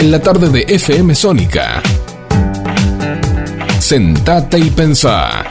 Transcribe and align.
en 0.00 0.10
la 0.10 0.18
tarde 0.18 0.48
de 0.48 0.64
FM 0.66 1.14
Sónica. 1.14 1.82
Sentate 3.78 4.58
y 4.58 4.70
pensá. 4.70 5.44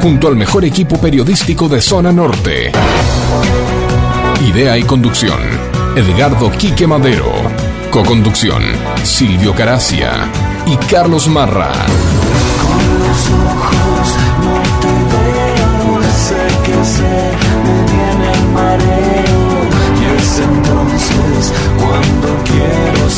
Junto 0.00 0.28
al 0.28 0.36
mejor 0.36 0.64
equipo 0.64 0.96
periodístico 0.96 1.68
de 1.68 1.80
Zona 1.80 2.12
Norte. 2.12 2.70
Idea 4.46 4.78
y 4.78 4.84
conducción. 4.84 5.40
Edgardo 5.96 6.52
Quique 6.52 6.86
Madero. 6.86 7.32
Coconducción. 7.90 8.62
Silvio 9.02 9.56
Caracia 9.56 10.12
y 10.66 10.76
Carlos 10.86 11.26
Marra. 11.26 11.72
Con 12.62 12.98
los 13.00 13.28
ojos 13.44 14.14
no 15.84 16.00
sé 16.12 16.46
que 16.64 16.84
sé, 16.84 17.32
me 18.20 18.52
mareo. 18.52 19.10
Cuando 21.78 22.39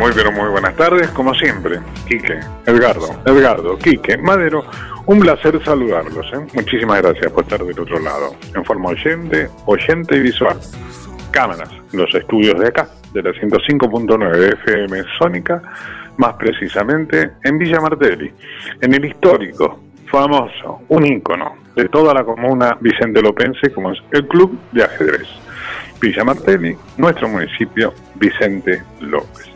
Muy 0.00 0.12
pero 0.14 0.32
muy 0.32 0.48
buenas 0.48 0.74
tardes, 0.76 1.10
como 1.10 1.34
siempre. 1.34 1.78
Quique, 2.08 2.40
Edgardo, 2.64 3.20
Edgardo, 3.26 3.76
Quique, 3.76 4.16
Madero, 4.16 4.64
un 5.04 5.20
placer 5.20 5.62
saludarlos. 5.62 6.26
¿eh? 6.32 6.38
Muchísimas 6.54 7.02
gracias 7.02 7.30
por 7.30 7.44
estar 7.44 7.62
del 7.62 7.78
otro 7.78 7.98
lado, 7.98 8.34
en 8.54 8.64
forma 8.64 8.88
oyente, 8.88 9.50
oyente 9.66 10.16
y 10.16 10.20
visual. 10.20 10.58
Cámaras, 11.30 11.68
los 11.92 12.14
estudios 12.14 12.58
de 12.58 12.68
acá, 12.68 12.88
de 13.12 13.22
la 13.22 13.30
105.9 13.32 14.36
de 14.38 14.48
FM 14.48 15.02
Sónica, 15.18 15.60
más 16.16 16.32
precisamente 16.32 17.32
en 17.44 17.58
Villa 17.58 17.82
Martelli, 17.82 18.32
en 18.80 18.94
el 18.94 19.04
histórico, 19.04 19.80
famoso, 20.10 20.80
un 20.88 21.04
ícono 21.04 21.56
de 21.76 21.90
toda 21.90 22.14
la 22.14 22.24
comuna 22.24 22.78
Vicente 22.80 23.20
Lopense, 23.20 23.70
como 23.74 23.92
es 23.92 23.98
el 24.12 24.26
Club 24.26 24.58
de 24.72 24.82
Ajedrez. 24.82 25.28
Villa 26.00 26.24
Martelli, 26.24 26.74
nuestro 26.96 27.28
municipio, 27.28 27.92
Vicente 28.14 28.82
López. 29.00 29.49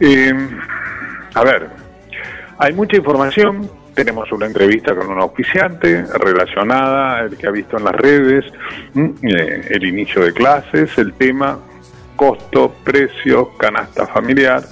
Eh, 0.00 0.32
a 1.34 1.44
ver, 1.44 1.68
hay 2.58 2.72
mucha 2.72 2.96
información. 2.96 3.70
Tenemos 3.94 4.32
una 4.32 4.46
entrevista 4.46 4.94
con 4.94 5.10
un 5.10 5.20
auspiciante 5.20 6.04
relacionada, 6.14 7.20
el 7.20 7.36
que 7.36 7.46
ha 7.46 7.50
visto 7.50 7.76
en 7.76 7.84
las 7.84 7.94
redes, 7.94 8.44
mm, 8.94 9.10
eh, 9.22 9.68
el 9.70 9.84
inicio 9.84 10.22
de 10.22 10.32
clases, 10.32 10.96
el 10.96 11.12
tema 11.14 11.58
costo, 12.16 12.72
precio, 12.84 13.50
canasta 13.58 14.06
familiar, 14.06 14.62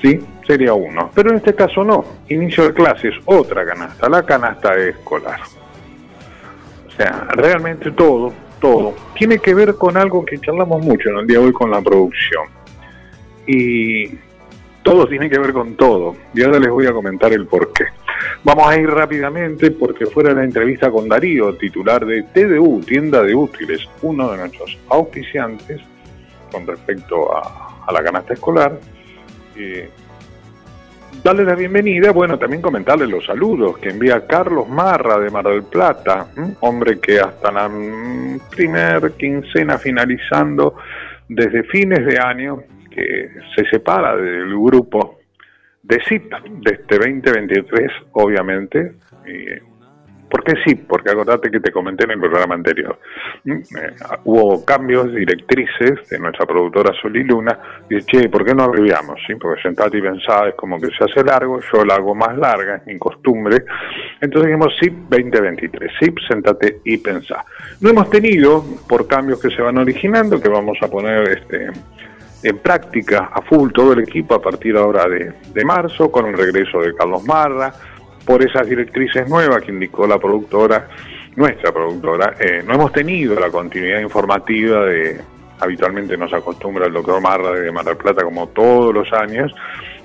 ¿sí? 0.00 0.18
Sería 0.46 0.72
uno. 0.72 1.10
Pero 1.14 1.30
en 1.30 1.36
este 1.36 1.54
caso 1.54 1.84
no. 1.84 2.04
Inicio 2.28 2.64
de 2.64 2.72
clases, 2.72 3.14
otra 3.26 3.66
canasta, 3.66 4.08
la 4.08 4.22
canasta 4.24 4.74
escolar. 4.76 5.40
O 6.88 6.90
sea, 6.96 7.26
realmente 7.32 7.90
todo, 7.90 8.32
todo, 8.60 8.94
tiene 9.14 9.38
que 9.38 9.54
ver 9.54 9.74
con 9.76 9.96
algo 9.96 10.24
que 10.24 10.38
charlamos 10.38 10.84
mucho 10.84 11.10
en 11.10 11.18
el 11.18 11.26
día 11.26 11.38
de 11.38 11.46
hoy 11.46 11.52
con 11.52 11.70
la 11.70 11.80
producción. 11.80 12.46
Y 13.46 14.06
todo 14.90 15.06
tiene 15.06 15.30
que 15.30 15.38
ver 15.38 15.52
con 15.52 15.76
todo. 15.76 16.16
Y 16.34 16.42
ahora 16.42 16.58
les 16.58 16.68
voy 16.68 16.84
a 16.84 16.92
comentar 16.92 17.32
el 17.32 17.46
por 17.46 17.72
qué. 17.72 17.84
Vamos 18.42 18.66
a 18.66 18.76
ir 18.76 18.90
rápidamente 18.90 19.70
porque 19.70 20.06
fuera 20.06 20.32
la 20.32 20.42
entrevista 20.42 20.90
con 20.90 21.08
Darío, 21.08 21.54
titular 21.54 22.04
de 22.04 22.24
TDU, 22.24 22.80
Tienda 22.80 23.22
de 23.22 23.32
Útiles, 23.32 23.88
uno 24.02 24.32
de 24.32 24.38
nuestros 24.38 24.76
auspiciantes 24.88 25.80
con 26.50 26.66
respecto 26.66 27.32
a, 27.32 27.92
la 27.92 28.02
canasta 28.02 28.34
escolar. 28.34 28.80
eh, 29.56 29.88
darle 31.22 31.44
la 31.44 31.54
bienvenida, 31.54 32.10
bueno, 32.10 32.36
también 32.36 32.60
comentarle 32.60 33.06
los 33.06 33.24
saludos 33.26 33.78
que 33.78 33.90
envía 33.90 34.26
Carlos 34.26 34.68
Marra 34.68 35.20
de 35.20 35.30
Mar 35.30 35.44
del 35.44 35.62
Plata, 35.62 36.26
hombre 36.60 36.98
que 36.98 37.20
hasta 37.20 37.52
la 37.52 37.68
mm, 37.68 38.40
primer 38.50 39.12
quincena 39.12 39.78
finalizando 39.78 40.74
desde 41.28 41.62
fines 41.62 42.04
de 42.04 42.18
año, 42.18 42.64
que 42.90 43.30
se 43.54 43.64
separa 43.70 44.16
del 44.16 44.48
grupo 44.48 45.20
de 45.82 46.00
SIP 46.08 46.32
de 46.32 46.72
este 46.72 46.98
2023, 46.98 47.90
obviamente. 48.12 48.92
¿Por 50.30 50.44
qué 50.44 50.54
sí? 50.64 50.76
Porque 50.76 51.10
acordate 51.10 51.50
que 51.50 51.58
te 51.58 51.72
comenté 51.72 52.04
en 52.04 52.12
el 52.12 52.20
programa 52.20 52.54
anterior. 52.54 52.96
Eh, 53.44 53.62
hubo 54.24 54.64
cambios 54.64 55.12
directrices 55.12 56.08
de 56.08 56.18
nuestra 56.20 56.46
productora 56.46 56.92
Sol 57.02 57.16
y 57.16 57.24
Luna. 57.24 57.58
Dice, 57.88 58.06
che, 58.06 58.28
¿por 58.28 58.44
qué 58.44 58.54
no 58.54 58.62
abreviamos? 58.62 59.18
¿Sí? 59.26 59.34
Porque 59.34 59.60
sentate 59.60 59.98
y 59.98 60.02
pensá 60.02 60.48
es 60.48 60.54
como 60.54 60.80
que 60.80 60.86
se 60.96 61.04
hace 61.04 61.24
largo, 61.24 61.58
yo 61.72 61.84
la 61.84 61.96
hago 61.96 62.14
más 62.14 62.38
larga, 62.38 62.76
es 62.76 62.86
mi 62.86 62.96
costumbre. 62.96 63.64
Entonces 64.20 64.46
dijimos 64.46 64.72
SIP 64.78 64.92
2023. 65.08 65.92
SIP, 65.98 66.18
sentate 66.28 66.80
y 66.84 66.96
pensá. 66.98 67.44
No 67.80 67.90
hemos 67.90 68.08
tenido, 68.08 68.64
por 68.88 69.08
cambios 69.08 69.42
que 69.42 69.50
se 69.50 69.60
van 69.60 69.78
originando, 69.78 70.40
que 70.40 70.48
vamos 70.48 70.78
a 70.80 70.86
poner 70.86 71.28
este 71.28 71.70
en 72.42 72.58
práctica 72.58 73.30
a 73.32 73.42
full 73.42 73.70
todo 73.72 73.92
el 73.92 74.00
equipo 74.00 74.34
a 74.34 74.42
partir 74.42 74.76
ahora 74.76 75.06
de, 75.08 75.32
de 75.52 75.64
marzo, 75.64 76.10
con 76.10 76.26
el 76.26 76.36
regreso 76.36 76.80
de 76.80 76.94
Carlos 76.94 77.24
Marra, 77.24 77.72
por 78.24 78.42
esas 78.42 78.68
directrices 78.68 79.28
nuevas 79.28 79.62
que 79.62 79.72
indicó 79.72 80.06
la 80.06 80.18
productora, 80.18 80.88
nuestra 81.36 81.72
productora, 81.72 82.34
eh, 82.38 82.62
no 82.66 82.74
hemos 82.74 82.92
tenido 82.92 83.38
la 83.38 83.50
continuidad 83.50 84.00
informativa 84.00 84.84
de, 84.84 85.20
habitualmente 85.60 86.16
nos 86.16 86.32
acostumbra 86.32 86.86
el 86.86 86.92
doctor 86.92 87.20
Marra 87.20 87.52
de 87.52 87.70
Mar 87.70 87.84
del 87.84 87.96
Plata 87.96 88.22
como 88.22 88.48
todos 88.48 88.94
los 88.94 89.12
años, 89.12 89.52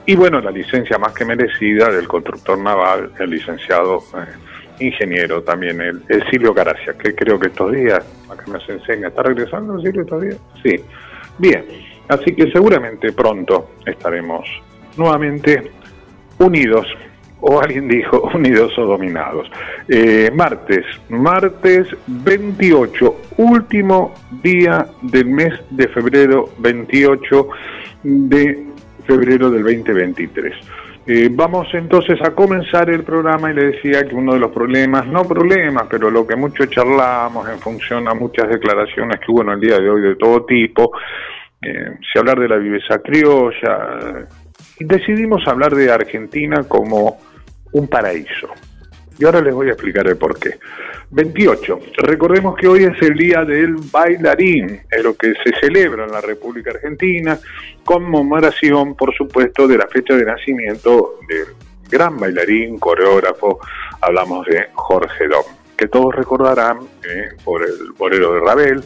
y 0.06 0.16
bueno, 0.16 0.40
la 0.40 0.52
licencia 0.52 0.98
más 0.98 1.14
que 1.14 1.26
merecida 1.26 1.90
del 1.90 2.08
constructor 2.08 2.58
naval, 2.58 3.12
el 3.20 3.30
licenciado 3.30 4.04
eh, 4.16 4.86
ingeniero 4.86 5.42
también, 5.42 5.82
el, 5.82 6.04
Silvio 6.30 6.54
Caracia, 6.54 6.94
que 6.94 7.16
creo 7.16 7.40
que 7.40 7.48
estos 7.48 7.72
días, 7.72 8.06
acá 8.30 8.46
se 8.66 8.74
enseña, 8.74 9.08
¿está 9.08 9.24
regresando 9.24 9.80
Silvio 9.80 10.02
estos 10.02 10.22
días? 10.22 10.38
Sí. 10.62 10.76
Bien, 11.38 11.66
así 12.08 12.36
que 12.36 12.52
seguramente 12.52 13.12
pronto 13.14 13.72
estaremos 13.86 14.46
nuevamente 14.98 15.72
unidos, 16.40 16.88
o 17.42 17.62
alguien 17.62 17.88
dijo 17.88 18.22
unidos 18.34 18.78
o 18.78 18.86
dominados. 18.86 19.50
Eh, 19.88 20.32
martes, 20.34 20.86
martes 21.10 21.88
28, 22.08 23.16
último 23.38 24.14
día 24.42 24.88
del 25.02 25.28
mes 25.28 25.54
de 25.70 25.88
febrero, 25.90 26.50
28 26.60 27.50
de 28.04 28.66
febrero 29.06 29.52
del 29.52 29.64
2023. 29.64 30.54
Eh, 31.08 31.30
vamos 31.32 31.68
entonces 31.74 32.20
a 32.24 32.32
comenzar 32.32 32.90
el 32.90 33.04
programa 33.04 33.52
y 33.52 33.54
le 33.54 33.74
decía 33.74 34.04
que 34.08 34.16
uno 34.16 34.34
de 34.34 34.40
los 34.40 34.52
problemas, 34.52 35.06
no 35.06 35.24
problemas, 35.24 35.84
pero 35.88 36.10
lo 36.10 36.26
que 36.26 36.36
mucho 36.36 36.66
charlamos 36.66 37.48
en 37.48 37.60
función 37.60 38.08
a 38.08 38.16
muchas 38.16 38.50
declaraciones 38.50 39.20
que 39.20 39.32
hubo 39.32 39.44
en 39.44 39.50
el 39.50 39.60
día 39.60 39.78
de 39.78 39.88
hoy 39.88 40.02
de 40.02 40.16
todo 40.16 40.46
tipo, 40.46 40.92
eh, 41.62 41.98
si 42.12 42.20
hablar 42.20 42.40
de 42.40 42.48
la 42.48 42.58
viveza 42.58 43.00
criolla, 43.00 44.00
eh, 44.02 44.26
decidimos 44.80 45.48
hablar 45.48 45.76
de 45.76 45.92
Argentina 45.92 46.64
como 46.68 47.20
un 47.72 47.88
paraíso. 47.88 48.50
Y 49.18 49.26
ahora 49.26 49.42
les 49.42 49.54
voy 49.54 49.68
a 49.70 49.72
explicar 49.72 50.08
el 50.08 50.18
por 50.18 50.38
qué. 50.38 50.60
28. 51.12 51.80
Recordemos 52.00 52.56
que 52.58 52.68
hoy 52.68 52.84
es 52.84 53.02
el 53.02 53.16
día 53.16 53.44
del 53.46 53.76
bailarín, 53.92 54.82
es 54.92 55.04
lo 55.04 55.16
que 55.16 55.34
se 55.44 55.52
celebra 55.62 56.04
en 56.06 56.12
la 56.12 56.22
República 56.22 56.72
Argentina, 56.72 57.40
conmemoración, 57.84 58.96
por 58.96 59.16
supuesto, 59.16 59.68
de 59.68 59.78
la 59.78 59.88
fecha 59.88 60.16
de 60.16 60.26
nacimiento 60.26 61.20
del 61.28 61.56
gran 61.90 62.18
bailarín, 62.20 62.78
coreógrafo, 62.80 63.60
hablamos 64.02 64.46
de 64.48 64.68
Jorge 64.74 65.28
Dom, 65.28 65.46
que 65.78 65.88
todos 65.88 66.14
recordarán 66.14 66.80
eh, 67.04 67.30
por 67.44 67.64
el 67.64 67.92
bolero 67.98 68.34
de 68.34 68.40
Ravel, 68.42 68.84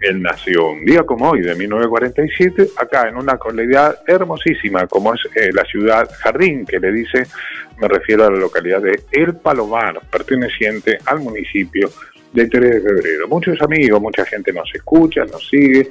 Él 0.00 0.22
nació 0.22 0.70
un 0.70 0.84
día 0.84 1.02
como 1.02 1.30
hoy, 1.30 1.42
de 1.42 1.54
1947, 1.54 2.68
acá 2.76 3.08
en 3.08 3.16
una 3.16 3.36
comunidad 3.36 3.98
hermosísima 4.06 4.86
como 4.86 5.14
es 5.14 5.20
eh, 5.34 5.50
la 5.52 5.64
ciudad 5.64 6.08
Jardín, 6.20 6.64
que 6.64 6.80
le 6.80 6.90
dice, 6.90 7.26
me 7.78 7.86
refiero 7.86 8.24
a 8.24 8.30
la 8.30 8.38
localidad 8.38 8.80
de 8.80 9.02
El 9.12 9.36
Palomar, 9.36 10.00
perteneciente 10.10 10.98
al 11.04 11.20
municipio 11.20 11.90
de 12.32 12.46
3 12.46 12.70
de 12.74 12.80
febrero. 12.80 13.28
Muchos 13.28 13.60
amigos, 13.60 14.00
mucha 14.00 14.24
gente 14.24 14.52
nos 14.52 14.70
escucha, 14.74 15.24
nos 15.26 15.46
sigue, 15.48 15.86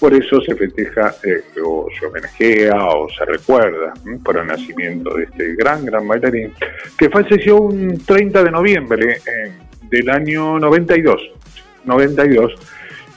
por 0.00 0.14
eso 0.14 0.40
se 0.40 0.54
festeja 0.54 1.14
eh, 1.22 1.42
o 1.62 1.88
se 1.98 2.06
homenajea 2.06 2.74
o 2.76 3.08
se 3.10 3.24
recuerda 3.24 3.92
por 4.24 4.38
el 4.38 4.46
nacimiento 4.46 5.14
de 5.14 5.24
este 5.24 5.54
gran, 5.54 5.84
gran 5.84 6.06
bailarín, 6.08 6.52
que 6.96 7.10
falleció 7.10 7.58
un 7.58 7.98
30 8.04 8.42
de 8.42 8.50
noviembre 8.50 9.18
eh, 9.26 9.52
del 9.90 10.10
año 10.10 10.58
92. 10.58 11.20
92 11.84 12.54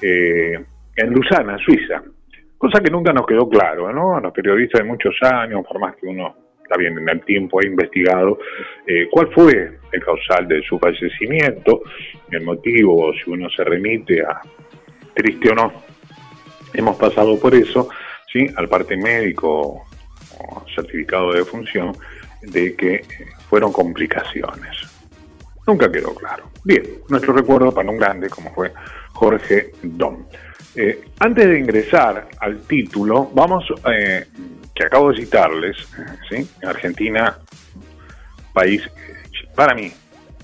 eh, 0.02 0.64
en 0.96 1.14
Lusana, 1.14 1.58
Suiza. 1.58 2.02
Cosa 2.58 2.80
que 2.80 2.90
nunca 2.90 3.14
nos 3.14 3.26
quedó 3.26 3.48
claro, 3.48 3.92
¿no? 3.94 4.18
A 4.18 4.22
los 4.22 4.34
periodistas 4.34 4.82
de 4.82 4.88
muchos 4.88 5.16
años, 5.22 5.66
por 5.68 5.80
más 5.80 5.96
que 5.96 6.08
uno 6.08 6.36
está 6.68 6.76
bien 6.76 6.98
en 6.98 7.08
el 7.08 7.22
tiempo 7.24 7.62
ha 7.62 7.66
investigado 7.66 8.40
eh, 8.86 9.08
cuál 9.10 9.32
fue 9.34 9.80
el 9.92 10.04
causal 10.04 10.48
de 10.50 10.62
su 10.64 10.78
fallecimiento, 10.78 11.82
el 12.30 12.42
motivo, 12.42 13.14
si 13.14 13.32
uno 13.32 13.50
se 13.50 13.64
remite 13.64 14.22
a 14.22 14.42
triste 15.14 15.50
o 15.52 15.56
no. 15.56 15.74
Hemos 16.74 16.98
pasado 16.98 17.40
por 17.40 17.56
eso, 17.56 17.90
¿sí? 18.32 18.46
Al 18.58 18.68
parte 18.68 18.98
médico 18.98 19.86
o 20.40 20.66
certificado 20.76 21.32
de 21.32 21.40
defunción, 21.40 21.94
de 22.42 22.76
que 22.76 22.96
eh, 22.96 23.06
fueron 23.50 23.72
complicaciones. 23.72 24.76
Nunca 25.66 25.92
quedó 25.92 26.14
claro. 26.16 26.50
Bien, 26.64 26.84
nuestro 27.10 27.34
recuerdo 27.34 27.74
para 27.74 27.90
un 27.90 27.98
grande 27.98 28.30
como 28.30 28.54
fue 28.54 28.72
Jorge 29.18 29.72
Dom. 29.82 30.26
Eh, 30.76 31.06
antes 31.20 31.48
de 31.48 31.60
ingresar 31.60 32.28
al 32.40 32.60
título, 32.68 33.32
vamos, 33.34 33.66
eh, 33.92 34.28
que 34.76 34.86
acabo 34.86 35.12
de 35.12 35.18
citarles, 35.18 35.76
¿sí? 36.30 36.48
Argentina, 36.64 37.36
país, 38.54 38.84
para 39.56 39.74
mí, 39.74 39.92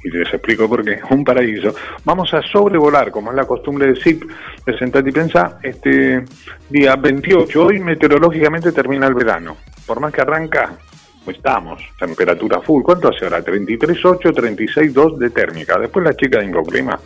y 0.04 0.10
les 0.10 0.34
explico 0.34 0.68
por 0.68 0.84
qué, 0.84 1.00
un 1.12 1.24
paraíso, 1.24 1.76
vamos 2.04 2.34
a 2.34 2.42
sobrevolar, 2.42 3.12
como 3.12 3.30
es 3.30 3.36
la 3.36 3.46
costumbre 3.46 3.94
de 3.94 3.96
SIP, 3.96 4.24
de 4.66 5.10
y 5.10 5.12
Pensar, 5.12 5.60
este 5.62 6.26
día 6.68 6.96
28, 6.96 7.64
hoy 7.64 7.80
meteorológicamente 7.80 8.72
termina 8.72 9.06
el 9.06 9.14
verano, 9.14 9.58
por 9.86 10.00
más 10.00 10.12
que 10.12 10.22
arranca, 10.22 10.74
pues 11.24 11.38
estamos, 11.38 11.80
temperatura 12.00 12.60
full, 12.62 12.82
¿cuánto 12.82 13.10
hace 13.10 13.26
ahora? 13.26 13.46
33.8, 13.46 14.20
36.2 14.34 15.18
de 15.20 15.30
térmica, 15.30 15.78
después 15.78 16.04
la 16.04 16.16
chica 16.16 16.40
de 16.40 16.46
Incoclima 16.46 17.00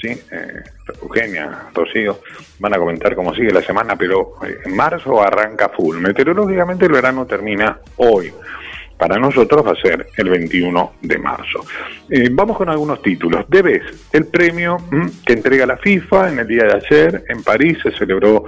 ¿sí? 0.00 0.08
Eh, 0.08 0.62
Eugenia, 1.02 1.68
Rocío, 1.74 2.20
van 2.58 2.74
a 2.74 2.78
comentar 2.78 3.14
cómo 3.14 3.34
sigue 3.34 3.52
la 3.52 3.62
semana, 3.62 3.96
pero 3.96 4.34
eh, 4.46 4.58
en 4.64 4.76
marzo 4.76 5.20
arranca 5.20 5.68
full. 5.68 5.98
Meteorológicamente 5.98 6.86
el 6.86 6.92
verano 6.92 7.26
termina 7.26 7.78
hoy. 7.96 8.32
Para 8.96 9.18
nosotros 9.18 9.66
va 9.66 9.72
a 9.72 9.76
ser 9.76 10.06
el 10.16 10.30
21 10.30 10.94
de 11.02 11.18
marzo. 11.18 11.64
Eh, 12.08 12.30
vamos 12.32 12.56
con 12.56 12.70
algunos 12.70 13.02
títulos. 13.02 13.44
Debes, 13.48 13.82
el 14.12 14.26
premio 14.26 14.78
que 15.24 15.34
entrega 15.34 15.66
la 15.66 15.76
FIFA 15.76 16.32
en 16.32 16.38
el 16.38 16.46
día 16.46 16.64
de 16.64 16.74
ayer 16.76 17.24
en 17.28 17.42
París 17.42 17.78
se 17.82 17.90
celebró 17.92 18.44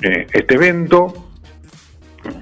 este 0.00 0.54
evento. 0.54 1.28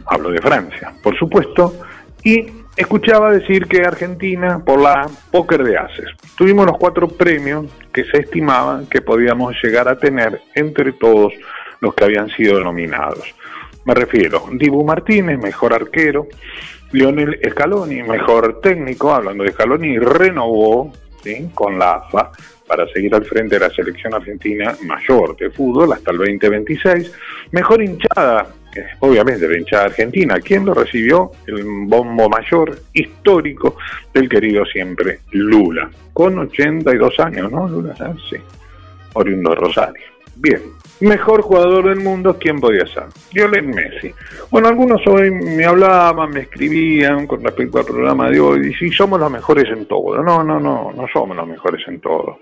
Hablo 0.07 0.31
de 0.31 0.41
Francia, 0.41 0.93
por 1.03 1.19
supuesto. 1.19 1.81
Y 2.23 2.62
escuchaba 2.77 3.31
decir 3.31 3.67
que 3.67 3.83
Argentina, 3.83 4.63
por 4.65 4.81
la 4.81 5.09
póker 5.31 5.63
de 5.63 5.77
haces, 5.77 6.07
tuvimos 6.37 6.67
los 6.67 6.79
cuatro 6.79 7.09
premios 7.09 7.67
que 7.93 8.05
se 8.05 8.19
estimaban 8.19 8.87
que 8.87 9.01
podíamos 9.01 9.55
llegar 9.63 9.89
a 9.89 9.99
tener 9.99 10.41
entre 10.55 10.93
todos 10.93 11.33
los 11.81 11.95
que 11.95 12.05
habían 12.05 12.29
sido 12.31 12.61
nominados. 12.61 13.35
Me 13.85 13.95
refiero, 13.95 14.45
Dibu 14.53 14.85
Martínez, 14.85 15.39
mejor 15.39 15.75
arquero, 15.75 16.29
Lionel 16.93 17.41
Scaloni, 17.51 18.03
mejor 18.03 18.61
técnico, 18.61 19.13
hablando 19.13 19.45
de 19.45 19.53
Scaloni, 19.53 19.99
renovó 19.99 20.93
con 21.55 21.79
la 21.79 21.95
AFA 21.95 22.31
para 22.67 22.87
seguir 22.89 23.15
al 23.15 23.25
frente 23.25 23.59
de 23.59 23.69
la 23.69 23.75
selección 23.75 24.15
argentina 24.15 24.75
mayor 24.85 25.37
de 25.37 25.51
fútbol 25.51 25.93
hasta 25.93 26.11
el 26.11 26.19
2026. 26.19 27.13
Mejor 27.53 27.83
hinchada, 27.83 28.47
obviamente 29.01 29.49
la 29.49 29.59
hinchada 29.59 29.85
argentina. 29.85 30.41
¿Quién 30.41 30.65
lo 30.65 30.75
recibió? 30.75 31.33
El 31.47 31.65
bombo 31.65 32.29
mayor 32.29 32.79
histórico 32.93 33.77
del 34.13 34.29
querido 34.29 34.65
siempre 34.65 35.21
Lula, 35.33 35.91
con 36.13 36.39
82 36.39 37.21
años, 37.21 37.51
¿no? 37.53 37.69
Lula, 37.69 37.95
sí, 38.29 38.37
oriundo 39.15 39.55
Rosario. 39.55 40.12
Bien, 40.37 40.61
mejor 41.01 41.43
jugador 41.43 41.89
del 41.89 42.01
mundo, 42.01 42.37
¿quién 42.39 42.59
podía 42.59 42.87
ser? 42.87 43.05
Lionel 43.33 43.65
Messi. 43.65 44.13
Bueno, 44.51 44.69
algunos 44.69 45.07
hoy 45.07 45.31
me 45.31 45.65
hablaban, 45.65 46.31
me 46.31 46.41
escribían 46.41 47.27
con 47.27 47.45
respecto 47.45 47.79
al 47.79 47.85
programa 47.85 48.31
de 48.31 48.41
hoy, 48.41 48.69
y 48.69 48.75
si 48.75 48.91
somos 48.91 49.21
los 49.21 49.31
mejores 49.31 49.69
en 49.69 49.87
todo. 49.87 50.23
No, 50.23 50.43
no, 50.43 50.59
no, 50.59 50.93
no 50.93 51.07
somos 51.13 51.37
los 51.37 51.47
mejores 51.47 51.87
en 51.87 52.01
todo. 52.01 52.39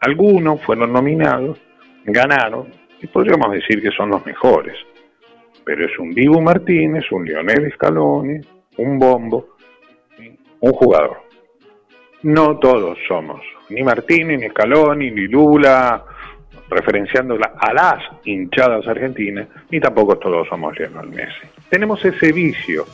Algunos 0.00 0.62
fueron 0.62 0.92
nominados, 0.92 1.58
ganaron, 2.04 2.68
y 3.00 3.06
podríamos 3.06 3.52
decir 3.52 3.82
que 3.82 3.90
son 3.90 4.10
los 4.10 4.24
mejores. 4.24 4.76
Pero 5.64 5.84
es 5.84 5.98
un 5.98 6.12
Dibu 6.12 6.40
Martínez, 6.40 7.04
un 7.12 7.24
Lionel 7.24 7.72
Scaloni, 7.74 8.40
un 8.78 8.98
Bombo, 8.98 9.56
un 10.60 10.72
jugador. 10.72 11.18
No 12.22 12.58
todos 12.58 12.96
somos, 13.06 13.42
ni 13.68 13.82
Martínez, 13.82 14.40
ni 14.40 14.48
Scaloni, 14.48 15.10
ni 15.10 15.26
Lula, 15.26 16.04
referenciando 16.68 17.38
a 17.58 17.72
las 17.72 18.02
hinchadas 18.24 18.86
argentinas, 18.86 19.48
ni 19.70 19.80
tampoco 19.80 20.16
todos 20.18 20.48
somos 20.48 20.78
Lionel 20.78 21.08
Messi. 21.08 21.46
Tenemos 21.68 22.04
ese 22.04 22.32
vicio, 22.32 22.86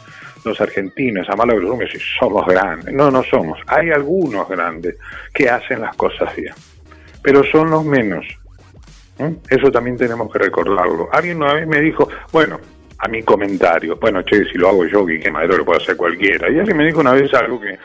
los 0.45 0.61
argentinos, 0.61 1.29
a 1.29 1.37
malo 1.37 1.79
que 1.79 1.87
si 1.87 1.99
somos 2.19 2.47
grandes. 2.47 2.95
No, 2.95 3.11
no 3.11 3.23
somos. 3.23 3.59
Hay 3.67 3.91
algunos 3.91 4.49
grandes 4.49 4.97
que 5.33 5.49
hacen 5.49 5.81
las 5.81 5.97
cosas 5.97 6.35
bien 6.37 6.55
pero 7.23 7.45
son 7.45 7.71
los 7.71 7.85
menos. 7.85 8.27
¿eh? 9.19 9.35
Eso 9.49 9.71
también 9.71 9.97
tenemos 9.97 10.33
que 10.33 10.39
recordarlo. 10.39 11.09
Alguien 11.13 11.39
una 11.39 11.55
vez 11.55 11.67
me 11.67 11.81
dijo, 11.81 12.09
bueno, 12.33 12.59
a 12.99 13.09
mi 13.09 13.23
comentario, 13.23 13.97
bueno, 13.97 14.23
che, 14.23 14.45
si 14.47 14.59
lo 14.59 14.69
hago 14.69 14.87
yo, 14.87 15.07
que 15.07 15.31
Madero 15.31 15.59
lo 15.59 15.65
puede 15.65 15.83
hacer 15.83 15.97
cualquiera. 15.97 16.51
Y 16.51 16.59
alguien 16.59 16.77
me 16.77 16.85
dijo 16.85 17.01
una 17.01 17.13
vez 17.13 17.33
algo 17.35 17.61
que 17.61 17.79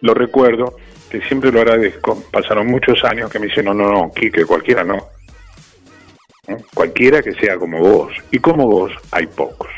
lo 0.00 0.14
recuerdo, 0.14 0.76
que 1.08 1.20
siempre 1.22 1.50
lo 1.50 1.60
agradezco. 1.60 2.22
Pasaron 2.30 2.66
muchos 2.66 3.02
años 3.04 3.30
que 3.30 3.38
me 3.38 3.46
dicen, 3.46 3.64
no, 3.64 3.74
no, 3.74 3.90
no, 3.90 4.12
que 4.12 4.30
cualquiera 4.44 4.84
no. 4.84 4.98
¿Eh? 6.50 6.56
Cualquiera 6.74 7.22
que 7.22 7.32
sea 7.32 7.56
como 7.56 7.78
vos. 7.78 8.12
Y 8.30 8.38
como 8.38 8.66
vos 8.66 8.92
hay 9.12 9.26
pocos. 9.26 9.68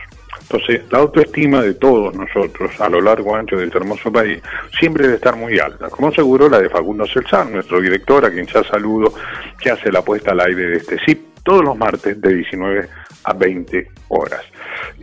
Entonces, 0.42 0.82
la 0.90 0.98
autoestima 0.98 1.62
de 1.62 1.74
todos 1.74 2.14
nosotros 2.14 2.78
a 2.78 2.88
lo 2.88 3.00
largo 3.00 3.34
y 3.34 3.38
ancho 3.38 3.56
de 3.56 3.64
este 3.66 3.78
hermoso 3.78 4.12
país 4.12 4.42
siempre 4.78 5.04
debe 5.04 5.14
estar 5.16 5.34
muy 5.34 5.58
alta, 5.58 5.88
como 5.88 6.12
seguro 6.12 6.46
la 6.46 6.58
de 6.58 6.68
Facundo 6.68 7.06
Celsan, 7.06 7.52
nuestro 7.52 7.80
director, 7.80 8.26
a 8.26 8.30
quien 8.30 8.46
ya 8.46 8.62
saludo, 8.64 9.14
que 9.58 9.70
hace 9.70 9.90
la 9.90 10.02
puesta 10.02 10.32
al 10.32 10.40
aire 10.40 10.66
de 10.66 10.76
este 10.76 10.98
SIP 11.06 11.32
todos 11.42 11.64
los 11.64 11.76
martes 11.76 12.20
de 12.20 12.34
19 12.34 12.88
a 13.24 13.32
20 13.32 13.90
horas. 14.08 14.42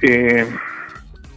Eh, 0.02 0.46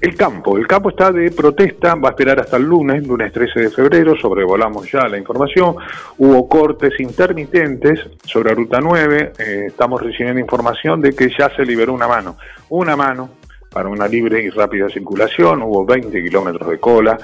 el 0.03 0.17
campo, 0.17 0.59
el 0.59 0.67
campo 0.67 0.91
está 0.91 1.13
de 1.13 1.31
protesta, 1.31 1.95
va 1.95 2.09
a 2.09 2.11
esperar 2.11 2.41
hasta 2.41 2.57
el 2.57 2.65
lunes, 2.65 3.07
lunes 3.07 3.33
13 3.33 3.61
de 3.61 3.71
febrero, 3.71 4.17
sobrevolamos 4.17 4.91
ya 4.91 5.07
la 5.07 5.17
información, 5.17 5.77
hubo 6.19 6.49
cortes 6.49 6.99
intermitentes 6.99 8.01
sobre 8.25 8.53
Ruta 8.53 8.81
9, 8.81 9.33
eh, 9.39 9.65
estamos 9.69 10.03
recibiendo 10.03 10.41
información 10.41 11.01
de 11.01 11.13
que 11.13 11.31
ya 11.39 11.55
se 11.55 11.65
liberó 11.65 11.93
una 11.93 12.09
mano, 12.09 12.37
una 12.71 12.97
mano 12.97 13.31
para 13.71 13.89
una 13.89 14.09
libre 14.09 14.43
y 14.43 14.51
rápida 14.51 14.89
circulación, 14.89 15.63
hubo 15.63 15.87
20 15.87 16.21
kilómetros 16.21 16.69
de 16.69 16.79
cola, 16.81 17.17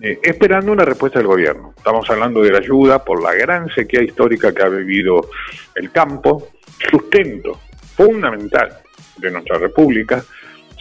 eh, 0.00 0.20
esperando 0.22 0.70
una 0.70 0.84
respuesta 0.84 1.18
del 1.18 1.26
gobierno. 1.26 1.74
Estamos 1.76 2.08
hablando 2.10 2.42
de 2.42 2.52
la 2.52 2.58
ayuda 2.58 3.04
por 3.04 3.20
la 3.20 3.34
gran 3.34 3.68
sequía 3.70 4.04
histórica 4.04 4.54
que 4.54 4.62
ha 4.62 4.68
vivido 4.68 5.30
el 5.74 5.90
campo, 5.90 6.46
sustento 6.88 7.58
fundamental 7.96 8.78
de 9.18 9.30
nuestra 9.32 9.58
república, 9.58 10.22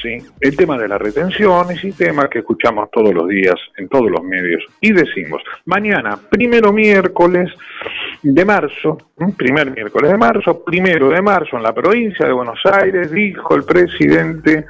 ¿sí? 0.02 0.18
el 0.40 0.56
tema 0.56 0.78
de 0.78 0.88
las 0.88 1.00
retenciones 1.00 1.84
y 1.84 1.92
temas 1.92 2.30
que 2.30 2.40
escuchamos 2.40 2.90
todos 2.92 3.14
los 3.14 3.28
días 3.28 3.56
en 3.78 3.88
todos 3.88 4.10
los 4.10 4.24
medios. 4.24 4.64
Y 4.82 4.92
decimos, 4.92 5.42
mañana, 5.66 6.18
primero 6.30 6.72
miércoles, 6.72 7.52
de 8.22 8.46
marzo, 8.46 8.98
primer 9.38 9.72
miércoles 9.72 10.12
de 10.12 10.18
marzo, 10.18 10.64
primero 10.64 11.10
de 11.10 11.22
marzo 11.22 11.58
en 11.58 11.64
la 11.64 11.74
provincia 11.74 12.26
de 12.26 12.34
Buenos 12.34 12.60
Aires, 12.66 13.12
dijo 13.12 13.56
el 13.56 13.64
presidente 13.64 14.66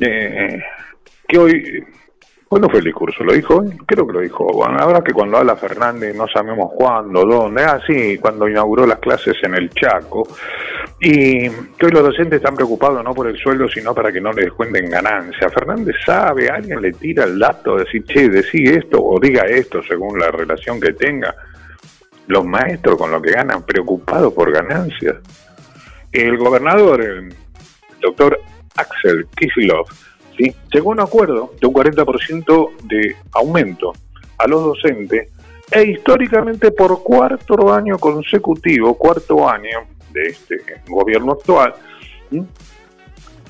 eh, 0.00 0.62
que 1.26 1.38
hoy, 1.38 1.84
¿cuándo 2.48 2.68
fue 2.68 2.78
el 2.78 2.84
discurso? 2.86 3.24
¿Lo 3.24 3.32
dijo? 3.32 3.64
Creo 3.86 4.06
que 4.06 4.12
lo 4.12 4.20
dijo. 4.20 4.44
Bueno, 4.46 4.76
ahora 4.78 5.02
que 5.02 5.12
cuando 5.12 5.38
habla 5.38 5.56
Fernández 5.56 6.14
no 6.14 6.26
sabemos 6.28 6.72
cuándo, 6.74 7.24
dónde, 7.24 7.64
ah, 7.64 7.80
sí, 7.86 8.18
cuando 8.18 8.48
inauguró 8.48 8.86
las 8.86 8.98
clases 8.98 9.36
en 9.42 9.54
el 9.54 9.70
Chaco, 9.70 10.26
y 11.00 11.48
que 11.50 11.88
los 11.90 12.02
docentes 12.02 12.36
están 12.38 12.54
preocupados 12.54 13.02
no 13.04 13.14
por 13.14 13.28
el 13.28 13.36
sueldo, 13.36 13.68
sino 13.68 13.94
para 13.94 14.10
que 14.10 14.20
no 14.20 14.32
les 14.32 14.52
cuenten 14.52 14.90
ganancia. 14.90 15.50
Fernández 15.50 15.96
sabe, 16.04 16.48
alguien 16.48 16.80
le 16.80 16.92
tira 16.92 17.24
el 17.24 17.38
dato 17.38 17.76
de 17.76 17.84
decir, 17.84 18.04
che, 18.04 18.28
decí 18.28 18.64
esto 18.64 19.02
o 19.02 19.18
diga 19.20 19.44
esto 19.44 19.82
según 19.82 20.18
la 20.18 20.30
relación 20.30 20.80
que 20.80 20.92
tenga 20.92 21.34
los 22.28 22.44
maestros 22.44 22.96
con 22.96 23.10
lo 23.10 23.20
que 23.20 23.32
ganan, 23.32 23.64
preocupados 23.64 24.32
por 24.32 24.50
ganancias. 24.52 25.16
el 26.12 26.36
gobernador, 26.38 27.02
el 27.02 27.34
doctor 28.00 28.40
Axel 28.76 29.26
Kisilov, 29.36 29.86
llegó 30.72 30.90
a 30.90 30.94
un 30.94 31.00
acuerdo 31.00 31.52
de 31.60 31.66
un 31.66 31.74
40% 31.74 32.70
de 32.84 33.16
aumento 33.32 33.92
a 34.38 34.46
los 34.46 34.64
docentes 34.64 35.30
e 35.70 35.82
históricamente 35.82 36.70
por 36.70 37.02
cuarto 37.02 37.72
año 37.72 37.98
consecutivo, 37.98 38.94
cuarto 38.94 39.48
año 39.48 39.80
de 40.12 40.28
este 40.28 40.56
gobierno 40.86 41.32
actual, 41.32 41.74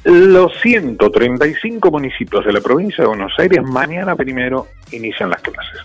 los 0.05 0.53
135 0.61 1.91
municipios 1.91 2.45
de 2.45 2.53
la 2.53 2.61
provincia 2.61 3.03
de 3.03 3.09
Buenos 3.09 3.33
Aires 3.39 3.63
mañana 3.63 4.15
primero 4.15 4.69
inician 4.93 5.31
las 5.31 5.43
clases. 5.43 5.81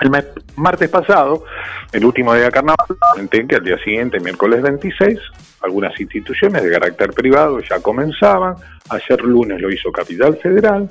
El 0.00 0.10
martes 0.56 0.88
pasado, 0.90 1.44
el 1.92 2.04
último 2.04 2.34
día 2.34 2.44
de 2.44 2.50
carnaval, 2.50 2.76
que 3.30 3.56
al 3.56 3.64
día 3.64 3.78
siguiente, 3.78 4.20
miércoles 4.20 4.62
26, 4.62 5.18
algunas 5.62 5.98
instituciones 5.98 6.62
de 6.62 6.70
carácter 6.70 7.10
privado 7.10 7.60
ya 7.60 7.80
comenzaban. 7.80 8.56
Ayer 8.90 9.22
lunes 9.22 9.60
lo 9.60 9.70
hizo 9.70 9.90
Capital 9.90 10.36
Federal 10.36 10.88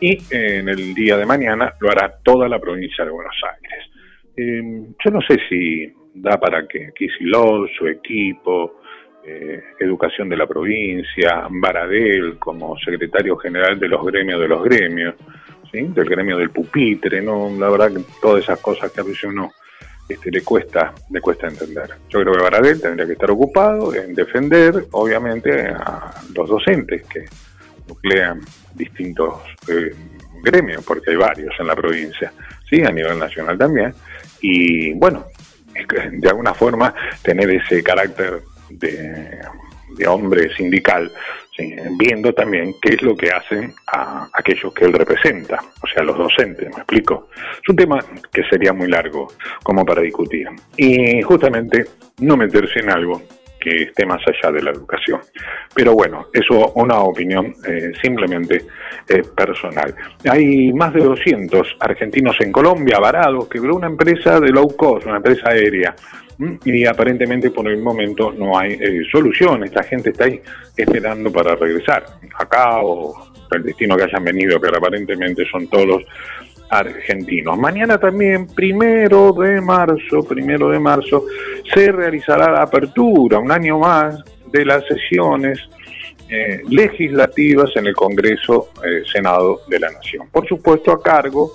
y 0.00 0.14
eh, 0.34 0.58
en 0.58 0.68
el 0.68 0.92
día 0.94 1.16
de 1.16 1.24
mañana 1.24 1.72
lo 1.80 1.90
hará 1.90 2.12
toda 2.22 2.48
la 2.48 2.58
provincia 2.58 3.04
de 3.04 3.10
Buenos 3.10 3.36
Aires. 3.54 3.90
Eh, 4.36 4.94
yo 5.04 5.10
no 5.10 5.20
sé 5.22 5.38
si 5.48 5.92
da 6.14 6.38
para 6.38 6.66
que 6.66 6.92
Kisilov, 6.94 7.68
su 7.78 7.86
equipo, 7.86 8.80
eh, 9.24 9.62
Educación 9.78 10.28
de 10.28 10.36
la 10.36 10.46
provincia, 10.46 11.46
Baradel 11.48 12.38
como 12.38 12.76
secretario 12.78 13.36
general 13.36 13.78
de 13.78 13.88
los 13.88 14.04
gremios 14.04 14.40
de 14.40 14.48
los 14.48 14.64
gremios, 14.64 15.14
del 15.72 16.08
gremio 16.08 16.36
del 16.36 16.50
pupitre, 16.50 17.22
no, 17.22 17.50
la 17.58 17.70
verdad 17.70 17.92
que 17.92 18.04
todas 18.20 18.44
esas 18.44 18.58
cosas 18.60 18.90
que 18.90 19.00
a 19.00 19.04
veces 19.04 19.24
uno 19.24 19.52
este, 20.08 20.30
le 20.30 20.42
cuesta, 20.42 20.92
le 21.10 21.20
cuesta 21.20 21.48
entender. 21.48 21.88
Yo 22.08 22.20
creo 22.20 22.34
que 22.34 22.42
Baradel 22.42 22.80
tendría 22.80 23.06
que 23.06 23.12
estar 23.12 23.30
ocupado 23.30 23.94
en 23.94 24.14
defender, 24.14 24.86
obviamente, 24.90 25.68
a 25.68 26.12
los 26.34 26.48
docentes 26.48 27.04
que 27.06 27.24
nuclean 27.88 28.40
distintos 28.74 29.40
eh, 29.68 29.94
gremios, 30.42 30.84
porque 30.84 31.10
hay 31.10 31.16
varios 31.16 31.54
en 31.58 31.66
la 31.66 31.74
provincia, 31.74 32.32
sí, 32.68 32.82
a 32.82 32.90
nivel 32.90 33.18
nacional 33.18 33.56
también, 33.56 33.94
y 34.40 34.92
bueno, 34.94 35.26
de 36.12 36.28
alguna 36.28 36.52
forma 36.52 36.94
tener 37.22 37.50
ese 37.50 37.82
carácter 37.82 38.42
de, 38.70 39.40
hombre 40.06 40.54
sindical, 40.54 41.12
viendo 41.98 42.32
también 42.32 42.74
qué 42.80 42.94
es 42.94 43.02
lo 43.02 43.14
que 43.14 43.30
hacen 43.30 43.74
a 43.86 44.28
aquellos 44.32 44.72
que 44.72 44.86
él 44.86 44.92
representa, 44.92 45.58
o 45.82 45.86
sea, 45.86 46.02
los 46.02 46.16
docentes, 46.16 46.68
me 46.70 46.76
explico. 46.76 47.28
Es 47.62 47.68
un 47.68 47.76
tema 47.76 47.98
que 48.32 48.42
sería 48.44 48.72
muy 48.72 48.88
largo 48.88 49.28
como 49.62 49.84
para 49.84 50.02
discutir. 50.02 50.48
Y 50.76 51.20
justamente 51.22 51.84
no 52.20 52.36
meterse 52.36 52.80
en 52.80 52.90
algo 52.90 53.22
que 53.62 53.84
esté 53.84 54.04
más 54.04 54.20
allá 54.26 54.52
de 54.52 54.62
la 54.62 54.70
educación. 54.72 55.20
Pero 55.74 55.94
bueno, 55.94 56.26
eso 56.32 56.72
una 56.74 56.98
opinión 57.00 57.54
eh, 57.66 57.92
simplemente 58.02 58.64
eh, 59.08 59.22
personal. 59.36 59.94
Hay 60.28 60.72
más 60.72 60.92
de 60.92 61.04
200 61.04 61.76
argentinos 61.78 62.36
en 62.40 62.50
Colombia 62.50 62.98
varados, 62.98 63.48
quebró 63.48 63.76
una 63.76 63.86
empresa 63.86 64.40
de 64.40 64.50
low 64.50 64.76
cost, 64.76 65.06
una 65.06 65.18
empresa 65.18 65.50
aérea, 65.50 65.94
y 66.64 66.86
aparentemente 66.86 67.50
por 67.50 67.68
el 67.68 67.78
momento 67.78 68.32
no 68.32 68.58
hay 68.58 68.72
eh, 68.72 69.02
solución. 69.10 69.64
Esta 69.64 69.82
gente 69.82 70.10
está 70.10 70.24
ahí 70.24 70.40
esperando 70.76 71.30
para 71.30 71.54
regresar 71.54 72.04
acá 72.38 72.80
o 72.82 73.32
el 73.50 73.62
destino 73.62 73.96
que 73.96 74.04
hayan 74.04 74.24
venido, 74.24 74.60
pero 74.60 74.78
aparentemente 74.78 75.44
son 75.50 75.68
todos 75.68 76.02
argentinos. 76.70 77.58
Mañana 77.58 77.98
también, 77.98 78.46
primero 78.46 79.32
de 79.32 79.60
marzo, 79.60 80.22
primero 80.26 80.70
de 80.70 80.78
marzo, 80.78 81.26
se 81.72 81.92
realizará 81.92 82.50
la 82.50 82.62
apertura, 82.62 83.38
un 83.38 83.52
año 83.52 83.78
más, 83.78 84.22
de 84.50 84.64
las 84.64 84.86
sesiones 84.86 85.58
eh, 86.28 86.62
legislativas 86.68 87.70
en 87.76 87.88
el 87.88 87.94
Congreso 87.94 88.70
eh, 88.82 89.02
Senado 89.10 89.60
de 89.68 89.80
la 89.80 89.90
Nación. 89.90 90.28
Por 90.30 90.48
supuesto, 90.48 90.92
a 90.92 91.02
cargo 91.02 91.52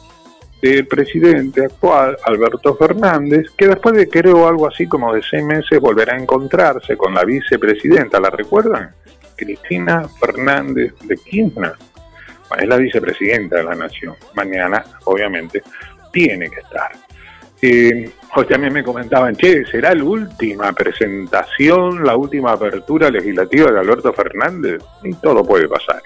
del 0.61 0.87
presidente 0.87 1.65
actual, 1.65 2.17
Alberto 2.23 2.75
Fernández, 2.75 3.51
que 3.55 3.67
después 3.67 3.95
de 3.95 4.09
creo 4.09 4.47
algo 4.47 4.67
así 4.67 4.87
como 4.87 5.13
de 5.13 5.21
seis 5.21 5.43
meses 5.43 5.79
volverá 5.79 6.15
a 6.15 6.19
encontrarse 6.19 6.97
con 6.97 7.13
la 7.13 7.23
vicepresidenta, 7.23 8.19
¿la 8.19 8.29
recuerdan? 8.29 8.91
Cristina 9.35 10.07
Fernández 10.19 10.93
de 11.03 11.15
Kirchner 11.15 11.73
es 12.59 12.67
la 12.67 12.77
vicepresidenta 12.77 13.57
de 13.57 13.63
la 13.63 13.75
Nación. 13.75 14.15
Mañana, 14.33 14.83
obviamente, 15.05 15.61
tiene 16.11 16.49
que 16.49 16.61
estar. 16.61 16.91
Eh, 17.61 18.11
también 18.49 18.71
me 18.71 18.83
comentaban, 18.83 19.35
che, 19.35 19.65
¿será 19.65 19.93
la 19.93 20.03
última 20.03 20.71
presentación, 20.73 22.03
la 22.03 22.15
última 22.15 22.51
apertura 22.51 23.09
legislativa 23.09 23.71
de 23.71 23.79
Alberto 23.79 24.13
Fernández? 24.13 24.81
Y 25.03 25.13
todo 25.15 25.43
puede 25.43 25.67
pasar. 25.67 26.01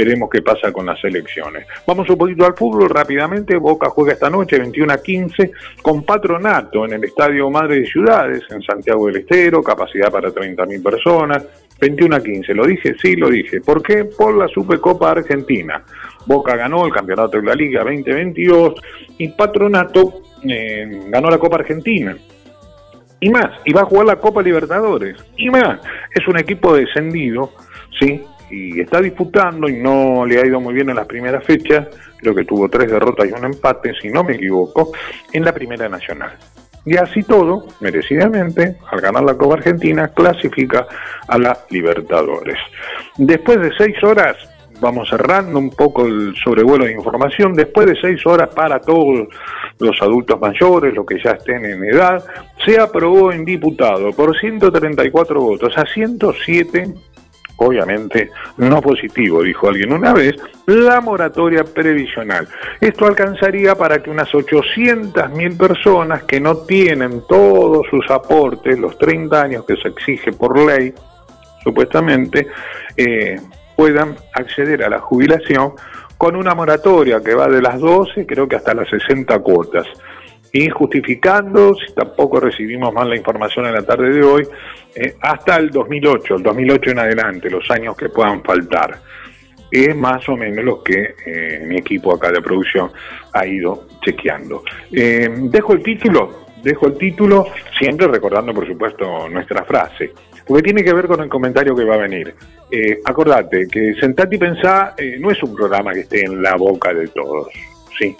Veremos 0.00 0.30
qué 0.30 0.40
pasa 0.40 0.72
con 0.72 0.86
las 0.86 1.04
elecciones. 1.04 1.66
Vamos 1.86 2.08
un 2.08 2.16
poquito 2.16 2.46
al 2.46 2.54
fútbol 2.54 2.88
rápidamente. 2.88 3.58
Boca 3.58 3.90
juega 3.90 4.14
esta 4.14 4.30
noche 4.30 4.58
21 4.58 4.90
a 4.94 5.02
15 5.02 5.50
con 5.82 6.04
Patronato 6.04 6.86
en 6.86 6.94
el 6.94 7.04
Estadio 7.04 7.50
Madre 7.50 7.80
de 7.80 7.86
Ciudades 7.86 8.42
en 8.48 8.62
Santiago 8.62 9.08
del 9.08 9.16
Estero, 9.16 9.62
capacidad 9.62 10.10
para 10.10 10.30
30.000 10.30 10.82
personas. 10.82 11.44
21 11.78 12.16
a 12.16 12.22
15, 12.22 12.54
¿lo 12.54 12.66
dije? 12.66 12.94
Sí, 12.98 13.14
lo 13.14 13.28
dije. 13.28 13.60
¿Por 13.60 13.82
qué? 13.82 14.06
Por 14.06 14.38
la 14.38 14.48
Supercopa 14.48 15.10
Argentina. 15.10 15.84
Boca 16.24 16.56
ganó 16.56 16.86
el 16.86 16.92
campeonato 16.92 17.36
de 17.38 17.42
la 17.42 17.54
Liga 17.54 17.84
2022 17.84 18.80
y 19.18 19.28
Patronato 19.28 20.22
eh, 20.48 21.02
ganó 21.08 21.28
la 21.28 21.36
Copa 21.36 21.56
Argentina. 21.56 22.16
Y 23.20 23.28
más, 23.28 23.50
y 23.66 23.74
va 23.74 23.82
a 23.82 23.84
jugar 23.84 24.06
la 24.06 24.16
Copa 24.16 24.40
Libertadores. 24.40 25.22
Y 25.36 25.50
más, 25.50 25.78
es 26.14 26.26
un 26.26 26.38
equipo 26.38 26.74
descendido, 26.74 27.52
¿sí? 27.98 28.22
Y 28.50 28.80
está 28.80 29.00
disputando 29.00 29.68
y 29.68 29.76
no 29.76 30.26
le 30.26 30.40
ha 30.40 30.46
ido 30.46 30.60
muy 30.60 30.74
bien 30.74 30.90
en 30.90 30.96
las 30.96 31.06
primeras 31.06 31.44
fechas. 31.44 31.88
Creo 32.18 32.34
que 32.34 32.44
tuvo 32.44 32.68
tres 32.68 32.90
derrotas 32.90 33.28
y 33.28 33.32
un 33.32 33.44
empate, 33.44 33.94
si 34.00 34.08
no 34.08 34.24
me 34.24 34.34
equivoco, 34.34 34.92
en 35.32 35.44
la 35.44 35.52
Primera 35.52 35.88
Nacional. 35.88 36.36
Y 36.84 36.96
así 36.96 37.22
todo, 37.22 37.66
merecidamente, 37.80 38.76
al 38.90 39.00
ganar 39.00 39.22
la 39.22 39.36
Copa 39.36 39.54
Argentina, 39.54 40.08
clasifica 40.08 40.86
a 41.28 41.38
la 41.38 41.58
Libertadores. 41.68 42.56
Después 43.18 43.60
de 43.60 43.70
seis 43.76 44.02
horas, 44.02 44.36
vamos 44.80 45.08
cerrando 45.08 45.58
un 45.58 45.70
poco 45.70 46.06
el 46.06 46.34
sobrevuelo 46.42 46.86
de 46.86 46.92
información, 46.92 47.52
después 47.52 47.86
de 47.86 48.00
seis 48.00 48.24
horas 48.26 48.48
para 48.54 48.80
todos 48.80 49.28
los 49.78 50.02
adultos 50.02 50.40
mayores, 50.40 50.94
los 50.94 51.06
que 51.06 51.22
ya 51.22 51.32
estén 51.32 51.64
en 51.64 51.84
edad, 51.84 52.24
se 52.64 52.80
aprobó 52.80 53.32
en 53.32 53.44
diputado 53.44 54.12
por 54.12 54.38
134 54.38 55.40
votos 55.40 55.76
a 55.76 55.84
107 55.86 56.94
obviamente 57.62 58.30
no 58.56 58.80
positivo, 58.80 59.42
dijo 59.42 59.68
alguien 59.68 59.92
una 59.92 60.14
vez, 60.14 60.34
la 60.66 61.00
moratoria 61.00 61.62
previsional. 61.62 62.48
Esto 62.80 63.06
alcanzaría 63.06 63.74
para 63.74 64.02
que 64.02 64.10
unas 64.10 64.30
800.000 64.30 65.58
personas 65.58 66.22
que 66.24 66.40
no 66.40 66.56
tienen 66.58 67.22
todos 67.28 67.86
sus 67.90 68.10
aportes, 68.10 68.78
los 68.78 68.96
30 68.96 69.42
años 69.42 69.64
que 69.66 69.76
se 69.76 69.88
exige 69.88 70.32
por 70.32 70.58
ley, 70.58 70.94
supuestamente, 71.62 72.46
eh, 72.96 73.38
puedan 73.76 74.16
acceder 74.32 74.82
a 74.82 74.88
la 74.88 75.00
jubilación 75.00 75.72
con 76.16 76.36
una 76.36 76.54
moratoria 76.54 77.20
que 77.20 77.34
va 77.34 77.48
de 77.48 77.60
las 77.60 77.78
12, 77.78 78.26
creo 78.26 78.48
que 78.48 78.56
hasta 78.56 78.74
las 78.74 78.88
60 78.88 79.38
cuotas 79.40 79.86
y 80.52 80.68
justificando, 80.68 81.74
si 81.74 81.92
tampoco 81.94 82.40
recibimos 82.40 82.92
más 82.92 83.06
la 83.06 83.16
información 83.16 83.66
en 83.66 83.74
la 83.74 83.82
tarde 83.82 84.10
de 84.10 84.22
hoy, 84.22 84.42
eh, 84.94 85.14
hasta 85.20 85.56
el 85.56 85.70
2008, 85.70 86.36
el 86.36 86.42
2008 86.42 86.90
en 86.90 86.98
adelante, 86.98 87.50
los 87.50 87.70
años 87.70 87.96
que 87.96 88.08
puedan 88.08 88.42
faltar. 88.42 88.98
Es 89.70 89.94
más 89.94 90.28
o 90.28 90.36
menos 90.36 90.64
lo 90.64 90.82
que 90.82 91.14
eh, 91.24 91.62
mi 91.64 91.76
equipo 91.76 92.12
acá 92.12 92.32
de 92.32 92.42
producción 92.42 92.90
ha 93.32 93.46
ido 93.46 93.86
chequeando. 94.04 94.64
Eh, 94.92 95.28
dejo 95.32 95.74
el 95.74 95.82
título, 95.84 96.46
dejo 96.60 96.88
el 96.88 96.98
título, 96.98 97.46
siempre 97.78 98.08
recordando 98.08 98.52
por 98.52 98.66
supuesto 98.66 99.28
nuestra 99.28 99.64
frase, 99.64 100.12
porque 100.44 100.64
tiene 100.64 100.82
que 100.82 100.92
ver 100.92 101.06
con 101.06 101.20
el 101.20 101.28
comentario 101.28 101.76
que 101.76 101.84
va 101.84 101.94
a 101.94 101.98
venir. 101.98 102.34
acordate 103.04 103.68
que 103.68 103.94
Sentate 103.94 104.34
y 104.34 104.38
Pensá 104.38 104.96
no 105.20 105.30
es 105.30 105.40
un 105.44 105.54
programa 105.54 105.92
que 105.92 106.00
esté 106.00 106.24
en 106.24 106.42
la 106.42 106.56
boca 106.56 106.92
de 106.92 107.06
todos, 107.06 107.48
¿sí? 107.96 108.16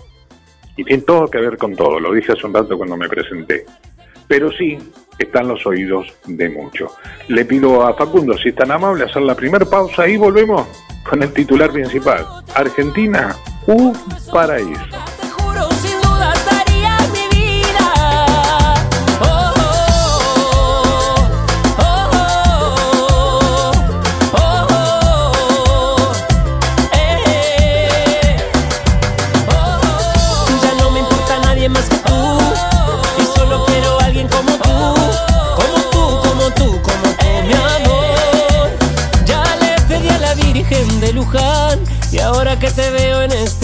Y 0.80 0.84
tiene 0.84 1.02
todo 1.02 1.28
que 1.28 1.38
ver 1.38 1.58
con 1.58 1.76
todo, 1.76 2.00
lo 2.00 2.12
dije 2.14 2.32
hace 2.32 2.46
un 2.46 2.54
rato 2.54 2.78
cuando 2.78 2.96
me 2.96 3.06
presenté, 3.06 3.66
pero 4.26 4.50
sí 4.50 4.78
están 5.18 5.46
los 5.49 5.66
oídos 5.66 6.06
de 6.26 6.49
mucho. 6.49 6.88
Le 7.28 7.44
pido 7.44 7.87
a 7.87 7.92
Facundo, 7.92 8.38
si 8.38 8.49
es 8.49 8.54
tan 8.54 8.70
amable, 8.70 9.04
hacer 9.04 9.20
la 9.20 9.34
primera 9.34 9.66
pausa 9.66 10.08
y 10.08 10.16
volvemos 10.16 10.66
con 11.08 11.22
el 11.22 11.32
titular 11.34 11.70
principal. 11.70 12.25
Argentina, 12.54 13.37
un 13.66 13.92
paraíso. 14.32 15.20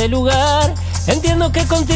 Lugar, 0.08 0.74
entiendo 1.06 1.52
que 1.52 1.64
contigo, 1.66 1.95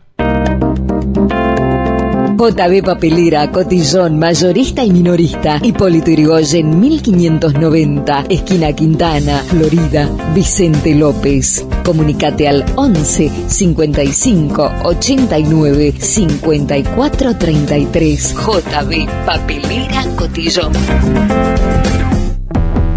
JB 2.41 2.83
Papelera, 2.83 3.51
Cotillón, 3.51 4.17
Mayorista 4.17 4.83
y 4.83 4.89
Minorista. 4.89 5.59
Hipólito 5.61 6.09
Yrigoyen, 6.09 6.79
1590. 6.79 8.25
Esquina 8.29 8.73
Quintana, 8.73 9.43
Florida. 9.45 10.09
Vicente 10.33 10.95
López. 10.95 11.63
Comunicate 11.85 12.47
al 12.47 12.65
11 12.75 13.31
55 13.47 14.71
89 14.85 15.93
54 15.99 17.37
33. 17.37 18.33
JB 18.33 19.07
Papelera, 19.23 20.03
Cotillón. 20.15 20.73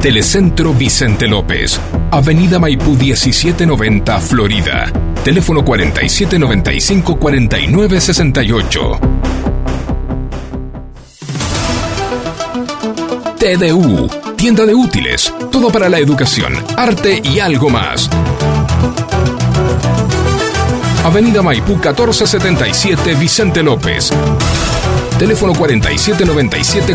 Telecentro 0.05 0.75
Vicente 0.75 1.27
López. 1.27 1.81
Avenida 2.11 2.59
Maipú 2.59 2.95
1790, 2.95 4.21
Florida. 4.21 4.93
Teléfono 5.25 5.65
4795 5.65 7.19
4968. 7.19 9.01
TDU, 13.39 14.11
tienda 14.37 14.67
de 14.67 14.75
útiles, 14.75 15.33
todo 15.51 15.71
para 15.71 15.89
la 15.89 15.99
educación, 15.99 16.53
arte 16.77 17.23
y 17.25 17.39
algo 17.39 17.71
más. 17.71 18.11
Avenida 21.03 21.41
Maipú 21.41 21.77
1477 21.77 23.15
Vicente 23.15 23.63
López. 23.63 24.11
Teléfono 25.19 25.55
4797 25.55 26.95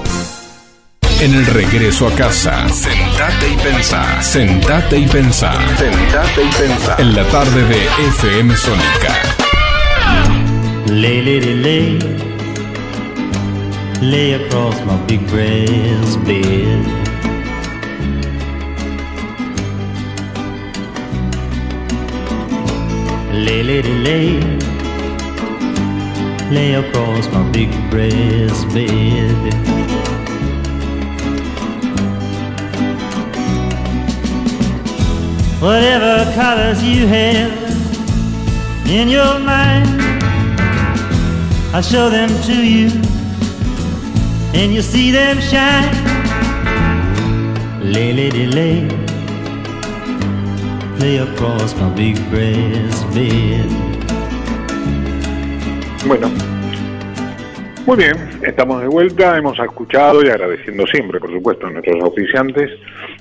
En 1.20 1.34
el 1.34 1.46
regreso 1.46 2.08
a 2.08 2.12
casa, 2.12 2.68
sentate 2.68 3.50
y 3.50 3.56
pensá. 3.56 4.22
Sentate 4.22 4.98
y 4.98 5.08
pensá. 5.08 5.54
Sentate 5.78 6.44
y 6.44 6.50
pensá. 6.52 6.98
En 7.00 7.16
la 7.16 7.24
tarde 7.30 7.64
de 7.64 7.78
FM 8.10 8.54
Sónica. 8.58 9.22
Lay, 10.88 11.22
lay, 11.22 11.40
lay, 11.40 11.56
lay. 11.56 12.33
Lay 14.12 14.34
across 14.34 14.78
my 14.86 14.98
big 15.08 15.26
brass 15.28 16.18
bed. 16.18 16.86
Lay, 23.34 23.63
lay, 23.63 23.82
lay, 23.82 24.42
lay. 26.52 26.74
Across 26.74 27.32
my 27.32 27.50
big 27.52 27.72
brass 27.89 28.66
bed. 28.74 29.38
Whatever 35.62 36.30
colors 36.36 36.84
you 36.84 37.08
have 37.08 37.54
in 38.86 39.08
your 39.08 39.39
mind, 39.39 39.88
I'll 41.74 41.82
show 41.82 42.10
them 42.10 42.30
to 42.44 42.54
you, 42.54 42.89
and 44.54 44.74
you'll 44.74 44.84
see 44.84 45.12
them 45.12 45.39
shine. 45.39 45.92
Lay, 47.82 48.13
lady, 48.13 48.48
lay, 48.48 48.88
lay 51.00 51.18
across 51.18 51.76
my 51.76 51.89
big 51.96 52.16
brass 52.30 53.04
bed. 53.13 53.70
Bueno, 56.06 56.30
muy 57.86 57.98
bien, 57.98 58.13
estamos 58.44 58.82
de 58.82 58.88
vuelta, 58.88 59.38
hemos 59.38 59.58
escuchado 59.60 60.24
y 60.24 60.30
agradeciendo 60.30 60.86
siempre, 60.88 61.20
por 61.20 61.32
supuesto, 61.32 61.68
a 61.68 61.72
nuestros 61.72 62.04
oficiantes. 62.04 62.70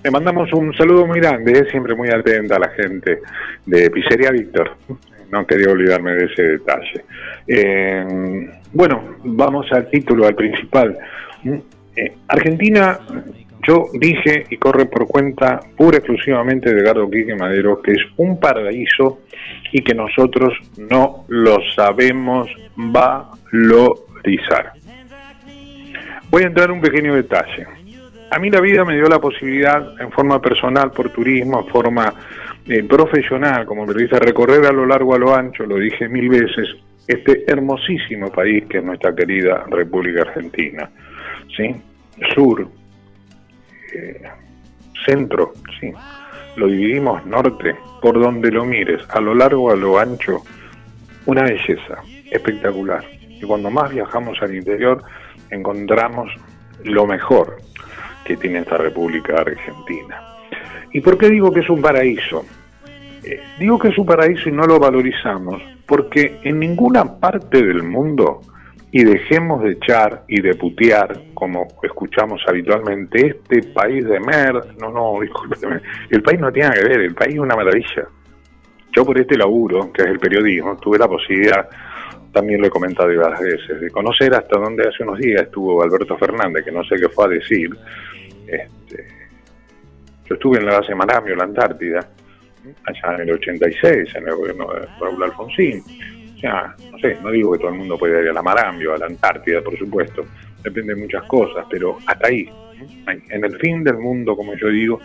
Le 0.04 0.10
mandamos 0.10 0.52
un 0.52 0.74
saludo 0.74 1.06
muy 1.06 1.20
grande, 1.20 1.52
eh, 1.52 1.66
siempre 1.70 1.94
muy 1.94 2.08
atenta 2.10 2.56
a 2.56 2.60
la 2.60 2.68
gente 2.70 3.20
de 3.66 3.90
Pizzería 3.90 4.30
Víctor. 4.30 4.76
No 5.30 5.46
quería 5.46 5.70
olvidarme 5.70 6.12
de 6.12 6.24
ese 6.26 6.42
detalle. 6.42 7.04
Eh, 7.46 8.48
bueno, 8.72 9.16
vamos 9.24 9.66
al 9.72 9.88
título, 9.90 10.26
al 10.26 10.34
principal. 10.34 10.98
Eh, 11.96 12.12
Argentina, 12.28 12.98
yo 13.66 13.86
dije 13.92 14.44
y 14.50 14.56
corre 14.56 14.86
por 14.86 15.06
cuenta 15.06 15.60
pura 15.76 15.98
exclusivamente 15.98 16.72
de 16.72 16.80
Edgardo 16.80 17.08
Quique 17.10 17.34
Madero, 17.34 17.80
que 17.80 17.92
es 17.92 18.02
un 18.16 18.40
paraíso 18.40 19.20
y 19.72 19.82
que 19.82 19.94
nosotros 19.94 20.54
no 20.78 21.24
lo 21.28 21.58
sabemos 21.76 22.48
valorizar. 22.76 24.72
Voy 26.30 26.42
a 26.42 26.46
entrar 26.46 26.70
en 26.70 26.76
un 26.76 26.80
pequeño 26.80 27.14
detalle. 27.14 27.66
A 28.30 28.38
mí 28.38 28.50
la 28.50 28.60
vida 28.60 28.84
me 28.84 28.94
dio 28.94 29.06
la 29.08 29.18
posibilidad, 29.18 30.00
en 30.00 30.10
forma 30.10 30.40
personal, 30.40 30.90
por 30.90 31.10
turismo, 31.10 31.60
en 31.60 31.66
forma 31.66 32.14
eh, 32.66 32.82
profesional, 32.84 33.66
como 33.66 33.84
periodista, 33.86 34.18
recorrer 34.18 34.64
a 34.64 34.72
lo 34.72 34.86
largo, 34.86 35.14
a 35.14 35.18
lo 35.18 35.34
ancho, 35.34 35.64
lo 35.66 35.76
dije 35.76 36.08
mil 36.08 36.30
veces, 36.30 36.68
este 37.06 37.44
hermosísimo 37.50 38.30
país 38.30 38.64
que 38.68 38.78
es 38.78 38.84
nuestra 38.84 39.14
querida 39.14 39.64
República 39.68 40.22
Argentina. 40.22 40.90
¿sí? 41.56 41.74
Sur, 42.34 42.68
eh, 43.94 44.22
centro, 45.04 45.52
¿sí? 45.80 45.92
lo 46.56 46.66
dividimos 46.66 47.24
norte, 47.26 47.74
por 48.00 48.20
donde 48.20 48.50
lo 48.50 48.64
mires, 48.64 49.02
a 49.08 49.20
lo 49.20 49.34
largo, 49.34 49.70
a 49.70 49.76
lo 49.76 49.98
ancho, 49.98 50.42
una 51.26 51.42
belleza 51.42 52.02
espectacular. 52.30 53.04
Y 53.28 53.42
cuando 53.42 53.70
más 53.70 53.90
viajamos 53.90 54.40
al 54.42 54.54
interior, 54.54 55.02
encontramos 55.50 56.30
lo 56.84 57.06
mejor 57.06 57.58
que 58.24 58.36
tiene 58.36 58.60
esta 58.60 58.76
República 58.76 59.40
Argentina. 59.40 60.20
¿Y 60.92 61.00
por 61.00 61.16
qué 61.18 61.28
digo 61.28 61.52
que 61.52 61.60
es 61.60 61.70
un 61.70 61.80
paraíso? 61.80 62.44
Eh, 63.24 63.40
digo 63.58 63.78
que 63.78 63.88
es 63.88 63.98
un 63.98 64.06
paraíso 64.06 64.48
y 64.48 64.52
no 64.52 64.64
lo 64.64 64.78
valorizamos 64.78 65.62
porque 65.86 66.38
en 66.42 66.58
ninguna 66.58 67.18
parte 67.20 67.62
del 67.62 67.82
mundo, 67.82 68.40
y 68.94 69.04
dejemos 69.04 69.62
de 69.62 69.72
echar 69.72 70.22
y 70.28 70.42
de 70.42 70.54
putear, 70.54 71.18
como 71.32 71.66
escuchamos 71.82 72.42
habitualmente, 72.46 73.26
este 73.26 73.62
país 73.72 74.04
de 74.04 74.20
mer, 74.20 74.54
no, 74.78 74.90
no, 74.90 75.18
discúlpeme, 75.20 75.80
el 76.10 76.22
país 76.22 76.38
no 76.38 76.52
tiene 76.52 76.68
nada 76.68 76.80
que 76.80 76.88
ver, 76.88 77.00
el 77.00 77.14
país 77.14 77.34
es 77.34 77.40
una 77.40 77.56
maravilla. 77.56 78.06
Yo 78.94 79.04
por 79.06 79.18
este 79.18 79.38
laburo, 79.38 79.90
que 79.92 80.02
es 80.02 80.08
el 80.08 80.18
periodismo, 80.18 80.76
tuve 80.76 80.98
la 80.98 81.08
posibilidad, 81.08 81.66
también 82.32 82.60
lo 82.60 82.66
he 82.66 82.70
comentado 82.70 83.08
varias 83.08 83.40
veces, 83.40 83.80
de 83.80 83.90
conocer 83.90 84.34
hasta 84.34 84.58
donde 84.58 84.86
hace 84.86 85.02
unos 85.02 85.18
días 85.18 85.42
estuvo 85.42 85.82
Alberto 85.82 86.18
Fernández, 86.18 86.62
que 86.62 86.72
no 86.72 86.84
sé 86.84 86.96
qué 86.96 87.08
fue 87.08 87.24
a 87.24 87.28
decir. 87.28 87.70
Este, 88.46 89.06
yo 90.26 90.34
estuve 90.34 90.58
en 90.58 90.66
la 90.66 90.78
base 90.78 90.94
Maramio, 90.94 91.34
la 91.34 91.44
Antártida, 91.44 92.06
allá 92.84 93.14
en 93.14 93.28
el 93.28 93.32
86, 93.32 94.14
en 94.14 94.28
el 94.28 94.34
gobierno 94.34 94.72
de 94.72 94.86
Raúl 95.00 95.22
Alfonsín. 95.22 95.82
O 96.36 96.38
sea, 96.38 96.74
no 96.90 96.98
sé, 96.98 97.16
no 97.22 97.30
digo 97.30 97.52
que 97.52 97.58
todo 97.58 97.68
el 97.70 97.78
mundo 97.78 97.96
puede 97.96 98.22
ir 98.22 98.30
a 98.30 98.32
la 98.32 98.42
Marambio, 98.42 98.94
a 98.94 98.98
la 98.98 99.06
Antártida, 99.06 99.60
por 99.62 99.76
supuesto, 99.78 100.24
depende 100.62 100.94
de 100.94 101.00
muchas 101.00 101.22
cosas, 101.24 101.64
pero 101.70 101.98
hasta 102.06 102.28
ahí, 102.28 102.48
en 103.06 103.44
el 103.44 103.58
fin 103.58 103.84
del 103.84 103.98
mundo, 103.98 104.36
como 104.36 104.54
yo 104.54 104.68
digo, 104.68 105.00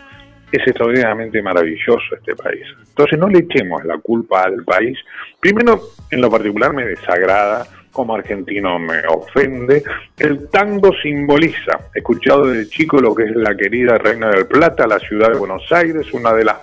es 0.50 0.66
extraordinariamente 0.66 1.42
maravilloso 1.42 2.14
este 2.16 2.34
país. 2.34 2.64
Entonces 2.88 3.18
no 3.18 3.28
le 3.28 3.40
echemos 3.40 3.84
la 3.84 3.98
culpa 3.98 4.44
al 4.44 4.64
país. 4.64 4.98
Primero, 5.38 5.80
en 6.10 6.20
lo 6.20 6.30
particular 6.30 6.72
me 6.72 6.86
desagrada, 6.86 7.66
como 7.92 8.14
argentino 8.14 8.78
me 8.78 9.00
ofende. 9.08 9.82
El 10.16 10.48
tango 10.48 10.92
simboliza, 11.02 11.78
escuchado 11.94 12.46
desde 12.46 12.70
chico 12.70 13.00
lo 13.00 13.14
que 13.14 13.24
es 13.24 13.34
la 13.34 13.56
querida 13.56 13.98
Reina 13.98 14.30
del 14.30 14.46
Plata, 14.46 14.86
la 14.86 14.98
ciudad 14.98 15.32
de 15.32 15.38
Buenos 15.38 15.70
Aires, 15.72 16.12
una 16.12 16.32
de 16.32 16.44
las 16.44 16.58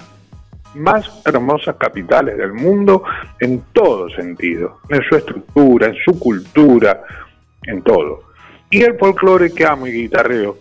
más 0.76 1.22
hermosas 1.26 1.76
capitales 1.78 2.38
del 2.38 2.54
mundo 2.54 3.04
en 3.40 3.64
todo 3.74 4.10
sentido, 4.10 4.80
en 4.90 5.02
su 5.04 5.16
estructura, 5.16 5.88
en 5.88 5.96
su 6.04 6.20
cultura, 6.20 7.04
en 7.64 7.82
todo. 7.82 8.24
Y 8.70 8.84
el 8.84 8.98
folclore 8.98 9.54
que 9.54 9.66
amo 9.66 9.88
y 9.88 9.92
guitarreo 9.92 10.58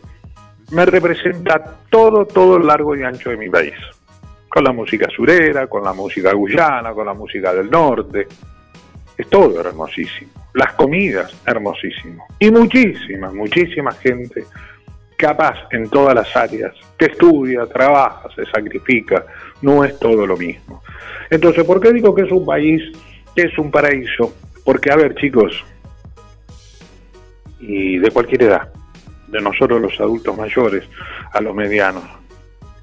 me 0.70 0.86
representa 0.86 1.78
todo, 1.90 2.26
todo 2.26 2.56
el 2.56 2.66
largo 2.66 2.96
y 2.96 3.02
ancho 3.02 3.30
de 3.30 3.36
mi 3.36 3.48
país. 3.50 3.74
Con 4.48 4.64
la 4.64 4.72
música 4.72 5.08
surera, 5.14 5.66
con 5.66 5.82
la 5.82 5.92
música 5.92 6.32
guyana, 6.32 6.92
con 6.92 7.06
la 7.06 7.14
música 7.14 7.52
del 7.52 7.70
norte. 7.70 8.26
Es 9.16 9.28
todo 9.28 9.60
hermosísimo. 9.60 10.30
Las 10.54 10.72
comidas, 10.74 11.34
hermosísimo. 11.44 12.26
Y 12.38 12.50
muchísima, 12.50 13.32
muchísima 13.32 13.90
gente 13.92 14.44
capaz 15.16 15.56
en 15.70 15.88
todas 15.88 16.14
las 16.14 16.36
áreas, 16.36 16.74
que 16.98 17.06
estudia, 17.06 17.66
trabaja, 17.66 18.28
se 18.34 18.44
sacrifica, 18.46 19.24
no 19.62 19.84
es 19.84 19.98
todo 19.98 20.26
lo 20.26 20.36
mismo. 20.36 20.82
Entonces, 21.30 21.64
¿por 21.64 21.80
qué 21.80 21.92
digo 21.92 22.14
que 22.14 22.22
es 22.22 22.32
un 22.32 22.44
país, 22.44 22.82
que 23.34 23.42
es 23.42 23.58
un 23.58 23.70
paraíso? 23.70 24.34
Porque, 24.64 24.90
a 24.90 24.96
ver, 24.96 25.14
chicos, 25.14 25.64
y 27.60 27.98
de 27.98 28.10
cualquier 28.10 28.42
edad, 28.42 28.72
de 29.28 29.40
nosotros 29.40 29.80
los 29.80 29.98
adultos 30.00 30.36
mayores 30.36 30.84
a 31.32 31.40
los 31.40 31.54
medianos, 31.54 32.04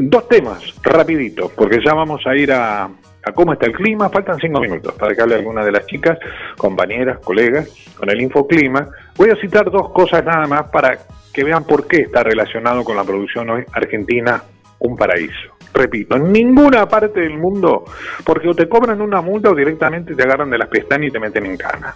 dos 0.01 0.27
temas, 0.27 0.73
rapidito, 0.83 1.51
porque 1.55 1.79
ya 1.83 1.93
vamos 1.93 2.25
a 2.27 2.35
ir 2.35 2.51
a, 2.51 2.89
cómo 3.33 3.53
está 3.53 3.65
el 3.65 3.73
clima. 3.73 4.09
Faltan 4.09 4.37
cinco 4.39 4.59
minutos 4.59 4.93
para 4.93 5.13
que 5.13 5.21
hable 5.21 5.35
alguna 5.35 5.63
de 5.63 5.71
las 5.71 5.85
chicas, 5.85 6.17
compañeras, 6.57 7.19
colegas, 7.23 7.69
con 7.97 8.09
el 8.09 8.21
infoclima. 8.21 8.87
Voy 9.15 9.29
a 9.29 9.35
citar 9.35 9.69
dos 9.71 9.91
cosas 9.91 10.23
nada 10.23 10.45
más 10.47 10.69
para 10.69 10.97
que 11.33 11.43
vean 11.43 11.63
por 11.65 11.87
qué 11.87 12.01
está 12.01 12.23
relacionado 12.23 12.83
con 12.83 12.95
la 12.95 13.03
producción 13.03 13.49
hoy 13.49 13.63
argentina 13.71 14.43
un 14.79 14.95
paraíso. 14.95 15.55
Repito, 15.73 16.15
en 16.15 16.31
ninguna 16.31 16.87
parte 16.87 17.19
del 17.19 17.37
mundo, 17.37 17.83
porque 18.23 18.49
o 18.49 18.55
te 18.55 18.67
cobran 18.67 19.01
una 19.01 19.21
multa 19.21 19.51
o 19.51 19.55
directamente 19.55 20.15
te 20.15 20.23
agarran 20.23 20.49
de 20.49 20.57
las 20.57 20.69
pestañas 20.69 21.09
y 21.09 21.11
te 21.11 21.19
meten 21.19 21.45
en 21.45 21.57
cana. 21.57 21.95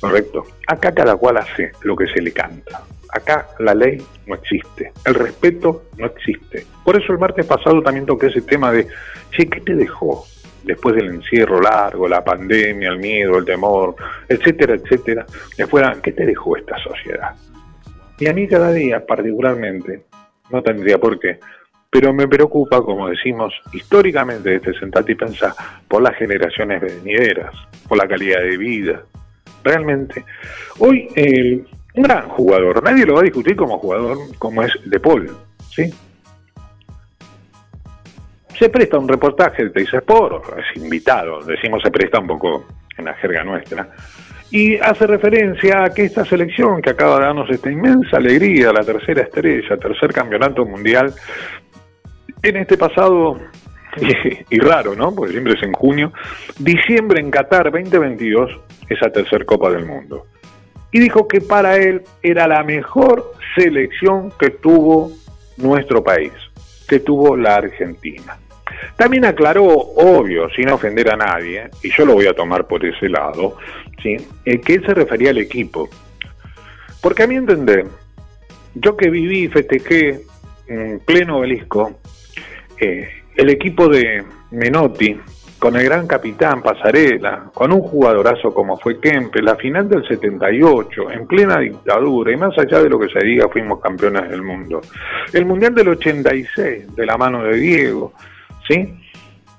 Correcto. 0.00 0.44
Acá 0.66 0.92
cada 0.92 1.16
cual 1.16 1.38
hace 1.38 1.72
lo 1.82 1.96
que 1.96 2.06
se 2.06 2.20
le 2.20 2.32
canta. 2.32 2.82
Acá 3.14 3.46
la 3.60 3.74
ley 3.74 4.02
no 4.26 4.34
existe, 4.34 4.92
el 5.06 5.14
respeto 5.14 5.84
no 5.98 6.06
existe. 6.06 6.66
Por 6.84 7.00
eso 7.00 7.12
el 7.12 7.18
martes 7.20 7.46
pasado 7.46 7.80
también 7.80 8.06
toqué 8.06 8.26
ese 8.26 8.42
tema 8.42 8.72
de, 8.72 8.88
che, 9.30 9.46
¿qué 9.46 9.60
te 9.60 9.76
dejó 9.76 10.26
después 10.64 10.96
del 10.96 11.06
encierro 11.06 11.60
largo, 11.60 12.08
la 12.08 12.24
pandemia, 12.24 12.88
el 12.88 12.98
miedo, 12.98 13.38
el 13.38 13.44
temor, 13.44 13.94
etcétera, 14.28 14.74
etcétera? 14.74 15.26
Después, 15.56 15.84
¿qué 16.02 16.10
te 16.10 16.26
dejó 16.26 16.56
esta 16.56 16.76
sociedad? 16.78 17.36
Y 18.18 18.26
a 18.26 18.32
mí 18.32 18.48
cada 18.48 18.72
día 18.72 19.06
particularmente, 19.06 20.06
no 20.50 20.60
tendría 20.62 20.98
por 20.98 21.20
qué, 21.20 21.38
pero 21.90 22.12
me 22.12 22.26
preocupa, 22.26 22.82
como 22.82 23.08
decimos 23.08 23.54
históricamente 23.72 24.58
desde 24.58 24.76
Sentate 24.80 25.12
y 25.12 25.14
Pensar, 25.14 25.52
por 25.86 26.02
las 26.02 26.16
generaciones 26.16 26.80
venideras, 26.80 27.54
por 27.88 27.96
la 27.96 28.08
calidad 28.08 28.40
de 28.40 28.56
vida. 28.56 29.02
Realmente, 29.62 30.24
hoy 30.80 31.08
el 31.14 31.64
un 31.94 32.02
gran 32.02 32.28
jugador. 32.28 32.82
Nadie 32.82 33.06
lo 33.06 33.14
va 33.14 33.20
a 33.20 33.24
discutir 33.24 33.56
como 33.56 33.78
jugador 33.78 34.18
como 34.38 34.62
es 34.62 34.72
De 34.84 35.00
Paul. 35.00 35.30
¿sí? 35.70 35.92
Se 38.58 38.68
presta 38.68 38.98
un 38.98 39.08
reportaje 39.08 39.64
de 39.64 39.70
Teis 39.70 39.92
Sport, 39.92 40.44
es 40.58 40.82
invitado, 40.82 41.42
decimos 41.44 41.82
se 41.82 41.90
presta 41.90 42.20
un 42.20 42.28
poco 42.28 42.66
en 42.96 43.06
la 43.06 43.14
jerga 43.14 43.42
nuestra, 43.42 43.88
y 44.50 44.76
hace 44.76 45.08
referencia 45.08 45.82
a 45.82 45.90
que 45.90 46.04
esta 46.04 46.24
selección 46.24 46.80
que 46.80 46.90
acaba 46.90 47.18
de 47.18 47.24
darnos 47.24 47.50
esta 47.50 47.70
inmensa 47.70 48.18
alegría, 48.18 48.72
la 48.72 48.84
tercera 48.84 49.22
estrella, 49.22 49.76
tercer 49.76 50.12
campeonato 50.12 50.64
mundial, 50.64 51.12
en 52.40 52.56
este 52.56 52.76
pasado, 52.76 53.40
y, 53.96 54.54
y 54.56 54.58
raro, 54.60 54.94
¿no? 54.94 55.12
Porque 55.12 55.32
siempre 55.32 55.54
es 55.54 55.62
en 55.64 55.72
junio, 55.72 56.12
diciembre 56.56 57.20
en 57.20 57.32
Qatar 57.32 57.72
2022, 57.72 58.60
esa 58.88 59.10
tercer 59.10 59.44
Copa 59.44 59.70
del 59.72 59.84
Mundo 59.84 60.26
y 60.94 61.00
dijo 61.00 61.26
que 61.26 61.40
para 61.40 61.76
él 61.76 62.02
era 62.22 62.46
la 62.46 62.62
mejor 62.62 63.32
selección 63.56 64.30
que 64.38 64.50
tuvo 64.50 65.10
nuestro 65.56 66.04
país, 66.04 66.30
que 66.86 67.00
tuvo 67.00 67.36
la 67.36 67.56
Argentina. 67.56 68.38
También 68.96 69.24
aclaró, 69.24 69.64
obvio, 69.64 70.48
sin 70.50 70.68
ofender 70.68 71.12
a 71.12 71.16
nadie, 71.16 71.68
y 71.82 71.90
yo 71.90 72.06
lo 72.06 72.14
voy 72.14 72.28
a 72.28 72.32
tomar 72.32 72.68
por 72.68 72.84
ese 72.86 73.08
lado, 73.08 73.56
¿sí? 74.04 74.16
Eh, 74.44 74.60
que 74.60 74.74
él 74.74 74.86
se 74.86 74.94
refería 74.94 75.30
al 75.30 75.38
equipo. 75.38 75.90
Porque 77.02 77.24
a 77.24 77.26
mi 77.26 77.34
entender, 77.34 77.86
yo 78.76 78.96
que 78.96 79.10
viví 79.10 79.46
y 79.46 79.48
festejé 79.48 80.20
en 80.68 81.00
pleno 81.00 81.38
obelisco, 81.38 81.98
eh, 82.78 83.08
el 83.34 83.50
equipo 83.50 83.88
de 83.88 84.22
Menotti, 84.52 85.18
con 85.64 85.76
el 85.76 85.84
gran 85.84 86.06
capitán 86.06 86.60
Pasarela, 86.60 87.50
con 87.54 87.72
un 87.72 87.80
jugadorazo 87.80 88.52
como 88.52 88.76
fue 88.76 89.00
Kempe, 89.00 89.40
la 89.40 89.56
final 89.56 89.88
del 89.88 90.06
78, 90.06 91.10
en 91.10 91.26
plena 91.26 91.58
dictadura, 91.58 92.30
y 92.30 92.36
más 92.36 92.52
allá 92.58 92.82
de 92.82 92.90
lo 92.90 92.98
que 92.98 93.08
se 93.08 93.24
diga, 93.24 93.48
fuimos 93.48 93.80
campeones 93.80 94.28
del 94.28 94.42
mundo. 94.42 94.82
El 95.32 95.46
Mundial 95.46 95.74
del 95.74 95.88
86, 95.88 96.94
de 96.94 97.06
la 97.06 97.16
mano 97.16 97.44
de 97.44 97.56
Diego, 97.56 98.12
¿sí? 98.68 98.94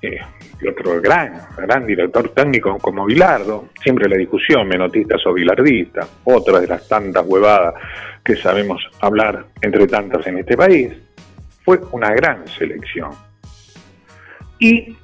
Eh, 0.00 0.20
y 0.60 0.68
otro 0.68 1.00
gran, 1.00 1.40
gran 1.56 1.84
director 1.84 2.28
técnico 2.28 2.78
como 2.78 3.04
Bilardo, 3.04 3.70
siempre 3.82 4.08
la 4.08 4.16
discusión, 4.16 4.68
menotistas 4.68 5.26
o 5.26 5.32
bilardistas, 5.32 6.08
otra 6.22 6.60
de 6.60 6.68
las 6.68 6.86
tantas 6.86 7.26
huevadas 7.26 7.74
que 8.24 8.36
sabemos 8.36 8.80
hablar 9.00 9.46
entre 9.60 9.88
tantas 9.88 10.24
en 10.28 10.38
este 10.38 10.56
país, 10.56 10.92
fue 11.64 11.80
una 11.90 12.10
gran 12.10 12.46
selección. 12.46 13.10
Y 14.60 14.96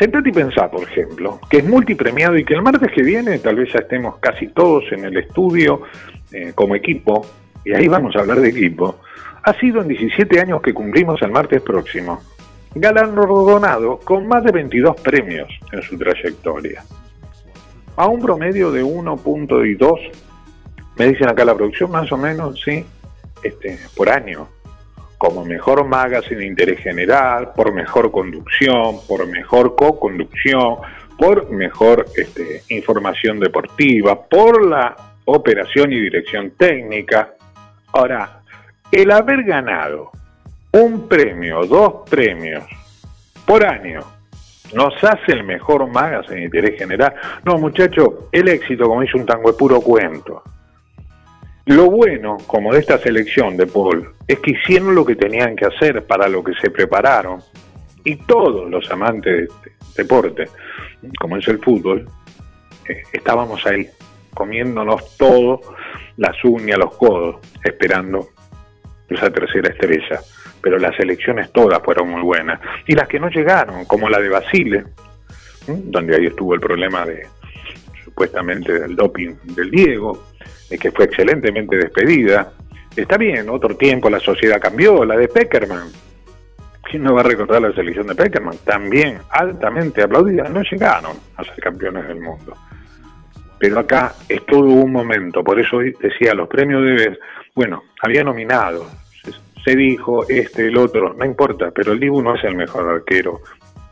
sentate 0.00 0.30
y 0.30 0.32
pensá, 0.32 0.70
por 0.70 0.82
ejemplo, 0.82 1.38
que 1.50 1.58
es 1.58 1.68
multipremiado 1.68 2.38
y 2.38 2.44
que 2.44 2.54
el 2.54 2.62
martes 2.62 2.90
que 2.90 3.02
viene 3.02 3.38
tal 3.38 3.56
vez 3.56 3.70
ya 3.70 3.80
estemos 3.80 4.16
casi 4.18 4.48
todos 4.48 4.84
en 4.92 5.04
el 5.04 5.16
estudio 5.18 5.82
eh, 6.32 6.52
como 6.54 6.74
equipo, 6.74 7.26
y 7.66 7.74
ahí 7.74 7.86
vamos 7.86 8.16
a 8.16 8.20
hablar 8.20 8.40
de 8.40 8.48
equipo, 8.48 9.00
ha 9.42 9.52
sido 9.60 9.82
en 9.82 9.88
17 9.88 10.40
años 10.40 10.62
que 10.62 10.72
cumplimos 10.72 11.20
el 11.20 11.30
martes 11.30 11.60
próximo 11.60 12.20
galardonado 12.74 13.98
con 13.98 14.26
más 14.26 14.42
de 14.44 14.52
22 14.52 14.98
premios 15.02 15.48
en 15.72 15.82
su 15.82 15.98
trayectoria. 15.98 16.82
A 17.96 18.06
un 18.06 18.20
promedio 18.22 18.70
de 18.70 18.82
1.2, 18.82 20.10
me 20.96 21.08
dicen 21.08 21.28
acá 21.28 21.44
la 21.44 21.54
producción, 21.54 21.90
más 21.90 22.10
o 22.10 22.16
menos, 22.16 22.58
sí, 22.64 22.86
este, 23.42 23.78
por 23.94 24.08
año, 24.08 24.48
como 25.20 25.44
mejor 25.44 25.86
magazine 25.86 26.40
de 26.40 26.46
interés 26.46 26.80
general, 26.80 27.52
por 27.54 27.74
mejor 27.74 28.10
conducción, 28.10 29.00
por 29.06 29.26
mejor 29.26 29.76
co-conducción, 29.76 30.76
por 31.18 31.50
mejor 31.50 32.06
este, 32.16 32.62
información 32.70 33.38
deportiva, 33.38 34.18
por 34.18 34.64
la 34.66 34.96
operación 35.26 35.92
y 35.92 36.00
dirección 36.00 36.52
técnica. 36.52 37.34
Ahora, 37.92 38.40
el 38.90 39.10
haber 39.10 39.42
ganado 39.42 40.10
un 40.72 41.06
premio, 41.06 41.66
dos 41.66 42.08
premios 42.08 42.64
por 43.44 43.62
año, 43.62 44.00
nos 44.72 44.94
hace 45.04 45.32
el 45.32 45.44
mejor 45.44 45.86
magazine 45.86 46.38
en 46.38 46.44
interés 46.44 46.78
general. 46.78 47.12
No, 47.44 47.58
muchacho, 47.58 48.30
el 48.32 48.48
éxito, 48.48 48.84
como 48.84 49.02
dice 49.02 49.18
un 49.18 49.26
tango, 49.26 49.50
es 49.50 49.56
puro 49.56 49.82
cuento. 49.82 50.42
Lo 51.66 51.90
bueno, 51.90 52.38
como 52.46 52.72
de 52.72 52.80
esta 52.80 52.98
selección 52.98 53.56
de 53.56 53.66
Paul, 53.66 54.14
es 54.26 54.38
que 54.40 54.52
hicieron 54.52 54.94
lo 54.94 55.04
que 55.04 55.16
tenían 55.16 55.54
que 55.56 55.66
hacer 55.66 56.04
para 56.04 56.28
lo 56.28 56.42
que 56.42 56.52
se 56.54 56.70
prepararon. 56.70 57.40
Y 58.04 58.16
todos 58.16 58.68
los 58.70 58.90
amantes 58.90 59.32
de 59.36 59.44
este 59.44 60.02
deporte, 60.02 60.44
como 61.20 61.36
es 61.36 61.46
el 61.48 61.58
fútbol, 61.58 62.08
eh, 62.88 63.02
estábamos 63.12 63.64
ahí, 63.66 63.88
comiéndonos 64.32 65.16
todo, 65.16 65.60
las 66.16 66.42
uñas, 66.44 66.78
los 66.78 66.96
codos, 66.96 67.36
esperando 67.62 68.28
esa 69.08 69.30
tercera 69.30 69.68
estrella 69.68 70.20
pero 70.60 70.78
las 70.78 70.98
elecciones 71.00 71.50
todas 71.52 71.80
fueron 71.82 72.10
muy 72.10 72.22
buenas. 72.22 72.60
Y 72.86 72.94
las 72.94 73.08
que 73.08 73.18
no 73.18 73.28
llegaron, 73.28 73.84
como 73.86 74.08
la 74.08 74.20
de 74.20 74.28
Basile, 74.28 74.84
donde 75.66 76.16
ahí 76.16 76.26
estuvo 76.26 76.54
el 76.54 76.60
problema 76.60 77.04
de 77.04 77.26
supuestamente 78.10 78.78
del 78.78 78.96
doping 78.96 79.34
del 79.54 79.70
Diego, 79.70 80.26
que 80.68 80.90
fue 80.90 81.06
excelentemente 81.06 81.76
despedida. 81.76 82.52
Está 82.94 83.16
bien, 83.16 83.48
otro 83.48 83.76
tiempo 83.76 84.10
la 84.10 84.20
sociedad 84.20 84.60
cambió, 84.60 85.04
la 85.04 85.16
de 85.16 85.28
Peckerman. 85.28 85.88
¿Quién 86.82 87.04
no 87.04 87.14
va 87.14 87.20
a 87.20 87.24
recordar 87.24 87.62
la 87.62 87.72
selección 87.72 88.08
de 88.08 88.14
Peckerman? 88.14 88.58
También 88.64 89.18
altamente 89.30 90.02
aplaudida, 90.02 90.48
no 90.48 90.62
llegaron 90.62 91.16
a 91.36 91.44
ser 91.44 91.56
campeones 91.56 92.06
del 92.08 92.20
mundo. 92.20 92.54
Pero 93.58 93.78
acá 93.78 94.14
es 94.28 94.44
todo 94.46 94.64
un 94.64 94.90
momento, 94.90 95.44
por 95.44 95.60
eso 95.60 95.78
decía, 95.78 96.34
los 96.34 96.48
premios 96.48 96.82
de... 96.84 97.18
Bueno, 97.54 97.84
había 98.02 98.24
nominado 98.24 98.86
se 99.64 99.76
dijo 99.76 100.26
este, 100.28 100.68
el 100.68 100.76
otro, 100.76 101.14
no 101.14 101.24
importa, 101.24 101.70
pero 101.70 101.92
el 101.92 102.00
Dibu 102.00 102.22
no 102.22 102.34
es 102.34 102.44
el 102.44 102.56
mejor 102.56 102.88
arquero 102.88 103.40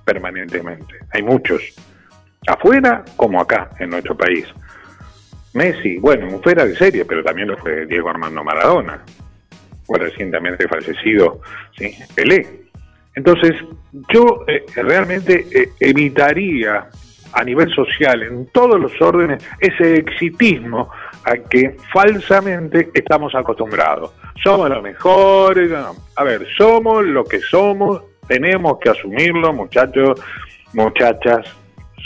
permanentemente. 0.05 0.95
Hay 1.13 1.23
muchos, 1.23 1.63
afuera 2.49 3.05
como 3.17 3.41
acá, 3.41 3.71
en 3.79 3.91
nuestro 3.91 4.17
país. 4.17 4.47
Messi, 5.55 5.99
bueno, 5.99 6.39
fuera 6.41 6.65
de 6.65 6.77
serie, 6.77 7.05
pero 7.05 7.23
también 7.23 7.49
lo 7.49 7.57
fue 7.57 7.87
Diego 7.87 8.11
Armando 8.11 8.45
Maradona, 8.45 9.03
o 9.87 9.95
recientemente 9.95 10.69
fallecido, 10.69 11.41
¿sí? 11.77 11.97
Pelé. 12.15 12.47
Entonces, 13.15 13.53
yo 14.13 14.45
eh, 14.47 14.65
realmente 14.77 15.47
eh, 15.51 15.71
evitaría 15.81 16.89
a 17.33 17.45
nivel 17.45 17.73
social, 17.75 18.23
en 18.23 18.47
todos 18.47 18.81
los 18.81 18.93
órdenes, 19.01 19.45
ese 19.61 19.97
exitismo 19.97 20.91
a 21.25 21.37
que 21.37 21.77
falsamente 21.93 22.91
estamos 22.95 23.35
acostumbrados. 23.35 24.13
Somos 24.43 24.71
los 24.71 24.83
mejores, 24.83 25.71
a 26.17 26.25
ver, 26.25 26.47
somos 26.57 27.05
lo 27.05 27.25
que 27.25 27.41
somos, 27.41 28.03
tenemos 28.27 28.79
que 28.79 28.91
asumirlo, 28.91 29.53
muchachos, 29.53 30.21
muchachas, 30.73 31.47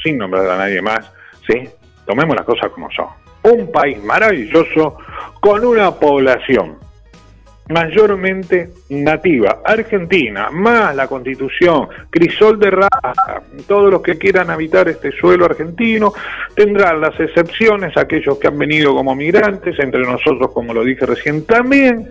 sin 0.03 0.19
nombrar 0.19 0.49
a 0.49 0.59
nadie 0.59 0.83
más, 0.83 1.13
¿sí? 1.47 1.69
Tomemos 2.07 2.37
las 2.37 2.45
cosas 2.45 2.71
como 2.71 2.91
son. 2.91 3.07
Un 3.45 3.71
país 3.73 4.03
maravilloso 4.03 4.97
con 5.41 5.65
una 5.65 5.91
población 5.93 6.79
mayormente 7.69 8.71
nativa, 8.91 9.61
Argentina, 9.65 10.51
más 10.51 10.95
la 10.95 11.07
constitución, 11.07 11.89
crisol 12.11 12.59
de 12.59 12.71
raza, 12.71 13.43
todos 13.67 13.91
los 13.91 14.03
que 14.03 14.19
quieran 14.19 14.51
habitar 14.51 14.89
este 14.89 15.13
suelo 15.13 15.47
argentino, 15.47 16.13
tendrán 16.55 17.01
las 17.01 17.19
excepciones, 17.19 17.97
aquellos 17.97 18.39
que 18.39 18.49
han 18.49 18.59
venido 18.59 18.95
como 18.95 19.15
migrantes, 19.15 19.79
entre 19.79 20.03
nosotros, 20.03 20.51
como 20.53 20.75
lo 20.75 20.85
dije 20.85 21.07
recién, 21.07 21.47
también, 21.47 22.11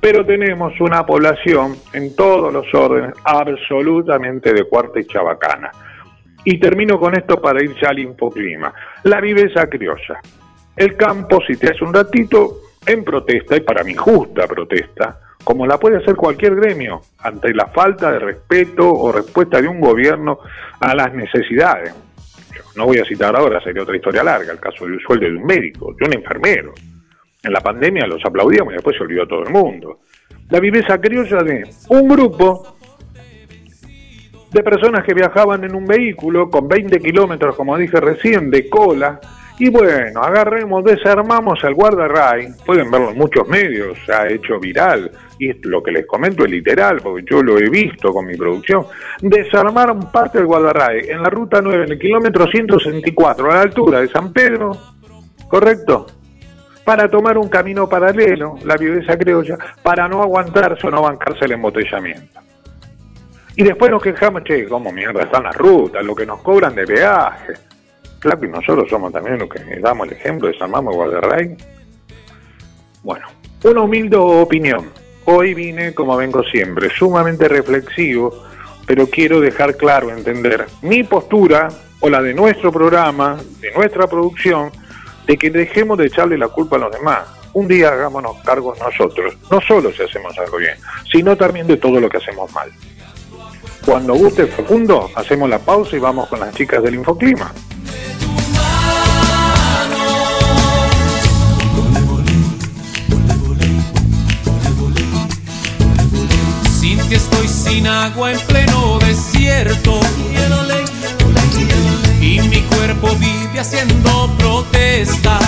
pero 0.00 0.24
tenemos 0.24 0.78
una 0.80 1.04
población 1.06 1.76
en 1.92 2.14
todos 2.14 2.52
los 2.52 2.66
órdenes 2.74 3.14
absolutamente 3.24 4.52
de 4.52 4.64
cuarta 4.64 5.00
y 5.00 5.04
chabacana. 5.04 5.70
Y 6.44 6.58
termino 6.58 6.98
con 6.98 7.16
esto 7.16 7.40
para 7.40 7.62
ir 7.62 7.74
ya 7.80 7.90
al 7.90 7.98
infoclima. 7.98 8.72
La 9.04 9.20
viveza 9.20 9.66
criolla. 9.68 10.20
El 10.76 10.96
campo, 10.96 11.40
si 11.46 11.56
te 11.56 11.70
hace 11.70 11.84
un 11.84 11.94
ratito, 11.94 12.60
en 12.86 13.04
protesta, 13.04 13.56
y 13.56 13.60
para 13.60 13.84
mi 13.84 13.94
justa 13.94 14.46
protesta, 14.46 15.18
como 15.44 15.66
la 15.66 15.78
puede 15.78 15.98
hacer 15.98 16.16
cualquier 16.16 16.54
gremio, 16.56 17.00
ante 17.20 17.52
la 17.54 17.66
falta 17.66 18.10
de 18.12 18.18
respeto 18.18 18.88
o 18.88 19.12
respuesta 19.12 19.60
de 19.60 19.68
un 19.68 19.80
gobierno 19.80 20.38
a 20.80 20.94
las 20.94 21.12
necesidades. 21.14 21.94
no 22.76 22.86
voy 22.86 22.98
a 22.98 23.04
citar 23.04 23.36
ahora, 23.36 23.60
sería 23.62 23.82
otra 23.82 23.96
historia 23.96 24.24
larga, 24.24 24.52
el 24.52 24.58
caso 24.58 24.86
del 24.86 25.00
sueldo 25.00 25.26
de 25.26 25.36
un 25.36 25.44
médico, 25.44 25.94
de 25.98 26.06
un 26.06 26.14
enfermero. 26.14 26.72
En 27.42 27.52
la 27.52 27.60
pandemia 27.60 28.06
los 28.06 28.24
aplaudíamos 28.24 28.72
y 28.72 28.76
después 28.76 28.96
se 28.96 29.02
olvidó 29.02 29.26
todo 29.26 29.42
el 29.42 29.50
mundo. 29.50 30.00
La 30.48 30.60
viveza 30.60 31.00
criolla 31.00 31.42
de 31.42 31.64
un 31.88 32.08
grupo 32.08 32.76
de 34.52 34.62
personas 34.62 35.04
que 35.04 35.14
viajaban 35.14 35.64
en 35.64 35.74
un 35.74 35.86
vehículo 35.86 36.50
con 36.50 36.68
20 36.68 37.00
kilómetros, 37.00 37.56
como 37.56 37.76
dije 37.78 38.00
recién, 38.00 38.50
de 38.50 38.68
cola, 38.68 39.18
y 39.58 39.70
bueno, 39.70 40.22
agarremos, 40.22 40.84
desarmamos 40.84 41.62
al 41.64 41.74
guardarray, 41.74 42.48
pueden 42.66 42.90
verlo 42.90 43.10
en 43.10 43.18
muchos 43.18 43.46
medios, 43.48 43.96
ha 44.08 44.26
hecho 44.26 44.58
viral, 44.58 45.10
y 45.38 45.52
lo 45.68 45.82
que 45.82 45.92
les 45.92 46.06
comento 46.06 46.44
es 46.44 46.50
literal, 46.50 47.00
porque 47.02 47.24
yo 47.30 47.42
lo 47.42 47.58
he 47.58 47.68
visto 47.68 48.12
con 48.12 48.26
mi 48.26 48.36
producción, 48.36 48.86
desarmaron 49.20 50.10
parte 50.10 50.38
del 50.38 50.46
guardarray 50.46 51.08
en 51.08 51.22
la 51.22 51.30
ruta 51.30 51.60
9, 51.62 51.84
en 51.84 51.92
el 51.92 51.98
kilómetro 51.98 52.46
164, 52.46 53.50
a 53.50 53.54
la 53.54 53.60
altura 53.62 54.00
de 54.00 54.08
San 54.08 54.32
Pedro, 54.32 54.72
¿correcto? 55.48 56.06
Para 56.84 57.08
tomar 57.08 57.38
un 57.38 57.48
camino 57.48 57.88
paralelo, 57.88 58.56
la 58.64 58.76
viveza 58.76 59.16
criolla, 59.16 59.56
para 59.82 60.08
no 60.08 60.22
aguantarse 60.22 60.86
o 60.88 60.90
no 60.90 61.02
bancarse 61.02 61.44
el 61.44 61.52
embotellamiento. 61.52 62.40
Y 63.56 63.64
después 63.64 63.90
nos 63.90 64.02
quejamos, 64.02 64.44
che, 64.44 64.66
cómo 64.66 64.92
mierda 64.92 65.22
están 65.22 65.44
las 65.44 65.56
rutas, 65.56 66.04
lo 66.04 66.14
que 66.14 66.24
nos 66.24 66.40
cobran 66.40 66.74
de 66.74 66.86
peaje 66.86 67.54
Claro, 68.22 68.44
y 68.44 68.48
nosotros 68.48 68.88
somos 68.88 69.12
también 69.12 69.36
los 69.36 69.48
que 69.48 69.80
damos 69.80 70.06
el 70.06 70.14
ejemplo 70.14 70.46
de 70.46 70.56
San 70.56 70.70
Guardarray. 70.70 71.56
Bueno, 73.02 73.26
una 73.64 73.80
humilde 73.80 74.16
opinión. 74.16 74.90
Hoy 75.24 75.54
vine, 75.54 75.92
como 75.92 76.16
vengo 76.16 76.44
siempre, 76.44 76.88
sumamente 76.90 77.48
reflexivo, 77.48 78.44
pero 78.86 79.08
quiero 79.08 79.40
dejar 79.40 79.76
claro, 79.76 80.10
entender 80.10 80.66
mi 80.82 81.02
postura 81.02 81.68
o 81.98 82.08
la 82.08 82.22
de 82.22 82.32
nuestro 82.32 82.70
programa, 82.70 83.38
de 83.60 83.72
nuestra 83.72 84.06
producción, 84.06 84.70
de 85.26 85.36
que 85.36 85.50
dejemos 85.50 85.98
de 85.98 86.06
echarle 86.06 86.38
la 86.38 86.46
culpa 86.46 86.76
a 86.76 86.78
los 86.78 86.92
demás. 86.92 87.22
Un 87.54 87.66
día 87.66 87.88
hagámonos 87.88 88.36
cargos 88.44 88.78
nosotros, 88.78 89.36
no 89.50 89.60
solo 89.60 89.90
si 89.90 90.00
hacemos 90.00 90.38
algo 90.38 90.58
bien, 90.58 90.76
sino 91.10 91.36
también 91.36 91.66
de 91.66 91.76
todo 91.76 91.98
lo 91.98 92.08
que 92.08 92.18
hacemos 92.18 92.52
mal. 92.52 92.70
Cuando 93.84 94.14
guste 94.14 94.46
Facundo, 94.46 95.10
hacemos 95.14 95.50
la 95.50 95.58
pausa 95.58 95.96
y 95.96 95.98
vamos 95.98 96.28
con 96.28 96.40
las 96.40 96.54
chicas 96.54 96.82
del 96.82 96.94
Infoclima. 96.94 97.52
Sin 106.80 106.98
ti 107.08 107.14
estoy 107.16 107.48
sin 107.48 107.86
agua 107.86 108.32
en 108.32 108.40
pleno 108.40 108.98
desierto. 109.00 109.98
Y 112.20 112.40
mi 112.40 112.60
cuerpo 112.62 113.08
vive 113.18 113.60
haciendo 113.60 114.30
protesta. 114.38 115.38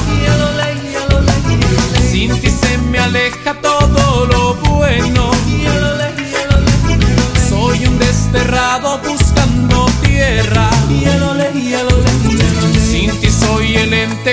Sin 2.10 2.40
ti 2.40 2.50
se 2.50 2.78
me 2.78 2.98
aleja 2.98 3.54
todo 3.60 4.26
lo 4.26 4.54
bueno. 4.54 5.33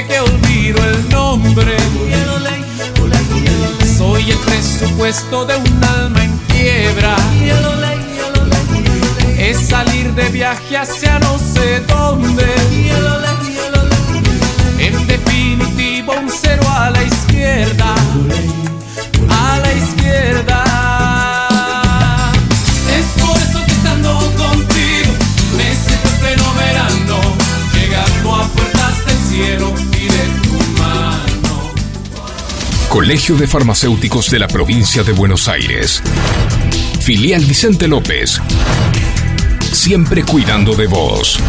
Que 0.07 0.19
olvido 0.19 0.83
el 0.83 1.09
nombre. 1.09 1.75
Soy 3.97 4.31
el 4.31 4.37
presupuesto 4.37 5.45
de 5.45 5.55
un 5.55 5.83
alma 5.83 6.23
en 6.23 6.37
quiebra. 6.47 7.15
Es 9.37 9.67
salir 9.67 10.13
de 10.13 10.29
viaje 10.29 10.77
hacia 10.77 11.19
no 11.19 11.37
sé 11.37 11.81
dónde. 11.81 12.45
En 14.79 15.07
definitivo, 15.07 16.13
un 16.13 16.29
cero 16.29 16.63
a 16.67 16.89
la 16.89 17.03
izquierda. 17.03 17.95
A 19.29 19.59
la 19.59 19.73
izquierda. 19.73 20.50
Colegio 32.91 33.37
de 33.37 33.47
Farmacéuticos 33.47 34.29
de 34.29 34.37
la 34.37 34.49
Provincia 34.49 35.01
de 35.01 35.13
Buenos 35.13 35.47
Aires. 35.47 36.03
Filial 36.99 37.45
Vicente 37.45 37.87
López. 37.87 38.41
Siempre 39.71 40.23
cuidando 40.25 40.75
de 40.75 40.87
vos. 40.87 41.39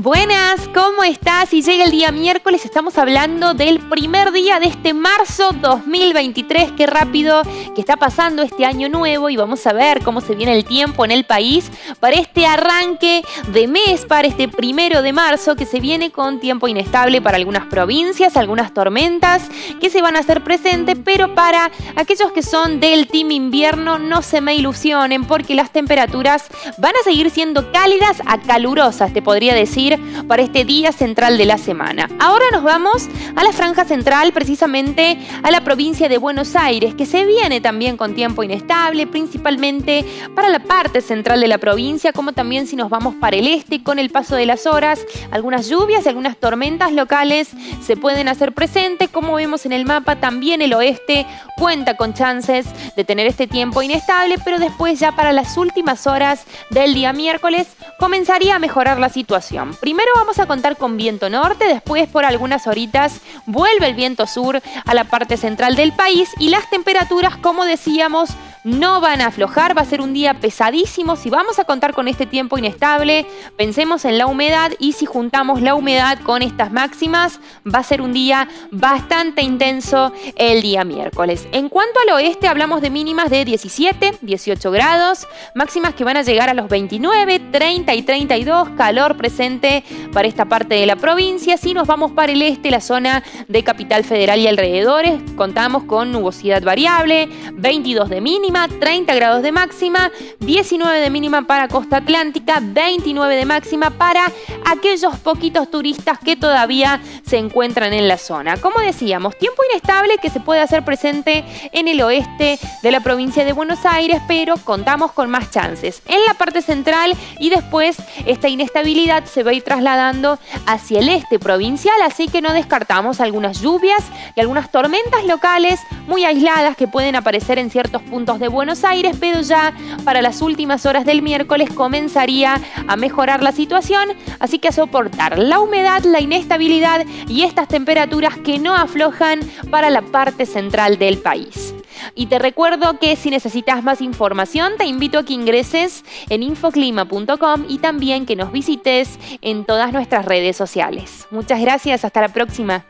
Buenas, 0.00 0.68
¿cómo 0.72 1.02
estás? 1.02 1.52
Y 1.52 1.60
llega 1.60 1.82
el 1.82 1.90
día 1.90 2.12
miércoles, 2.12 2.64
estamos 2.64 2.96
hablando 2.98 3.54
del 3.54 3.80
primer 3.80 4.30
día 4.30 4.60
de 4.60 4.66
este 4.66 4.94
marzo 4.94 5.50
2023. 5.60 6.70
Qué 6.76 6.86
rápido 6.86 7.42
que 7.74 7.80
está 7.80 7.96
pasando 7.96 8.42
este 8.42 8.64
año 8.64 8.88
nuevo 8.88 9.28
y 9.28 9.36
vamos 9.36 9.66
a 9.66 9.72
ver 9.72 10.04
cómo 10.04 10.20
se 10.20 10.36
viene 10.36 10.52
el 10.56 10.64
tiempo 10.64 11.04
en 11.04 11.10
el 11.10 11.24
país 11.24 11.72
para 11.98 12.14
este 12.14 12.46
arranque 12.46 13.24
de 13.48 13.66
mes, 13.66 14.06
para 14.06 14.28
este 14.28 14.46
primero 14.46 15.02
de 15.02 15.12
marzo 15.12 15.56
que 15.56 15.66
se 15.66 15.80
viene 15.80 16.12
con 16.12 16.38
tiempo 16.38 16.68
inestable 16.68 17.20
para 17.20 17.36
algunas 17.36 17.66
provincias, 17.66 18.36
algunas 18.36 18.72
tormentas 18.72 19.48
que 19.80 19.90
se 19.90 20.00
van 20.00 20.14
a 20.14 20.20
hacer 20.20 20.44
presentes, 20.44 20.96
pero 21.04 21.34
para 21.34 21.72
aquellos 21.96 22.30
que 22.30 22.44
son 22.44 22.78
del 22.78 23.08
team 23.08 23.32
invierno 23.32 23.98
no 23.98 24.22
se 24.22 24.42
me 24.42 24.54
ilusionen 24.54 25.24
porque 25.24 25.56
las 25.56 25.72
temperaturas 25.72 26.44
van 26.76 26.94
a 26.94 27.02
seguir 27.02 27.30
siendo 27.30 27.72
cálidas 27.72 28.22
a 28.26 28.38
calurosas, 28.38 29.12
te 29.12 29.22
podría 29.22 29.54
decir 29.54 29.87
para 30.26 30.42
este 30.42 30.64
día 30.64 30.92
central 30.92 31.38
de 31.38 31.46
la 31.46 31.58
semana. 31.58 32.08
Ahora 32.18 32.44
nos 32.52 32.62
vamos 32.62 33.08
a 33.36 33.44
la 33.44 33.52
franja 33.52 33.84
central, 33.84 34.32
precisamente 34.32 35.18
a 35.42 35.50
la 35.50 35.62
provincia 35.62 36.08
de 36.08 36.18
Buenos 36.18 36.56
Aires, 36.56 36.94
que 36.94 37.06
se 37.06 37.24
viene 37.24 37.60
también 37.60 37.96
con 37.96 38.14
tiempo 38.14 38.42
inestable, 38.42 39.06
principalmente 39.06 40.04
para 40.34 40.48
la 40.48 40.60
parte 40.60 41.00
central 41.00 41.40
de 41.40 41.48
la 41.48 41.58
provincia, 41.58 42.12
como 42.12 42.32
también 42.32 42.66
si 42.66 42.76
nos 42.76 42.90
vamos 42.90 43.14
para 43.14 43.36
el 43.36 43.46
este, 43.46 43.82
con 43.82 43.98
el 43.98 44.10
paso 44.10 44.36
de 44.36 44.46
las 44.46 44.66
horas, 44.66 45.04
algunas 45.30 45.68
lluvias 45.68 46.04
y 46.04 46.08
algunas 46.08 46.36
tormentas 46.36 46.92
locales 46.92 47.50
se 47.82 47.96
pueden 47.96 48.28
hacer 48.28 48.52
presentes, 48.52 49.08
como 49.08 49.34
vemos 49.34 49.66
en 49.66 49.72
el 49.72 49.84
mapa, 49.84 50.16
también 50.16 50.62
el 50.62 50.74
oeste 50.74 51.26
cuenta 51.56 51.96
con 51.96 52.14
chances 52.14 52.66
de 52.96 53.04
tener 53.04 53.26
este 53.26 53.46
tiempo 53.46 53.82
inestable, 53.82 54.36
pero 54.44 54.58
después 54.58 54.98
ya 54.98 55.12
para 55.12 55.32
las 55.32 55.56
últimas 55.56 56.06
horas 56.06 56.44
del 56.70 56.94
día 56.94 57.12
miércoles 57.12 57.68
comenzaría 57.98 58.56
a 58.56 58.58
mejorar 58.58 58.98
la 58.98 59.08
situación. 59.08 59.76
Primero 59.80 60.10
vamos 60.16 60.38
a 60.38 60.46
contar 60.46 60.76
con 60.76 60.96
viento 60.96 61.30
norte, 61.30 61.66
después 61.66 62.08
por 62.08 62.24
algunas 62.24 62.66
horitas 62.66 63.20
vuelve 63.46 63.86
el 63.86 63.94
viento 63.94 64.26
sur 64.26 64.60
a 64.84 64.94
la 64.94 65.04
parte 65.04 65.36
central 65.36 65.76
del 65.76 65.92
país 65.92 66.30
y 66.38 66.48
las 66.48 66.68
temperaturas, 66.68 67.36
como 67.36 67.64
decíamos, 67.64 68.30
no 68.64 69.00
van 69.00 69.20
a 69.20 69.28
aflojar, 69.28 69.76
va 69.76 69.82
a 69.82 69.86
ser 69.86 70.00
un 70.00 70.12
día 70.12 70.34
pesadísimo. 70.34 71.16
Si 71.16 71.30
vamos 71.30 71.58
a 71.58 71.64
contar 71.64 71.94
con 71.94 72.08
este 72.08 72.26
tiempo 72.26 72.58
inestable, 72.58 73.26
pensemos 73.56 74.04
en 74.04 74.18
la 74.18 74.26
humedad 74.26 74.72
y 74.78 74.92
si 74.92 75.06
juntamos 75.06 75.62
la 75.62 75.74
humedad 75.74 76.18
con 76.20 76.42
estas 76.42 76.72
máximas, 76.72 77.40
va 77.64 77.78
a 77.78 77.84
ser 77.84 78.02
un 78.02 78.12
día 78.12 78.48
bastante 78.70 79.42
intenso 79.42 80.12
el 80.36 80.60
día 80.60 80.84
miércoles. 80.84 81.46
En 81.52 81.68
cuanto 81.68 82.00
al 82.00 82.16
oeste, 82.16 82.48
hablamos 82.48 82.82
de 82.82 82.90
mínimas 82.90 83.30
de 83.30 83.44
17, 83.44 84.18
18 84.20 84.70
grados, 84.70 85.26
máximas 85.54 85.94
que 85.94 86.04
van 86.04 86.16
a 86.16 86.22
llegar 86.22 86.50
a 86.50 86.54
los 86.54 86.68
29, 86.68 87.38
30 87.52 87.94
y 87.94 88.02
32, 88.02 88.70
calor 88.70 89.16
presente 89.16 89.67
para 90.12 90.28
esta 90.28 90.46
parte 90.46 90.74
de 90.74 90.86
la 90.86 90.96
provincia. 90.96 91.56
Si 91.56 91.74
nos 91.74 91.86
vamos 91.86 92.12
para 92.12 92.32
el 92.32 92.42
este, 92.42 92.70
la 92.70 92.80
zona 92.80 93.22
de 93.48 93.62
Capital 93.62 94.04
Federal 94.04 94.38
y 94.38 94.46
alrededores, 94.46 95.20
contamos 95.36 95.84
con 95.84 96.12
nubosidad 96.12 96.62
variable, 96.62 97.28
22 97.54 98.08
de 98.08 98.20
mínima, 98.20 98.68
30 98.68 99.14
grados 99.14 99.42
de 99.42 99.52
máxima, 99.52 100.10
19 100.40 101.00
de 101.00 101.10
mínima 101.10 101.46
para 101.46 101.68
Costa 101.68 101.98
Atlántica, 101.98 102.60
29 102.62 103.36
de 103.36 103.44
máxima 103.44 103.90
para 103.90 104.30
aquellos 104.64 105.16
poquitos 105.18 105.70
turistas 105.70 106.18
que 106.18 106.36
todavía 106.36 107.00
se 107.24 107.38
encuentran 107.38 107.92
en 107.92 108.08
la 108.08 108.18
zona. 108.18 108.56
Como 108.56 108.80
decíamos, 108.80 109.36
tiempo 109.38 109.62
inestable 109.70 110.18
que 110.18 110.30
se 110.30 110.40
puede 110.40 110.60
hacer 110.60 110.84
presente 110.84 111.44
en 111.72 111.88
el 111.88 112.00
oeste 112.00 112.58
de 112.82 112.90
la 112.90 113.00
provincia 113.00 113.44
de 113.44 113.52
Buenos 113.52 113.84
Aires, 113.84 114.20
pero 114.26 114.56
contamos 114.56 115.12
con 115.12 115.30
más 115.30 115.50
chances 115.50 116.02
en 116.06 116.24
la 116.26 116.34
parte 116.34 116.62
central 116.62 117.14
y 117.38 117.50
después 117.50 117.96
esta 118.26 118.48
inestabilidad 118.48 119.24
se 119.24 119.42
va 119.42 119.50
a 119.50 119.54
trasladando 119.62 120.38
hacia 120.66 121.00
el 121.00 121.08
este 121.08 121.38
provincial, 121.38 122.00
así 122.02 122.28
que 122.28 122.42
no 122.42 122.52
descartamos 122.52 123.20
algunas 123.20 123.60
lluvias 123.60 124.04
y 124.34 124.40
algunas 124.40 124.70
tormentas 124.70 125.24
locales 125.24 125.80
muy 126.06 126.24
aisladas 126.24 126.76
que 126.76 126.88
pueden 126.88 127.16
aparecer 127.16 127.58
en 127.58 127.70
ciertos 127.70 128.02
puntos 128.02 128.38
de 128.40 128.48
Buenos 128.48 128.84
Aires, 128.84 129.16
pero 129.18 129.40
ya 129.40 129.72
para 130.04 130.22
las 130.22 130.42
últimas 130.42 130.86
horas 130.86 131.04
del 131.04 131.22
miércoles 131.22 131.70
comenzaría 131.70 132.60
a 132.86 132.96
mejorar 132.96 133.42
la 133.42 133.52
situación, 133.52 134.08
así 134.40 134.58
que 134.58 134.68
a 134.68 134.72
soportar 134.72 135.38
la 135.38 135.60
humedad, 135.60 136.02
la 136.04 136.20
inestabilidad 136.20 137.04
y 137.26 137.42
estas 137.42 137.68
temperaturas 137.68 138.36
que 138.38 138.58
no 138.58 138.74
aflojan 138.74 139.40
para 139.70 139.90
la 139.90 140.02
parte 140.02 140.46
central 140.46 140.98
del 140.98 141.18
país. 141.18 141.74
Y 142.14 142.26
te 142.26 142.38
recuerdo 142.38 142.98
que 142.98 143.16
si 143.16 143.30
necesitas 143.30 143.82
más 143.82 144.00
información, 144.00 144.72
te 144.78 144.86
invito 144.86 145.18
a 145.18 145.24
que 145.24 145.32
ingreses 145.32 146.04
en 146.28 146.42
infoclima.com 146.42 147.64
y 147.68 147.78
también 147.78 148.26
que 148.26 148.36
nos 148.36 148.52
visites 148.52 149.18
en 149.42 149.64
todas 149.64 149.92
nuestras 149.92 150.24
redes 150.24 150.56
sociales. 150.56 151.26
Muchas 151.30 151.60
gracias, 151.60 152.04
hasta 152.04 152.20
la 152.20 152.28
próxima. 152.28 152.84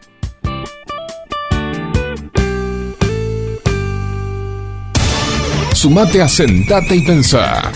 Sumate 5.75 6.21
a 6.21 6.29
Sentate 6.29 6.97
y 6.97 7.03
Pensá 7.03 7.71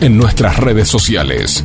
en 0.00 0.16
nuestras 0.16 0.56
redes 0.56 0.88
sociales. 0.88 1.62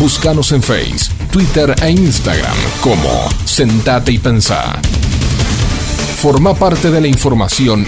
Búscanos 0.00 0.50
en 0.50 0.62
Face, 0.62 1.12
Twitter 1.30 1.74
e 1.82 1.90
Instagram 1.90 2.56
como 2.80 3.28
Sentate 3.44 4.12
y 4.12 4.18
Pensá. 4.18 4.80
Forma 6.18 6.52
parte 6.52 6.90
de 6.90 7.00
la 7.00 7.06
información 7.06 7.86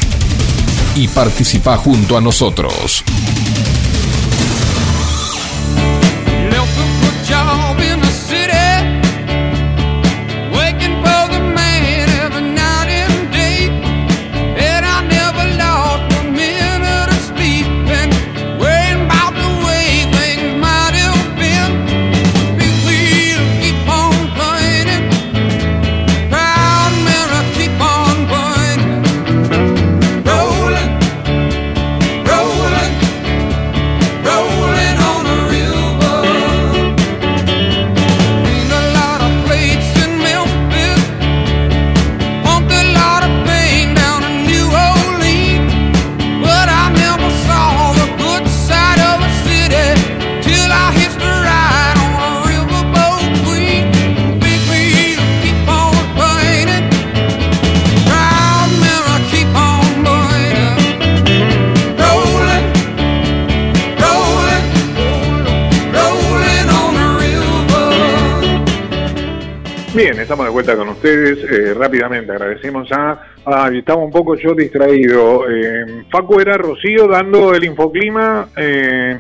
y 0.95 1.09
participa 1.09 1.77
junto 1.77 2.17
a 2.17 2.21
nosotros. 2.21 3.03
Estamos 70.31 70.47
de 70.47 70.53
vuelta 70.53 70.77
con 70.77 70.89
ustedes. 70.91 71.39
Eh, 71.43 71.75
rápidamente 71.75 72.31
agradecemos 72.31 72.89
a. 72.93 73.21
Ah, 73.45 73.69
estaba 73.75 74.01
un 74.01 74.13
poco 74.13 74.37
yo 74.37 74.55
distraído. 74.55 75.51
Eh, 75.51 76.05
Facu 76.09 76.39
era 76.39 76.57
Rocío 76.57 77.09
dando 77.09 77.53
el 77.53 77.65
infoclima. 77.65 78.49
Eh, 78.57 79.19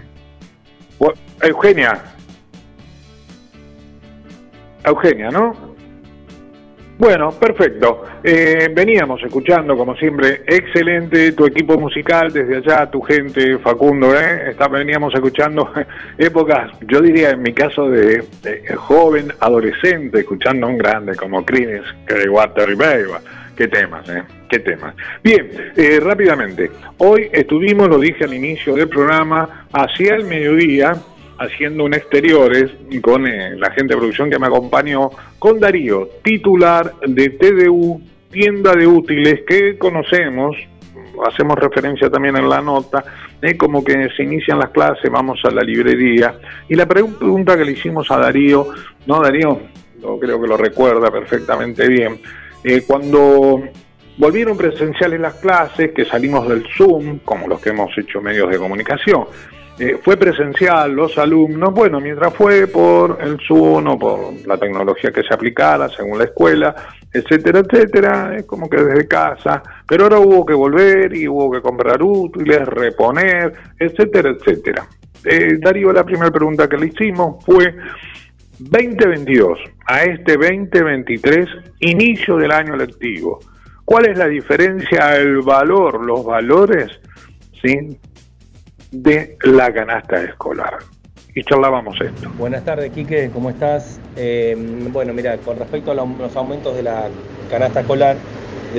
Eugenia. 1.43 2.01
Eugenia, 4.85 5.31
¿no? 5.31 5.70
Bueno, 7.01 7.31
perfecto. 7.31 8.03
Eh, 8.23 8.69
veníamos 8.75 9.23
escuchando, 9.23 9.75
como 9.75 9.97
siempre, 9.97 10.43
excelente 10.47 11.33
tu 11.33 11.47
equipo 11.47 11.79
musical 11.79 12.31
desde 12.31 12.59
allá, 12.59 12.91
tu 12.91 13.01
gente, 13.01 13.57
Facundo, 13.57 14.15
¿eh? 14.15 14.55
Veníamos 14.71 15.15
escuchando 15.15 15.73
épocas, 16.19 16.71
yo 16.87 17.01
diría 17.01 17.31
en 17.31 17.41
mi 17.41 17.55
caso 17.55 17.89
de, 17.89 18.23
joven, 18.77 19.33
adolescente, 19.41 20.21
escuchando 20.21 20.67
a 20.67 20.71
un 20.71 20.77
grande 20.77 21.17
como 21.17 21.43
Crines, 21.43 21.85
Water. 22.29 22.77
Qué 23.57 23.67
temas, 23.69 24.07
¿eh? 24.11 24.23
Qué 24.51 24.59
temas. 24.59 24.95
Bien, 25.25 25.49
eh, 25.77 26.01
rápidamente. 26.03 26.71
Hoy 26.99 27.31
estuvimos, 27.33 27.89
lo 27.89 27.99
dije 27.99 28.25
al 28.25 28.35
inicio 28.35 28.75
del 28.75 28.91
programa, 28.91 29.67
hacia 29.73 30.17
el 30.17 30.25
mediodía, 30.25 30.97
haciendo 31.41 31.85
un 31.85 31.95
exteriores 31.95 32.71
con 33.03 33.27
eh, 33.27 33.57
la 33.57 33.71
gente 33.73 33.95
de 33.95 33.99
producción 33.99 34.31
que 34.31 34.39
me 34.39 34.47
acompañó, 34.47 35.11
con 35.39 35.59
Darío, 35.59 36.09
titular 36.23 36.93
de 37.07 37.31
TDU, 37.31 38.01
tienda 38.31 38.75
de 38.75 38.87
útiles 38.87 39.41
que 39.49 39.77
conocemos, 39.79 40.55
hacemos 41.27 41.59
referencia 41.59 42.09
también 42.11 42.37
en 42.37 42.49
la 42.49 42.61
nota, 42.61 43.03
como 43.59 43.83
que 43.83 44.09
se 44.17 44.23
inician 44.23 44.59
las 44.59 44.71
clases, 44.71 45.11
vamos 45.11 45.41
a 45.45 45.51
la 45.51 45.63
librería. 45.63 46.35
Y 46.69 46.75
la 46.75 46.87
pre- 46.87 47.05
pregunta 47.05 47.57
que 47.57 47.65
le 47.65 47.73
hicimos 47.73 48.11
a 48.11 48.19
Darío, 48.19 48.69
no 49.07 49.21
Darío, 49.21 49.61
yo 50.01 50.19
creo 50.19 50.41
que 50.41 50.47
lo 50.47 50.57
recuerda 50.59 51.11
perfectamente 51.11 51.89
bien, 51.89 52.21
eh, 52.63 52.83
cuando 52.87 53.63
volvieron 54.19 54.59
presenciales 54.59 55.19
las 55.19 55.35
clases, 55.37 55.93
que 55.93 56.05
salimos 56.05 56.47
del 56.47 56.67
Zoom, 56.77 57.21
como 57.25 57.49
los 57.49 57.61
que 57.63 57.71
hemos 57.71 57.97
hecho 57.97 58.21
medios 58.21 58.51
de 58.51 58.59
comunicación, 58.59 59.25
eh, 59.81 59.99
fue 60.03 60.19
presencial, 60.19 60.93
los 60.93 61.17
alumnos, 61.17 61.73
bueno, 61.73 62.01
mientras 62.01 62.35
fue 62.35 62.67
por 62.67 63.17
el 63.19 63.39
Zoom 63.49 63.87
o 63.87 63.99
por 63.99 64.47
la 64.47 64.59
tecnología 64.59 65.11
que 65.11 65.23
se 65.23 65.33
aplicara 65.33 65.89
según 65.89 66.19
la 66.19 66.25
escuela, 66.25 66.75
etcétera, 67.11 67.61
etcétera, 67.61 68.37
es 68.37 68.45
como 68.45 68.69
que 68.69 68.77
desde 68.77 69.09
casa, 69.09 69.63
pero 69.89 70.05
ahora 70.05 70.19
hubo 70.19 70.45
que 70.45 70.53
volver 70.53 71.17
y 71.17 71.27
hubo 71.27 71.51
que 71.51 71.63
comprar 71.63 72.03
útiles, 72.03 72.61
reponer, 72.69 73.55
etcétera, 73.79 74.29
etcétera. 74.29 74.87
Eh, 75.25 75.57
Darío, 75.59 75.95
la 75.95 76.05
primera 76.05 76.31
pregunta 76.31 76.69
que 76.69 76.77
le 76.77 76.89
hicimos 76.89 77.43
fue 77.43 77.75
2022 78.59 79.61
a 79.87 80.03
este 80.03 80.37
2023, 80.37 81.49
inicio 81.81 82.37
del 82.37 82.53
año 82.53 82.77
lectivo. 82.77 83.41
¿Cuál 83.83 84.11
es 84.11 84.19
la 84.19 84.27
diferencia, 84.27 85.17
el 85.17 85.39
valor, 85.41 86.05
los 86.05 86.23
valores, 86.23 87.01
sí, 87.63 87.99
de 88.91 89.37
la 89.43 89.73
canasta 89.73 90.23
escolar? 90.23 90.79
Y 91.35 91.45
charlábamos 91.45 91.97
esto. 92.01 92.29
Buenas 92.37 92.65
tardes, 92.65 92.91
Quique, 92.93 93.31
¿cómo 93.33 93.51
estás? 93.51 94.01
Eh, 94.17 94.57
bueno, 94.91 95.13
mira, 95.13 95.37
con 95.39 95.59
respecto 95.59 95.93
a 95.93 95.95
lo- 95.95 96.07
los 96.19 96.35
aumentos 96.37 96.75
de 96.75 96.83
la 96.83 97.09
canasta 97.49 97.81
escolar, 97.81 98.17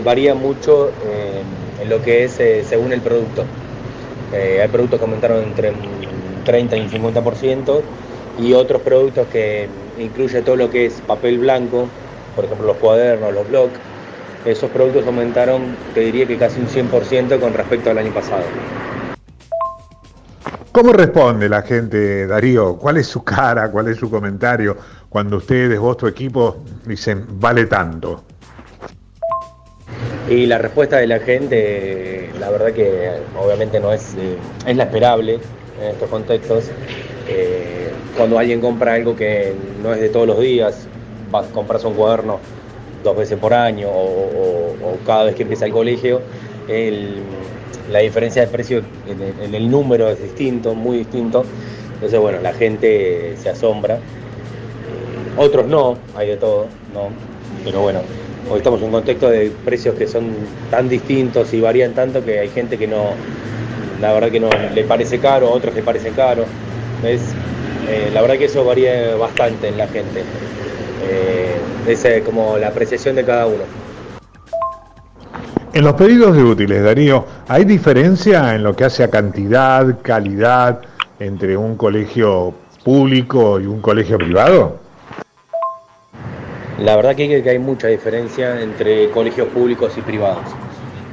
varía 0.04 0.36
mucho 0.36 0.90
eh, 1.06 1.42
en 1.82 1.90
lo 1.90 2.02
que 2.02 2.26
es 2.26 2.40
eh, 2.40 2.64
según 2.68 2.92
el 2.94 3.02
producto. 3.02 3.46
Hay 4.34 4.68
productos 4.70 4.98
que 5.00 5.06
aumentaron 5.06 5.44
entre 5.44 5.72
un 5.72 5.78
30 6.46 6.78
y 6.78 6.82
un 6.82 6.90
50% 6.90 7.82
y 8.40 8.54
otros 8.54 8.82
productos 8.82 9.28
que 9.28 9.68
incluye 10.00 10.42
todo 10.42 10.56
lo 10.56 10.70
que 10.70 10.86
es 10.86 11.02
papel 11.06 11.38
blanco, 11.40 11.88
por 12.36 12.46
ejemplo 12.46 12.68
los 12.68 12.78
cuadernos, 12.78 13.34
los 13.34 13.50
blogs, 13.50 13.74
esos 14.46 14.70
productos 14.72 15.06
aumentaron, 15.06 15.76
te 15.94 16.00
diría 16.00 16.26
que 16.26 16.38
casi 16.38 16.62
un 16.62 16.68
100% 16.68 17.40
con 17.42 17.54
respecto 17.54 17.90
al 17.92 17.98
año 17.98 18.14
pasado. 18.14 18.44
¿Cómo 20.72 20.94
responde 20.94 21.50
la 21.50 21.62
gente, 21.64 22.28
Darío? 22.28 22.78
¿Cuál 22.78 22.98
es 22.98 23.08
su 23.08 23.24
cara, 23.24 23.70
cuál 23.72 23.90
es 23.90 23.98
su 23.98 24.10
comentario 24.10 24.78
cuando 25.10 25.38
ustedes, 25.38 25.78
vos, 25.78 25.98
tu 25.98 26.08
equipo, 26.08 26.58
dicen, 26.86 27.26
vale 27.40 27.66
tanto? 27.66 28.24
Y 30.30 30.46
la 30.46 30.58
respuesta 30.60 30.98
de 30.98 31.08
la 31.08 31.20
gente, 31.20 32.30
la 32.40 32.50
verdad 32.50 32.72
que 32.72 33.12
obviamente 33.38 33.82
no 33.82 33.92
es, 33.92 34.14
eh, 34.18 34.38
es 34.66 34.78
la 34.78 34.84
esperable 34.84 35.40
en 35.82 35.88
estos 35.92 36.10
contextos. 36.10 36.72
Eh, 37.28 37.90
cuando 38.16 38.40
alguien 38.40 38.62
compra 38.62 38.94
algo 38.94 39.16
que 39.16 39.54
no 39.84 39.94
es 39.94 40.00
de 40.00 40.08
todos 40.08 40.28
los 40.28 40.40
días, 40.40 40.88
vas 41.32 41.48
a 41.48 41.52
comprarse 41.52 41.88
un 41.88 41.96
cuaderno 41.96 42.40
dos 43.04 43.18
veces 43.18 43.38
por 43.38 43.54
año 43.54 43.90
o- 43.90 44.76
o 44.84 44.98
cada 45.06 45.26
vez 45.26 45.36
que 45.36 45.42
empieza 45.44 45.66
el 45.66 45.74
colegio, 45.74 46.22
la 47.92 48.00
diferencia 48.00 48.42
de 48.42 48.48
precio 48.48 48.82
en 49.08 49.56
el, 49.56 49.70
número 49.70 50.10
es 50.10 50.22
distinto, 50.22 50.74
muy 50.74 51.00
distinto. 51.00 51.44
Entonces, 51.96 52.20
bueno, 52.20 52.40
la 52.42 52.54
gente 52.54 53.36
se 53.38 53.50
asombra. 53.50 54.00
Otros 55.38 55.68
no, 55.68 55.98
hay 56.16 56.30
de 56.30 56.38
todo, 56.38 56.68
no. 56.94 57.10
Pero 57.64 57.82
bueno, 57.82 58.02
hoy 58.50 58.58
estamos 58.58 58.80
en 58.80 58.88
un 58.88 58.92
contexto 58.92 59.30
de 59.30 59.52
precios 59.64 59.96
que 59.96 60.08
son 60.08 60.32
tan 60.70 60.90
distintos 60.90 61.54
y 61.54 61.62
varían 61.62 61.94
tanto 61.94 62.24
que 62.24 62.40
hay 62.40 62.50
gente 62.50 62.78
que 62.78 62.88
no, 62.88 63.12
la 64.02 64.14
verdad 64.14 64.30
que 64.30 64.40
no 64.40 64.50
le 64.74 64.84
parece 64.84 65.20
caro, 65.20 65.52
otros 65.52 65.76
le 65.76 65.84
parece 65.84 66.12
caro. 66.12 66.46
Es, 67.04 67.22
eh, 67.90 68.10
la 68.14 68.22
verdad 68.22 68.38
que 68.38 68.46
eso 68.46 68.64
varía 68.66 69.16
bastante 69.16 69.68
en 69.68 69.78
la 69.78 69.88
gente. 69.88 70.22
Eh, 71.10 71.56
es 71.88 72.06
eh, 72.06 72.24
como 72.26 72.58
la 72.58 72.68
apreciación 72.68 73.16
de 73.16 73.26
cada 73.26 73.48
uno. 73.48 73.64
En 75.74 75.86
los 75.86 75.94
pedidos 75.94 76.36
de 76.36 76.44
útiles, 76.44 76.84
Darío, 76.84 77.24
¿hay 77.48 77.64
diferencia 77.64 78.54
en 78.56 78.62
lo 78.62 78.76
que 78.76 78.84
hace 78.84 79.06
a 79.06 79.10
cantidad, 79.10 80.02
calidad 80.02 80.82
entre 81.18 81.56
un 81.56 81.78
colegio 81.78 82.54
público 82.84 83.58
y 83.58 83.68
un 83.68 83.80
colegio 83.80 84.18
privado? 84.18 84.80
La 86.78 86.98
verdad 86.98 87.16
que, 87.16 87.42
hay 87.50 87.60
mucha 87.60 87.88
diferencia 87.88 88.60
entre 88.60 89.10
colegios 89.12 89.48
públicos 89.48 89.98
y 89.98 90.02
privados. 90.02 90.44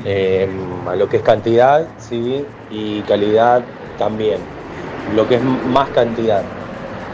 Eh, 0.05 0.49
a 0.89 0.97
lo 0.97 1.09
que 1.09 1.19
es 1.19 1.23
cantidad, 1.23 1.87
sí, 1.99 2.45
y 2.69 3.03
calidad 3.03 3.63
también. 3.97 4.39
Lo 5.15 5.29
que 5.29 5.37
es 5.37 5.43
más 5.43 5.89
cantidad, 5.91 6.43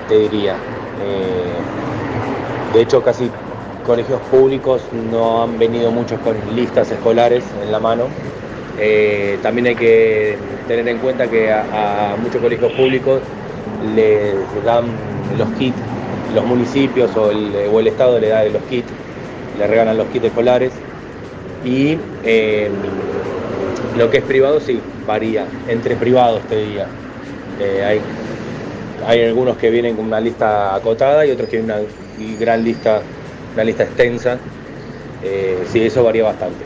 te 0.08 0.18
diría. 0.18 0.54
Eh, 1.02 2.72
de 2.72 2.80
hecho, 2.80 3.02
casi 3.02 3.30
colegios 3.84 4.20
públicos 4.30 4.82
no 5.10 5.42
han 5.42 5.58
venido 5.58 5.90
muchos 5.90 6.18
con 6.20 6.36
listas 6.54 6.90
escolares 6.90 7.44
en 7.62 7.70
la 7.70 7.78
mano. 7.78 8.04
Eh, 8.78 9.38
también 9.42 9.68
hay 9.68 9.76
que 9.76 10.36
tener 10.66 10.88
en 10.88 10.98
cuenta 10.98 11.28
que 11.28 11.52
a, 11.52 12.16
muchos 12.20 12.40
colegios 12.40 12.72
públicos 12.72 13.20
les 13.94 14.34
dan 14.64 14.86
los 15.38 15.48
kits, 15.58 15.76
los 16.34 16.44
municipios 16.44 17.16
o 17.16 17.30
el, 17.30 17.52
o 17.72 17.80
el 17.80 17.86
Estado 17.86 18.18
le 18.18 18.28
da 18.28 18.44
los 18.44 18.62
kits, 18.64 18.88
le 19.58 19.66
regalan 19.66 19.96
los 19.96 20.08
kits 20.08 20.24
escolares. 20.24 20.72
Y 21.64 21.96
eh, 22.24 22.70
lo 23.96 24.10
que 24.10 24.18
es 24.18 24.24
privado 24.24 24.60
sí 24.60 24.80
varía, 25.06 25.46
entre 25.68 25.96
privados 25.96 26.42
te 26.48 26.56
diría. 26.56 26.86
Eh, 27.60 27.84
hay, 27.84 28.00
hay 29.06 29.24
algunos 29.24 29.56
que 29.56 29.70
vienen 29.70 29.96
con 29.96 30.06
una 30.06 30.20
lista 30.20 30.74
acotada 30.74 31.24
y 31.24 31.30
otros 31.30 31.48
que 31.48 31.58
vienen 31.58 31.86
una 31.86 32.38
gran 32.38 32.64
lista, 32.64 33.02
una 33.54 33.64
lista 33.64 33.84
extensa. 33.84 34.36
Eh, 35.22 35.64
sí, 35.70 35.86
eso 35.86 36.04
varía 36.04 36.24
bastante. 36.24 36.64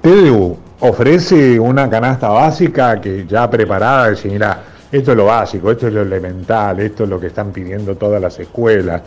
TDU 0.00 0.56
ofrece 0.80 1.58
una 1.58 1.90
canasta 1.90 2.28
básica 2.28 3.00
que 3.00 3.26
ya 3.26 3.50
preparada, 3.50 4.10
decir, 4.10 4.32
mira, 4.32 4.62
esto 4.90 5.10
es 5.10 5.16
lo 5.16 5.26
básico, 5.26 5.70
esto 5.70 5.88
es 5.88 5.92
lo 5.92 6.02
elemental, 6.02 6.80
esto 6.80 7.04
es 7.04 7.10
lo 7.10 7.18
que 7.18 7.26
están 7.28 7.50
pidiendo 7.50 7.96
todas 7.96 8.20
las 8.20 8.38
escuelas. 8.38 9.02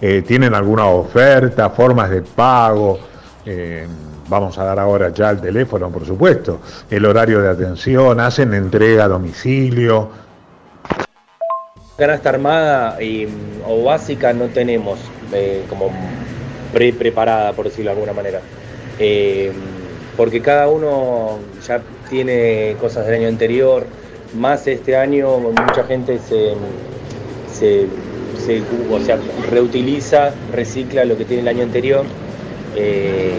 Eh, 0.00 0.22
¿Tienen 0.22 0.54
alguna 0.54 0.86
oferta, 0.86 1.70
formas 1.70 2.10
de 2.10 2.22
pago? 2.22 2.98
Eh, 3.46 3.86
vamos 4.28 4.58
a 4.58 4.64
dar 4.64 4.78
ahora 4.78 5.10
ya 5.10 5.30
el 5.30 5.40
teléfono, 5.40 5.90
por 5.90 6.04
supuesto, 6.04 6.60
el 6.90 7.04
horario 7.04 7.40
de 7.40 7.48
atención, 7.48 8.20
hacen 8.20 8.52
entrega 8.54 9.04
a 9.04 9.08
domicilio. 9.08 10.21
Canasta 11.96 12.30
armada 12.30 13.02
y, 13.02 13.28
o 13.66 13.84
básica 13.84 14.32
no 14.32 14.46
tenemos 14.46 14.98
eh, 15.32 15.62
como 15.68 15.90
pre 16.72 16.92
preparada, 16.92 17.52
por 17.52 17.66
decirlo 17.66 17.90
de 17.90 17.96
alguna 17.96 18.12
manera. 18.12 18.40
Eh, 18.98 19.52
porque 20.16 20.40
cada 20.40 20.68
uno 20.68 21.38
ya 21.66 21.82
tiene 22.08 22.76
cosas 22.80 23.06
del 23.06 23.16
año 23.16 23.28
anterior, 23.28 23.86
más 24.34 24.66
este 24.66 24.96
año 24.96 25.38
mucha 25.38 25.84
gente 25.84 26.18
se, 26.18 26.54
se, 27.52 27.86
o 28.90 29.00
sea, 29.00 29.18
reutiliza, 29.50 30.32
recicla 30.52 31.04
lo 31.04 31.16
que 31.16 31.24
tiene 31.24 31.42
el 31.42 31.48
año 31.48 31.62
anterior. 31.62 32.04
Eh, 32.74 33.32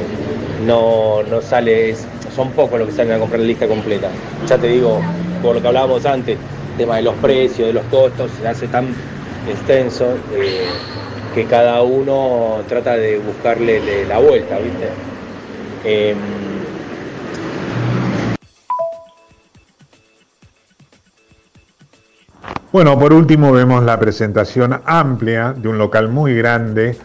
no, 0.65 1.23
no 1.23 1.41
sale, 1.41 1.95
son 2.35 2.51
pocos 2.51 2.79
los 2.79 2.89
que 2.89 2.95
salen 2.95 3.13
a 3.13 3.19
comprar 3.19 3.41
la 3.41 3.47
lista 3.47 3.67
completa. 3.67 4.09
Ya 4.47 4.57
te 4.57 4.67
digo, 4.67 4.99
por 5.41 5.55
lo 5.55 5.61
que 5.61 5.67
hablábamos 5.67 6.05
antes, 6.05 6.37
tema 6.77 6.97
de 6.97 7.03
los 7.03 7.15
precios, 7.15 7.67
de 7.67 7.73
los 7.73 7.85
costos, 7.85 8.31
se 8.39 8.47
hace 8.47 8.67
tan 8.67 8.87
extenso 9.49 10.05
eh, 10.33 10.65
que 11.35 11.45
cada 11.45 11.81
uno 11.81 12.61
trata 12.67 12.95
de 12.95 13.17
buscarle 13.19 13.79
le- 13.81 14.05
la 14.05 14.19
vuelta, 14.19 14.57
¿viste? 14.59 14.89
Em, 15.83 16.17
Bueno, 22.71 22.97
por 22.97 23.13
último 23.13 23.51
vemos 23.51 23.83
la 23.83 23.99
presentación 23.99 24.81
amplia 24.85 25.53
de 25.53 25.67
un 25.69 25.77
local 25.77 26.09
muy 26.09 26.35
grande, 26.35 26.97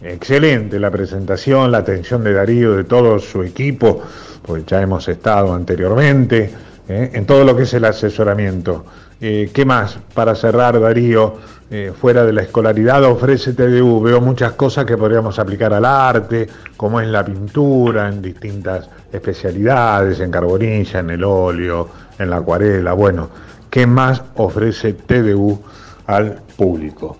excelente 0.00 0.78
la 0.78 0.90
presentación, 0.90 1.72
la 1.72 1.78
atención 1.78 2.22
de 2.22 2.32
Darío, 2.32 2.76
de 2.76 2.84
todo 2.84 3.18
su 3.18 3.42
equipo, 3.42 4.02
pues 4.42 4.64
ya 4.66 4.80
hemos 4.80 5.08
estado 5.08 5.52
anteriormente, 5.52 6.50
¿eh? 6.88 7.10
en 7.12 7.26
todo 7.26 7.42
lo 7.44 7.56
que 7.56 7.64
es 7.64 7.74
el 7.74 7.84
asesoramiento. 7.86 8.84
Eh, 9.20 9.50
¿Qué 9.52 9.64
más 9.64 9.98
para 10.14 10.34
cerrar, 10.34 10.78
Darío? 10.78 11.34
Eh, 11.68 11.92
fuera 11.98 12.24
de 12.24 12.32
la 12.32 12.42
escolaridad 12.42 13.02
ofrece 13.04 13.52
TDU, 13.52 14.00
veo 14.00 14.20
muchas 14.20 14.52
cosas 14.52 14.84
que 14.84 14.96
podríamos 14.96 15.38
aplicar 15.38 15.74
al 15.74 15.84
arte, 15.84 16.46
como 16.76 17.00
es 17.00 17.08
la 17.08 17.24
pintura, 17.24 18.08
en 18.08 18.22
distintas 18.22 18.88
especialidades, 19.12 20.20
en 20.20 20.30
carbonilla, 20.30 21.00
en 21.00 21.10
el 21.10 21.24
óleo, 21.24 21.88
en 22.18 22.30
la 22.30 22.36
acuarela, 22.36 22.92
bueno. 22.92 23.30
¿Qué 23.68 23.84
más 23.86 24.22
ofrece 24.36 24.92
TDU 24.92 25.60
al 26.06 26.40
público? 26.56 27.16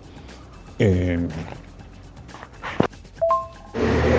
Eh, 0.78 1.18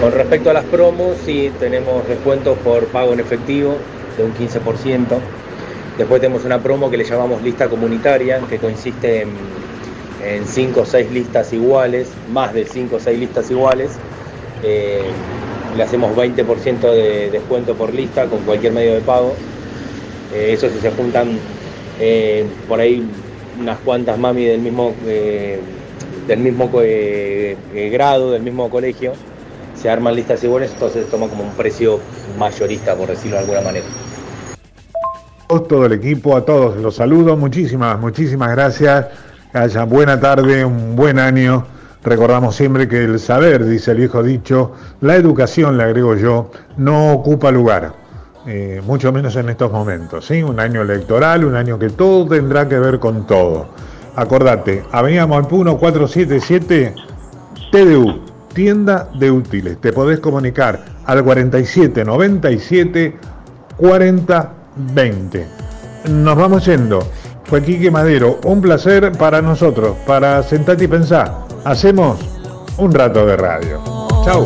Con 0.01 0.11
respecto 0.11 0.49
a 0.49 0.53
las 0.53 0.65
promos, 0.65 1.17
sí 1.25 1.51
tenemos 1.59 2.07
descuentos 2.07 2.57
por 2.59 2.86
pago 2.88 3.13
en 3.13 3.19
efectivo 3.19 3.78
de 4.17 4.25
un 4.25 4.34
15%. 4.34 5.19
Después 5.98 6.22
tenemos 6.22 6.45
una 6.45 6.60
promo 6.60 6.91
que 6.91 6.98
le 6.98 7.04
llamamos 7.04 7.41
lista 7.41 7.68
comunitaria, 7.68 8.39
que 8.48 8.60
consiste 8.60 9.26
en 10.24 10.45
5 10.45 10.82
o 10.82 10.86
6 10.86 11.12
listas 11.12 11.52
iguales, 11.54 12.10
más 12.32 12.54
de 12.54 12.66
5 12.66 12.98
o 12.98 13.00
6 13.00 13.20
listas 13.20 13.50
iguales. 13.50 13.91
Eh, 14.64 15.02
le 15.76 15.84
hacemos 15.84 16.16
20% 16.16 16.91
de 16.91 17.32
descuento 17.32 17.76
por 17.76 17.93
lista 17.93 18.26
con 18.28 18.39
cualquier 18.41 18.74
medio 18.74 18.93
de 18.93 19.02
pago. 19.02 19.36
Eh, 20.34 20.52
eso 20.54 20.70
si 20.70 20.80
se 20.80 20.91
juntan 20.91 21.39
eh, 22.00 22.45
por 22.68 22.80
ahí 22.80 23.04
unas 23.60 23.80
cuantas 23.80 24.20
mami 24.20 24.45
del 24.45 24.60
mismo, 24.60 24.93
del 25.04 26.39
mismo 26.39 26.70
grado, 27.91 28.32
del 28.32 28.43
mismo 28.43 28.70
colegio, 28.70 29.14
se 29.74 29.89
arman 29.89 30.14
listas 30.16 30.43
iguales, 30.43 30.72
entonces 30.74 31.10
toma 31.10 31.28
como 31.28 31.43
un 31.43 31.52
precio 31.52 32.00
mayorista, 32.38 32.95
por 32.95 33.10
decirlo 33.10 33.38
de 33.38 33.41
alguna 33.41 33.62
manera. 33.62 33.86
Todo 35.48 35.86
el 35.86 35.93
equipo, 35.93 36.36
a 36.36 36.43
todos 36.43 36.76
los 36.78 36.95
saludo, 36.95 37.38
muchísimas, 37.38 37.98
muchísimas 38.00 38.52
gracias. 38.52 39.08
Que 39.52 39.80
buena 39.86 40.20
tarde, 40.20 40.66
un 40.66 40.95
buen 40.95 41.20
año. 41.20 41.66
Recordamos 42.04 42.56
siempre 42.56 42.88
que 42.88 43.06
el 43.06 43.20
saber, 43.20 43.66
dice 43.66 43.91
el 43.91 43.98
viejo 43.98 44.22
dicho, 44.22 44.74
la 45.02 45.16
educación, 45.16 45.78
le 45.78 45.84
agrego 45.84 46.16
yo, 46.16 46.52
no 46.78 47.12
ocupa 47.14 47.50
lugar, 47.52 47.93
eh, 48.45 48.82
mucho 48.86 49.12
menos 49.12 49.36
en 49.36 49.50
estos 49.50 49.72
momentos. 49.72 50.26
¿sí? 50.26 50.43
Un 50.43 50.60
año 50.60 50.82
electoral, 50.82 51.43
un 51.45 51.56
año 51.56 51.80
que 51.80 51.89
todo 51.89 52.28
tendrá 52.28 52.68
que 52.68 52.78
ver 52.78 53.00
con 53.00 53.26
todo. 53.26 53.68
Acordate, 54.16 54.84
Avenida 54.91 55.28
Maipú 55.28 55.64
1477, 55.64 56.93
TDU, 57.72 58.22
tienda 58.54 59.10
de 59.18 59.32
útiles. 59.32 59.80
Te 59.80 59.93
podés 59.93 60.20
comunicar 60.20 60.84
al 61.06 61.24
4797 61.24 63.18
4020. 64.78 65.47
Nos 66.09 66.36
vamos 66.36 66.65
yendo. 66.65 66.99
Fue 67.45 67.63
Quique 67.63 67.89
Madero. 67.91 68.39
Un 68.45 68.61
placer 68.61 69.11
para 69.13 69.41
nosotros, 69.41 69.95
para 70.05 70.43
sentarte 70.43 70.86
y 70.86 70.88
pensar. 70.88 71.45
Hacemos 71.63 72.19
un 72.78 72.93
rato 72.93 73.25
de 73.25 73.38
radio. 73.38 73.82
Chau. 74.25 74.45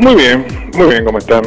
Muy 0.00 0.14
bien, 0.14 0.46
muy 0.78 0.88
bien, 0.88 1.04
¿cómo 1.04 1.18
están? 1.18 1.44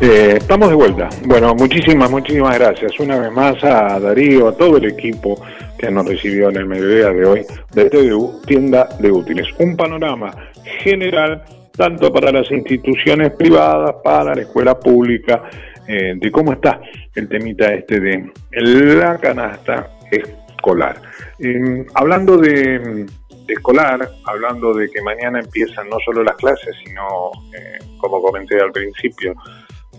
Eh, 0.00 0.34
estamos 0.38 0.70
de 0.70 0.74
vuelta. 0.74 1.08
Bueno, 1.24 1.54
muchísimas, 1.54 2.10
muchísimas 2.10 2.58
gracias 2.58 2.98
una 2.98 3.16
vez 3.16 3.30
más 3.30 3.62
a 3.62 4.00
Darío, 4.00 4.48
a 4.48 4.56
todo 4.56 4.78
el 4.78 4.86
equipo 4.86 5.40
que 5.78 5.88
nos 5.88 6.04
recibió 6.08 6.50
en 6.50 6.56
el 6.56 6.66
mediodía 6.66 7.10
de 7.10 7.24
hoy 7.24 7.46
de 7.72 7.88
TDU, 7.88 8.42
Tienda 8.44 8.88
de 8.98 9.12
Útiles. 9.12 9.46
Un 9.60 9.76
panorama 9.76 10.34
general 10.82 11.44
tanto 11.76 12.12
para 12.12 12.32
las 12.32 12.50
instituciones 12.50 13.34
privadas, 13.34 13.94
para 14.02 14.34
la 14.34 14.42
escuela 14.42 14.78
pública, 14.80 15.44
eh, 15.86 16.14
de 16.16 16.30
cómo 16.32 16.54
está 16.54 16.80
el 17.14 17.28
temita 17.28 17.72
este 17.72 18.00
de 18.00 18.32
la 18.50 19.16
canasta 19.18 19.90
escolar. 20.10 20.96
Eh, 21.38 21.86
hablando 21.94 22.36
de, 22.36 23.06
escolar, 23.46 24.08
hablando 24.24 24.72
de 24.74 24.90
que 24.90 25.02
mañana 25.02 25.40
empiezan 25.40 25.88
no 25.88 25.98
solo 26.04 26.22
las 26.22 26.36
clases, 26.36 26.76
sino, 26.84 27.30
eh, 27.52 27.78
como 27.98 28.22
comenté 28.22 28.60
al 28.60 28.72
principio, 28.72 29.34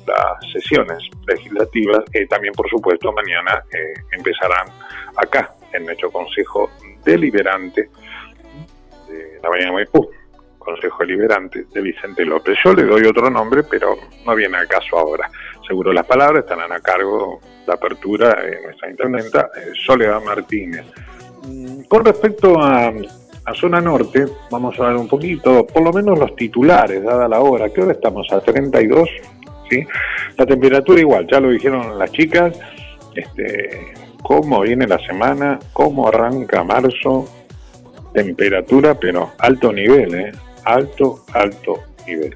las 0.05 0.51
sesiones 0.51 0.97
legislativas, 1.27 2.03
que 2.11 2.25
también, 2.27 2.53
por 2.53 2.69
supuesto, 2.69 3.11
mañana 3.11 3.63
eh, 3.71 3.93
empezarán 4.11 4.67
acá, 5.15 5.53
en 5.73 5.85
nuestro 5.85 6.11
Consejo 6.11 6.69
Deliberante 7.03 7.89
de 9.07 9.39
la 9.41 9.49
Bahía 9.49 9.65
de 9.65 9.71
Maipú, 9.71 10.09
Consejo 10.59 10.99
Deliberante 10.99 11.65
de 11.73 11.81
Vicente 11.81 12.23
López. 12.25 12.57
Yo 12.63 12.73
le 12.73 12.83
doy 12.83 13.05
otro 13.05 13.29
nombre, 13.29 13.63
pero 13.63 13.95
no 14.25 14.35
viene 14.35 14.57
al 14.57 14.67
caso 14.67 14.97
ahora. 14.97 15.29
Seguro 15.67 15.91
las 15.91 16.05
palabras 16.05 16.43
estarán 16.43 16.71
a 16.71 16.79
cargo 16.79 17.41
de 17.65 17.73
apertura 17.73 18.35
de 18.35 18.61
nuestra 18.61 18.89
intendenta, 18.89 19.49
eh, 19.55 19.71
Soledad 19.85 20.21
Martínez. 20.21 20.85
Mm, 21.45 21.83
Con 21.83 22.05
respecto 22.05 22.61
a, 22.61 22.93
a 23.45 23.53
zona 23.53 23.81
norte, 23.81 24.25
vamos 24.49 24.79
a 24.79 24.87
ver 24.87 24.95
un 24.95 25.07
poquito, 25.07 25.65
por 25.67 25.83
lo 25.83 25.91
menos 25.91 26.17
los 26.17 26.35
titulares, 26.35 27.03
dada 27.03 27.27
la 27.27 27.39
hora. 27.41 27.69
¿Qué 27.69 27.81
hora 27.81 27.91
estamos? 27.91 28.31
A 28.31 28.39
32, 28.39 29.09
¿sí? 29.69 29.85
La 30.37 30.45
temperatura 30.45 30.99
igual, 30.99 31.27
ya 31.29 31.39
lo 31.39 31.49
dijeron 31.49 31.99
las 31.99 32.11
chicas, 32.11 32.57
este, 33.15 33.93
cómo 34.21 34.61
viene 34.61 34.87
la 34.87 34.99
semana, 34.99 35.59
cómo 35.73 36.07
arranca 36.07 36.63
marzo, 36.63 37.27
temperatura, 38.13 38.97
pero 38.99 39.31
alto 39.39 39.73
nivel, 39.73 40.15
¿eh? 40.15 40.31
Alto, 40.63 41.25
alto 41.33 41.79
nivel. 42.07 42.35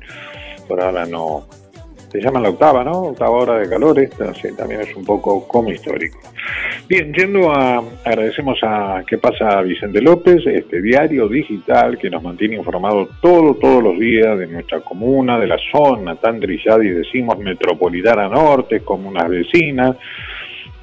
Por 0.68 0.82
ahora 0.82 1.05
no... 1.05 1.47
Se 2.12 2.22
llama 2.22 2.39
la 2.39 2.49
octava, 2.49 2.84
¿no? 2.84 2.91
Octava 3.10 3.32
hora 3.32 3.58
de 3.58 3.70
calor, 3.70 3.99
esta 3.99 4.34
sí, 4.34 4.49
también 4.55 4.82
es 4.82 4.95
un 4.95 5.03
poco 5.03 5.47
como 5.47 5.70
histórico. 5.70 6.20
Bien, 6.88 7.14
yendo 7.14 7.51
a, 7.51 7.84
agradecemos 8.05 8.58
a 8.64 9.03
qué 9.05 9.18
pasa 9.18 9.62
Vicente 9.62 10.01
López, 10.01 10.45
este 10.47 10.82
diario 10.82 11.28
digital 11.28 11.97
que 11.97 12.10
nos 12.10 12.24
mantiene 12.24 12.55
informado 12.55 13.10
todo, 13.22 13.55
todos 13.55 13.84
los 13.84 13.99
días 13.99 14.39
de 14.39 14.47
nuestra 14.47 14.80
comuna, 14.80 15.38
de 15.38 15.47
la 15.47 15.58
zona 15.72 16.16
tan 16.16 16.39
trillada 16.39 16.84
y 16.84 16.89
decimos 16.89 17.38
metropolitana 17.39 18.30
norte, 18.30 18.80
comunas 18.80 19.30
vecinas, 19.30 19.97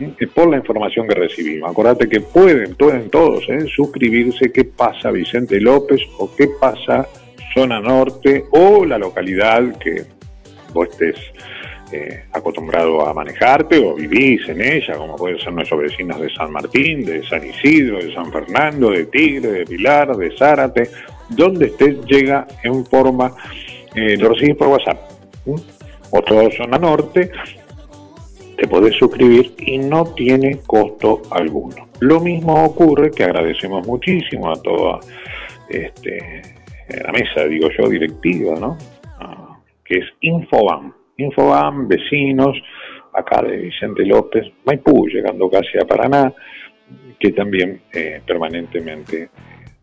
eh, 0.01 0.27
por 0.27 0.51
la 0.51 0.57
información 0.57 1.07
que 1.07 1.15
recibimos. 1.15 1.71
Acordate 1.71 2.09
que 2.09 2.21
pueden, 2.21 2.75
pueden 2.75 3.09
todos 3.11 3.49
¿eh? 3.49 3.67
suscribirse 3.69 4.53
qué 4.53 4.65
pasa 4.65 5.11
Vicente 5.11 5.61
López 5.61 6.01
o 6.19 6.35
qué 6.37 6.49
pasa 6.61 7.07
zona 7.55 7.81
norte 7.81 8.45
o 8.51 8.85
la 8.85 8.99
localidad 8.99 9.79
que 9.79 10.03
vos 10.75 10.89
estés 10.91 11.17
eh, 11.93 12.25
acostumbrado 12.33 13.07
a 13.07 13.15
manejarte 13.15 13.79
o 13.79 13.95
vivís 13.95 14.49
en 14.49 14.61
ella, 14.61 14.97
como 14.97 15.17
pueden 15.17 15.39
ser 15.39 15.53
nuestros 15.53 15.81
vecinos 15.81 16.21
de 16.21 16.29
San 16.35 16.51
Martín, 16.51 17.05
de 17.05 17.23
San 17.25 17.47
Isidro, 17.47 17.99
de 17.99 18.13
San 18.13 18.33
Fernando, 18.33 18.91
de 18.91 19.07
Tigre, 19.07 19.53
de 19.53 19.65
Pilar, 19.65 20.17
de 20.17 20.37
Zárate, 20.37 20.91
donde 21.29 21.67
estés 21.67 22.05
llega 22.07 22.47
en 22.63 22.85
forma, 22.87 23.33
eh, 23.95 24.17
lo 24.17 24.31
recibís 24.31 24.57
por 24.57 24.69
WhatsApp. 24.69 24.99
¿m? 25.47 25.57
O 26.11 26.23
toda 26.23 26.51
zona 26.51 26.79
norte, 26.79 27.31
te 28.57 28.67
podés 28.67 28.97
suscribir 28.97 29.55
y 29.59 29.79
no 29.79 30.05
tiene 30.15 30.59
costo 30.67 31.23
alguno. 31.31 31.89
Lo 32.01 32.21
mismo 32.21 32.65
ocurre 32.65 33.11
que 33.11 33.25
agradecemos 33.25 33.87
muchísimo 33.87 34.51
a 34.51 34.61
toda 34.61 35.01
este, 35.69 36.43
la 36.89 37.13
mesa, 37.13 37.45
digo 37.45 37.69
yo, 37.77 37.89
directiva, 37.89 38.59
¿no? 38.59 38.77
Que 39.85 39.99
es 39.99 40.07
Infobam. 40.21 40.93
Infobam, 41.17 41.87
vecinos, 41.87 42.57
acá 43.13 43.43
de 43.43 43.57
Vicente 43.57 44.05
López, 44.05 44.47
Maipú, 44.65 45.07
llegando 45.07 45.49
casi 45.49 45.79
a 45.79 45.87
Paraná, 45.87 46.33
que 47.19 47.31
también 47.33 47.83
eh, 47.93 48.21
permanentemente 48.27 49.29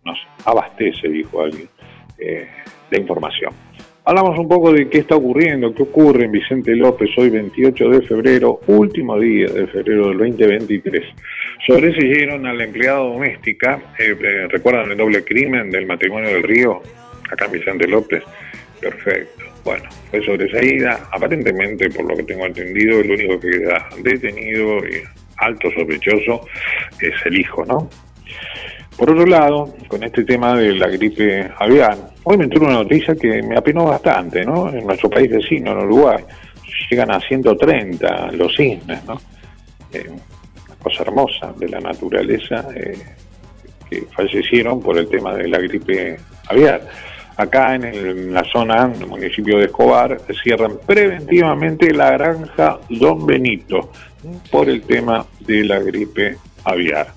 nos 0.03 0.17
abastece, 0.45 1.07
dijo 1.07 1.41
alguien, 1.41 1.69
eh, 2.17 2.47
de 2.89 2.97
información. 2.97 3.53
Hablamos 4.03 4.37
un 4.39 4.47
poco 4.47 4.73
de 4.73 4.89
qué 4.89 4.99
está 4.99 5.15
ocurriendo, 5.15 5.75
qué 5.75 5.83
ocurre 5.83 6.25
en 6.25 6.31
Vicente 6.31 6.75
López 6.75 7.11
hoy 7.17 7.29
28 7.29 7.89
de 7.89 8.01
febrero, 8.01 8.59
último 8.65 9.19
día 9.19 9.45
de 9.47 9.67
febrero 9.67 10.09
del 10.09 10.17
2023. 10.17 11.03
Sobreseyeron 11.67 12.47
a 12.47 12.53
la 12.53 12.63
empleada 12.63 12.97
doméstica, 12.97 13.79
eh, 13.99 14.17
eh, 14.19 14.47
recuerdan 14.49 14.91
el 14.91 14.97
doble 14.97 15.23
crimen 15.23 15.69
del 15.69 15.85
matrimonio 15.85 16.29
del 16.29 16.41
río, 16.41 16.81
acá 17.31 17.45
en 17.45 17.51
Vicente 17.51 17.87
López. 17.87 18.23
Perfecto. 18.79 19.50
Bueno, 19.63 19.89
fue 20.09 20.23
sobreseída, 20.25 21.07
aparentemente, 21.11 21.89
por 21.89 22.05
lo 22.09 22.15
que 22.15 22.23
tengo 22.23 22.45
entendido, 22.45 22.99
el 22.99 23.11
único 23.11 23.39
que 23.39 23.51
queda 23.51 23.89
detenido 24.01 24.77
y 24.79 25.03
alto 25.37 25.69
sospechoso 25.71 26.41
es 26.99 27.13
el 27.25 27.39
hijo, 27.39 27.65
¿no? 27.65 27.89
Por 28.97 29.09
otro 29.09 29.25
lado, 29.25 29.73
con 29.87 30.03
este 30.03 30.23
tema 30.23 30.55
de 30.55 30.73
la 30.73 30.87
gripe 30.87 31.49
aviar, 31.57 31.97
hoy 32.23 32.37
me 32.37 32.43
entró 32.43 32.61
una 32.61 32.73
noticia 32.73 33.15
que 33.15 33.41
me 33.41 33.57
apenó 33.57 33.85
bastante, 33.85 34.43
¿no? 34.43 34.69
En 34.69 34.85
nuestro 34.85 35.09
país 35.09 35.29
vecino, 35.29 35.71
en 35.71 35.77
Uruguay, 35.79 36.23
llegan 36.89 37.11
a 37.11 37.19
130 37.19 38.31
los 38.33 38.55
cisnes, 38.55 39.03
¿no? 39.05 39.19
Eh, 39.93 40.07
una 40.07 40.75
cosa 40.81 41.03
hermosa 41.03 41.53
de 41.57 41.69
la 41.69 41.79
naturaleza 41.79 42.67
eh, 42.75 42.97
que 43.89 44.03
fallecieron 44.15 44.81
por 44.81 44.97
el 44.97 45.07
tema 45.07 45.35
de 45.35 45.47
la 45.47 45.59
gripe 45.59 46.17
aviar. 46.49 46.81
Acá 47.41 47.73
en, 47.73 48.31
la 48.31 48.43
zona, 48.43 48.83
en 48.83 49.01
el 49.01 49.07
municipio 49.07 49.57
de 49.57 49.65
Escobar, 49.65 50.21
cierran 50.43 50.73
preventivamente 50.85 51.91
la 51.91 52.11
granja 52.11 52.79
Don 52.87 53.25
Benito 53.25 53.89
por 54.51 54.69
el 54.69 54.83
tema 54.83 55.25
de 55.39 55.63
la 55.63 55.79
gripe 55.79 56.37
aviar. 56.63 57.07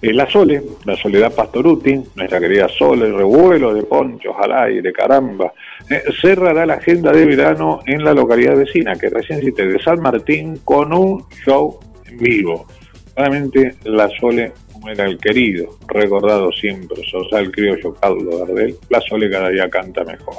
Eh, 0.00 0.14
la 0.14 0.26
Sole, 0.30 0.62
la 0.86 0.96
Soledad 0.96 1.34
Pastoruti, 1.34 2.00
nuestra 2.14 2.40
querida 2.40 2.68
Sole, 2.68 3.12
revuelo 3.12 3.74
de 3.74 3.82
ponchos 3.82 4.34
al 4.40 4.52
aire, 4.52 4.94
caramba, 4.94 5.52
eh, 5.90 6.02
cerrará 6.22 6.64
la 6.64 6.74
agenda 6.74 7.12
de 7.12 7.26
verano 7.26 7.80
en 7.84 8.02
la 8.02 8.14
localidad 8.14 8.56
vecina, 8.56 8.94
que 8.94 9.10
recién 9.10 9.40
cité, 9.40 9.66
de 9.66 9.78
San 9.78 10.00
Martín, 10.00 10.60
con 10.64 10.94
un 10.94 11.22
show 11.44 11.78
en 12.06 12.16
vivo. 12.16 12.66
Realmente 13.14 13.74
la 13.84 14.08
Sole, 14.18 14.52
era 14.90 15.04
el 15.04 15.18
querido, 15.18 15.78
recordado 15.88 16.50
siempre, 16.52 17.02
Sosa 17.10 17.40
el 17.40 17.50
criollo 17.50 17.94
Carlos 17.94 18.38
Gardel, 18.38 18.76
la 18.88 19.00
Sole 19.00 19.30
cada 19.30 19.50
día 19.50 19.68
canta 19.68 20.04
mejor. 20.04 20.36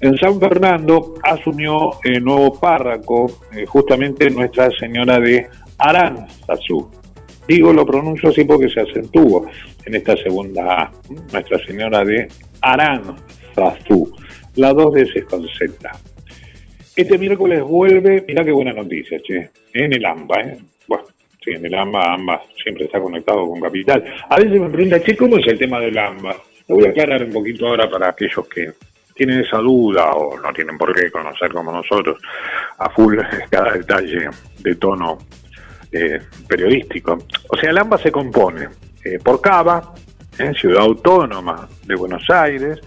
En 0.00 0.16
San 0.18 0.40
Fernando 0.40 1.14
asumió 1.22 1.92
el 2.02 2.24
nuevo 2.24 2.58
párroco, 2.58 3.40
eh, 3.54 3.64
justamente 3.66 4.28
Nuestra 4.30 4.68
Señora 4.72 5.20
de 5.20 5.46
Aranzazú. 5.78 6.90
Digo, 7.46 7.72
lo 7.72 7.86
pronuncio 7.86 8.30
así 8.30 8.44
porque 8.44 8.68
se 8.68 8.80
acentúa 8.80 9.42
en 9.84 9.94
esta 9.94 10.16
segunda 10.16 10.82
A, 10.82 10.92
Nuestra 11.32 11.58
Señora 11.64 12.04
de 12.04 12.28
Aranzazú, 12.60 14.12
la 14.56 14.72
dos 14.72 14.92
veces 14.92 15.24
con 15.24 15.46
Z. 15.46 15.90
Este 16.94 17.16
miércoles 17.16 17.62
vuelve, 17.62 18.24
mirá 18.26 18.44
qué 18.44 18.52
buena 18.52 18.72
noticia, 18.72 19.20
che, 19.22 19.50
en 19.72 19.92
el 19.92 20.04
AMBA, 20.04 20.40
¿eh? 20.40 20.58
Bueno, 20.86 21.04
sí, 21.44 21.50
en 21.52 21.66
el 21.66 21.74
AMBA, 21.74 22.14
AMBA 22.14 22.42
siempre 22.62 22.84
está 22.84 23.00
conectado 23.00 23.46
con 23.48 23.60
Capital. 23.60 24.04
A 24.28 24.36
veces 24.36 24.60
me 24.60 24.68
preguntan, 24.68 25.02
che, 25.02 25.16
¿cómo 25.16 25.38
es 25.38 25.46
el 25.46 25.58
tema 25.58 25.80
del 25.80 25.96
AMBA? 25.96 26.36
Lo 26.68 26.76
voy 26.76 26.86
a 26.86 26.90
aclarar 26.90 27.24
un 27.24 27.32
poquito 27.32 27.66
ahora 27.66 27.88
para 27.88 28.10
aquellos 28.10 28.46
que 28.48 28.72
tienen 29.14 29.40
esa 29.40 29.58
duda 29.58 30.12
o 30.12 30.38
no 30.38 30.52
tienen 30.52 30.78
por 30.78 30.94
qué 30.94 31.10
conocer 31.10 31.52
como 31.52 31.72
nosotros 31.72 32.18
a 32.78 32.88
full 32.90 33.18
cada 33.50 33.72
detalle 33.72 34.28
de 34.60 34.74
tono 34.76 35.18
eh, 35.90 36.20
periodístico. 36.48 37.18
O 37.48 37.56
sea, 37.56 37.70
el 37.70 37.78
AMBA 37.78 37.98
se 37.98 38.10
compone 38.12 38.68
eh, 39.04 39.18
por 39.22 39.40
Cava, 39.40 39.94
Ciudad 40.58 40.82
Autónoma 40.82 41.68
de 41.84 41.94
Buenos 41.94 42.28
Aires, 42.30 42.80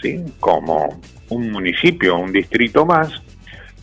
¿sí? 0.00 0.24
como 0.38 1.00
un 1.30 1.50
municipio, 1.50 2.16
un 2.16 2.32
distrito 2.32 2.86
más, 2.86 3.10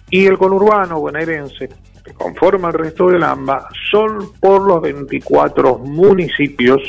y 0.09 0.25
el 0.25 0.37
conurbano 0.37 0.99
bonaerense, 0.99 1.69
que 2.09 2.13
conforma 2.13 2.69
el 2.69 2.73
resto 2.73 3.09
del 3.09 3.23
AMBA, 3.23 3.69
son 3.91 4.33
por 4.39 4.67
los 4.67 4.81
24 4.81 5.77
municipios, 5.77 6.81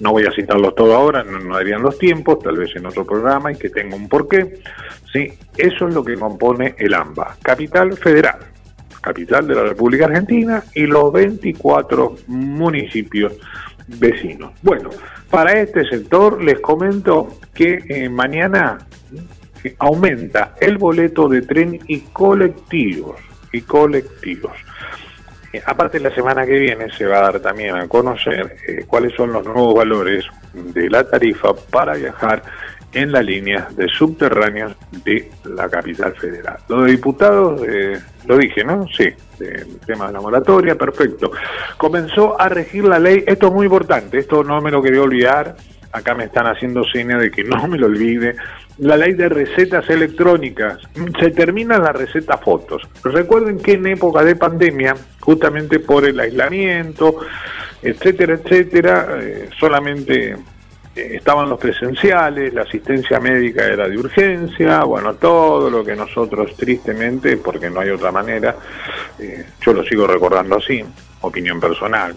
no 0.00 0.12
voy 0.12 0.24
a 0.24 0.32
citarlos 0.32 0.74
todos 0.74 0.94
ahora, 0.94 1.24
no, 1.24 1.38
no 1.38 1.54
darían 1.54 1.82
los 1.82 1.98
tiempos, 1.98 2.38
tal 2.40 2.56
vez 2.56 2.74
en 2.76 2.86
otro 2.86 3.04
programa 3.04 3.52
y 3.52 3.56
que 3.56 3.70
tenga 3.70 3.96
un 3.96 4.08
porqué, 4.08 4.60
¿sí? 5.12 5.32
eso 5.56 5.88
es 5.88 5.94
lo 5.94 6.04
que 6.04 6.14
compone 6.14 6.74
el 6.78 6.94
AMBA, 6.94 7.36
Capital 7.42 7.96
Federal, 7.96 8.38
capital 9.00 9.46
de 9.46 9.54
la 9.54 9.62
República 9.62 10.06
Argentina, 10.06 10.62
y 10.74 10.86
los 10.86 11.12
24 11.12 12.16
municipios 12.26 13.34
vecinos. 13.86 14.52
Bueno, 14.62 14.90
para 15.30 15.60
este 15.60 15.84
sector 15.88 16.42
les 16.42 16.60
comento 16.60 17.38
que 17.54 17.82
eh, 17.88 18.08
mañana 18.08 18.78
eh, 19.64 19.74
aumenta 19.78 20.54
el 20.60 20.78
boleto 20.78 21.28
de 21.28 21.42
tren 21.42 21.80
y 21.86 22.00
colectivos, 22.00 23.20
y 23.52 23.62
colectivos. 23.62 24.52
Eh, 25.52 25.62
aparte 25.64 25.98
la 26.00 26.14
semana 26.14 26.44
que 26.44 26.58
viene 26.58 26.90
se 26.90 27.06
va 27.06 27.18
a 27.18 27.22
dar 27.22 27.40
también 27.40 27.74
a 27.76 27.88
conocer 27.88 28.56
eh, 28.66 28.84
cuáles 28.86 29.14
son 29.14 29.32
los 29.32 29.44
nuevos 29.44 29.74
valores 29.74 30.24
de 30.52 30.90
la 30.90 31.04
tarifa 31.04 31.54
para 31.70 31.94
viajar 31.94 32.42
en 32.92 33.12
las 33.12 33.24
líneas 33.24 33.74
de 33.76 33.88
subterráneos 33.88 34.74
de 35.04 35.30
la 35.44 35.68
capital 35.68 36.14
federal. 36.14 36.56
Lo 36.68 36.82
de 36.82 36.92
diputados, 36.92 37.62
eh, 37.66 37.98
lo 38.26 38.38
dije, 38.38 38.64
¿no? 38.64 38.86
Sí, 38.88 39.08
el 39.40 39.78
tema 39.86 40.06
de 40.06 40.14
la 40.14 40.20
moratoria, 40.20 40.74
perfecto. 40.74 41.30
Comenzó 41.76 42.40
a 42.40 42.48
regir 42.48 42.84
la 42.84 42.98
ley, 42.98 43.24
esto 43.26 43.48
es 43.48 43.52
muy 43.52 43.66
importante, 43.66 44.18
esto 44.18 44.42
no 44.42 44.60
me 44.60 44.70
lo 44.70 44.82
quería 44.82 45.02
olvidar, 45.02 45.56
acá 45.92 46.14
me 46.14 46.24
están 46.24 46.46
haciendo 46.46 46.84
señas 46.84 47.20
de 47.20 47.30
que 47.30 47.44
no 47.44 47.66
me 47.66 47.78
lo 47.78 47.86
olvide, 47.86 48.36
la 48.78 48.96
ley 48.96 49.14
de 49.14 49.28
recetas 49.28 49.88
electrónicas, 49.90 50.78
se 51.18 51.30
terminan 51.30 51.82
las 51.82 51.96
recetas 51.96 52.40
fotos. 52.40 52.82
Recuerden 53.02 53.58
que 53.58 53.72
en 53.72 53.86
época 53.86 54.22
de 54.22 54.36
pandemia, 54.36 54.94
justamente 55.20 55.80
por 55.80 56.04
el 56.04 56.18
aislamiento, 56.20 57.16
etcétera, 57.82 58.34
etcétera, 58.34 59.18
eh, 59.20 59.48
solamente 59.58 60.36
eh, 60.94 61.16
estaban 61.16 61.48
los 61.48 61.58
presenciales, 61.58 62.52
la 62.54 62.62
asistencia 62.62 63.18
médica 63.20 63.64
era 63.64 63.88
de 63.88 63.96
urgencia, 63.96 64.84
bueno, 64.84 65.14
todo 65.14 65.70
lo 65.70 65.84
que 65.84 65.94
nosotros 65.96 66.54
tristemente, 66.56 67.36
porque 67.36 67.70
no 67.70 67.80
hay 67.80 67.90
otra 67.90 68.12
manera, 68.12 68.56
eh, 69.18 69.44
yo 69.60 69.72
lo 69.72 69.82
sigo 69.84 70.06
recordando 70.06 70.56
así, 70.56 70.84
opinión 71.20 71.60
personal, 71.60 72.14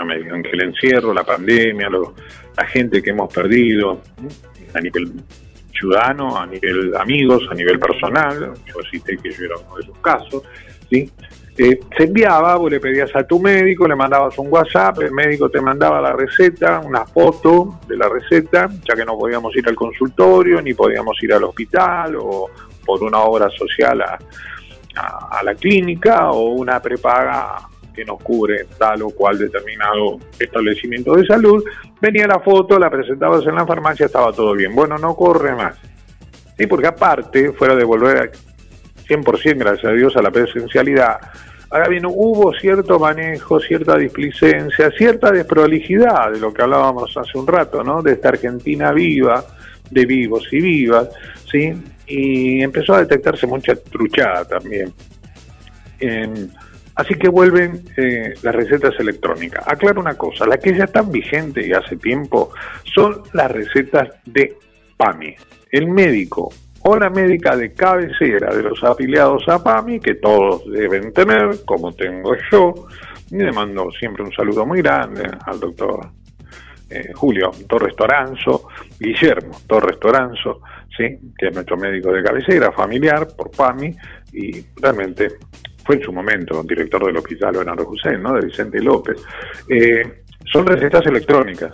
no 0.00 0.06
me 0.06 0.18
digan 0.18 0.42
que 0.42 0.50
el 0.50 0.62
encierro, 0.62 1.12
la 1.12 1.24
pandemia, 1.24 1.88
lo- 1.90 2.14
la 2.56 2.66
gente 2.66 3.02
que 3.02 3.10
hemos 3.10 3.32
perdido, 3.32 4.00
a 4.74 4.80
nivel 4.80 5.12
ciudadano, 5.78 6.36
a 6.38 6.46
nivel 6.46 6.94
amigos, 6.96 7.46
a 7.50 7.54
nivel 7.54 7.78
personal, 7.78 8.52
yo 8.66 8.74
cité 8.90 9.16
que 9.18 9.30
yo 9.30 9.44
era 9.44 9.56
uno 9.58 9.76
de 9.76 9.82
esos 9.82 9.98
casos, 9.98 10.42
¿sí? 10.90 11.10
Eh, 11.58 11.78
se 11.96 12.04
enviaba, 12.04 12.56
vos 12.56 12.70
le 12.70 12.80
pedías 12.80 13.14
a 13.14 13.24
tu 13.24 13.38
médico, 13.38 13.86
le 13.86 13.94
mandabas 13.94 14.38
un 14.38 14.46
WhatsApp, 14.50 15.00
el 15.02 15.12
médico 15.12 15.50
te 15.50 15.60
mandaba 15.60 16.00
la 16.00 16.12
receta, 16.12 16.80
una 16.80 17.04
foto 17.04 17.80
de 17.86 17.96
la 17.98 18.08
receta, 18.08 18.68
ya 18.88 18.94
que 18.94 19.04
no 19.04 19.18
podíamos 19.18 19.54
ir 19.56 19.68
al 19.68 19.74
consultorio, 19.74 20.62
ni 20.62 20.72
podíamos 20.72 21.22
ir 21.22 21.34
al 21.34 21.44
hospital, 21.44 22.16
o 22.18 22.48
por 22.86 23.02
una 23.02 23.18
obra 23.18 23.48
social 23.50 24.00
a 24.02 25.42
la 25.44 25.54
clínica, 25.54 26.30
o 26.30 26.50
una 26.52 26.80
prepaga 26.80 27.68
que 27.94 28.04
nos 28.04 28.22
cubre 28.22 28.66
tal 28.78 29.02
o 29.02 29.10
cual 29.10 29.38
determinado 29.38 30.18
establecimiento 30.38 31.14
de 31.14 31.26
salud, 31.26 31.64
venía 32.00 32.26
la 32.26 32.40
foto, 32.40 32.78
la 32.78 32.90
presentabas 32.90 33.46
en 33.46 33.54
la 33.54 33.66
farmacia, 33.66 34.06
estaba 34.06 34.32
todo 34.32 34.54
bien. 34.54 34.74
Bueno, 34.74 34.98
no 34.98 35.14
corre 35.14 35.54
más. 35.54 35.76
Sí, 36.56 36.66
porque 36.66 36.88
aparte, 36.88 37.52
fuera 37.52 37.74
de 37.74 37.84
volver 37.84 38.32
100%, 39.08 39.58
gracias 39.58 39.84
a 39.84 39.94
Dios, 39.94 40.16
a 40.16 40.22
la 40.22 40.30
presencialidad, 40.30 41.18
ahora 41.70 41.88
bien, 41.88 42.04
hubo 42.06 42.52
cierto 42.54 42.98
manejo, 42.98 43.60
cierta 43.60 43.96
displicencia, 43.96 44.90
cierta 44.90 45.30
desprolijidad 45.30 46.32
de 46.32 46.40
lo 46.40 46.52
que 46.52 46.62
hablábamos 46.62 47.16
hace 47.16 47.38
un 47.38 47.46
rato, 47.46 47.82
¿no? 47.82 48.02
De 48.02 48.12
esta 48.12 48.28
Argentina 48.28 48.92
viva, 48.92 49.44
de 49.90 50.06
vivos 50.06 50.46
y 50.52 50.60
vivas, 50.60 51.08
¿sí? 51.50 51.72
Y 52.06 52.62
empezó 52.62 52.94
a 52.94 53.00
detectarse 53.00 53.46
mucha 53.46 53.74
truchada 53.74 54.44
también. 54.44 54.92
Em, 55.98 56.48
así 57.00 57.14
que 57.14 57.28
vuelven 57.28 57.82
eh, 57.96 58.34
las 58.42 58.54
recetas 58.54 58.92
electrónicas. 58.98 59.66
Aclaro 59.66 60.00
una 60.00 60.18
cosa, 60.18 60.46
las 60.46 60.58
que 60.58 60.74
ya 60.76 60.84
están 60.84 61.10
vigentes 61.10 61.66
y 61.66 61.72
hace 61.72 61.96
tiempo 61.96 62.52
son 62.84 63.22
las 63.32 63.50
recetas 63.50 64.08
de 64.26 64.56
PAMI. 64.98 65.34
El 65.72 65.88
médico 65.88 66.52
o 66.82 66.96
la 66.96 67.08
médica 67.08 67.56
de 67.56 67.72
cabecera 67.72 68.54
de 68.54 68.62
los 68.62 68.84
afiliados 68.84 69.48
a 69.48 69.62
PAMI, 69.62 69.98
que 70.00 70.16
todos 70.16 70.70
deben 70.70 71.12
tener, 71.14 71.64
como 71.64 71.92
tengo 71.92 72.34
yo, 72.50 72.74
y 73.30 73.36
le 73.36 73.52
mando 73.52 73.90
siempre 73.92 74.22
un 74.22 74.32
saludo 74.32 74.66
muy 74.66 74.82
grande 74.82 75.22
al 75.46 75.58
doctor 75.58 76.06
eh, 76.90 77.12
Julio 77.14 77.50
Torres 77.66 77.96
Toranzo, 77.96 78.68
Guillermo 78.98 79.58
Torres 79.66 79.98
Toranzo, 79.98 80.60
¿sí? 80.94 81.32
que 81.38 81.46
es 81.46 81.54
nuestro 81.54 81.78
médico 81.78 82.12
de 82.12 82.22
cabecera 82.22 82.72
familiar 82.72 83.28
por 83.34 83.50
PAMI, 83.50 83.96
y 84.32 84.64
realmente 84.76 85.28
fue 85.84 85.96
en 85.96 86.02
su 86.02 86.12
momento 86.12 86.62
director 86.62 87.04
del 87.04 87.16
hospital 87.16 87.56
Bernardo 87.56 87.88
Hussein, 87.88 88.22
¿no? 88.22 88.34
de 88.34 88.46
Vicente 88.46 88.80
López. 88.80 89.22
Eh, 89.68 90.02
son 90.52 90.66
recetas 90.66 91.06
electrónicas. 91.06 91.72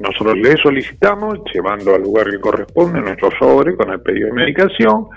Nosotros 0.00 0.38
le 0.38 0.56
solicitamos, 0.56 1.40
llevando 1.52 1.94
al 1.94 2.02
lugar 2.02 2.30
que 2.30 2.38
corresponde, 2.38 3.00
nuestro 3.00 3.30
sobre 3.38 3.76
con 3.76 3.90
el 3.90 4.00
pedido 4.00 4.28
de 4.28 4.32
medicación, 4.32 5.08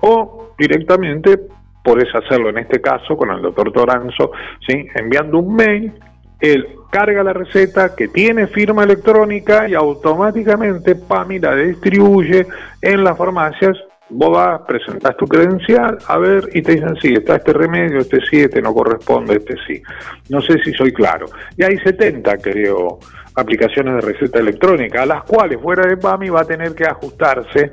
o 0.00 0.54
directamente 0.58 1.38
podés 1.84 2.12
hacerlo 2.14 2.48
en 2.48 2.58
este 2.58 2.80
caso 2.80 3.16
con 3.16 3.30
el 3.30 3.42
doctor 3.42 3.70
Toranzo, 3.70 4.32
¿sí? 4.66 4.86
enviando 4.94 5.38
un 5.38 5.54
mail, 5.54 5.92
él 6.40 6.66
carga 6.90 7.22
la 7.22 7.32
receta 7.32 7.94
que 7.94 8.08
tiene 8.08 8.46
firma 8.46 8.84
electrónica 8.84 9.68
y 9.68 9.74
automáticamente 9.74 10.94
PAMI 10.94 11.38
la 11.38 11.54
distribuye 11.56 12.46
en 12.80 13.04
las 13.04 13.16
farmacias. 13.16 13.76
Vos 14.16 14.30
vas, 14.30 14.60
presentás 14.66 15.16
tu 15.16 15.26
credencial, 15.26 15.98
a 16.06 16.18
ver, 16.18 16.48
y 16.52 16.62
te 16.62 16.76
dicen, 16.76 16.94
sí, 17.02 17.14
está 17.14 17.34
este 17.34 17.52
remedio, 17.52 17.98
este 17.98 18.20
sí, 18.30 18.42
este 18.42 18.62
no 18.62 18.72
corresponde, 18.72 19.34
este 19.34 19.56
sí. 19.66 19.82
No 20.28 20.40
sé 20.40 20.58
si 20.62 20.72
soy 20.72 20.92
claro. 20.92 21.26
Y 21.56 21.64
hay 21.64 21.76
70, 21.78 22.38
creo, 22.38 23.00
aplicaciones 23.34 23.96
de 23.96 24.12
receta 24.12 24.38
electrónica, 24.38 25.02
a 25.02 25.06
las 25.06 25.24
cuales 25.24 25.60
fuera 25.60 25.84
de 25.88 25.96
PAMI 25.96 26.28
va 26.28 26.42
a 26.42 26.44
tener 26.44 26.76
que 26.76 26.84
ajustarse 26.84 27.72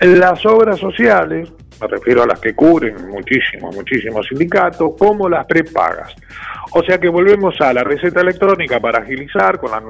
las 0.00 0.46
obras 0.46 0.78
sociales, 0.78 1.52
me 1.78 1.86
refiero 1.86 2.22
a 2.22 2.26
las 2.26 2.40
que 2.40 2.54
cubren 2.54 2.96
muchísimos, 3.08 3.76
muchísimos 3.76 4.26
sindicatos, 4.26 4.94
como 4.98 5.28
las 5.28 5.44
prepagas. 5.44 6.14
O 6.72 6.82
sea 6.82 6.98
que 6.98 7.10
volvemos 7.10 7.60
a 7.60 7.74
la 7.74 7.84
receta 7.84 8.22
electrónica 8.22 8.80
para 8.80 9.00
agilizar 9.00 9.58
con 9.58 9.70
la 9.70 9.82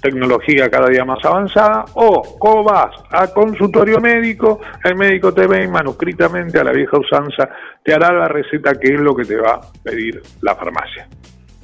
tecnología 0.00 0.70
cada 0.70 0.88
día 0.88 1.04
más 1.04 1.24
avanzada, 1.24 1.84
o 1.94 2.38
como 2.38 2.64
vas 2.64 2.94
a 3.10 3.28
consultorio 3.28 4.00
médico, 4.00 4.60
el 4.84 4.96
médico 4.96 5.32
te 5.32 5.46
ve 5.46 5.66
manuscritamente 5.68 6.58
a 6.58 6.64
la 6.64 6.72
vieja 6.72 6.98
usanza, 6.98 7.48
te 7.82 7.94
hará 7.94 8.12
la 8.12 8.28
receta 8.28 8.74
que 8.78 8.94
es 8.94 9.00
lo 9.00 9.14
que 9.14 9.24
te 9.24 9.36
va 9.36 9.54
a 9.54 9.60
pedir 9.82 10.22
la 10.42 10.54
farmacia. 10.54 11.08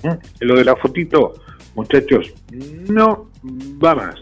¿Mm? 0.02 0.44
Lo 0.44 0.56
de 0.56 0.64
la 0.64 0.76
fotito, 0.76 1.34
muchachos, 1.74 2.34
no 2.88 3.30
va 3.82 3.94
más. 3.94 4.14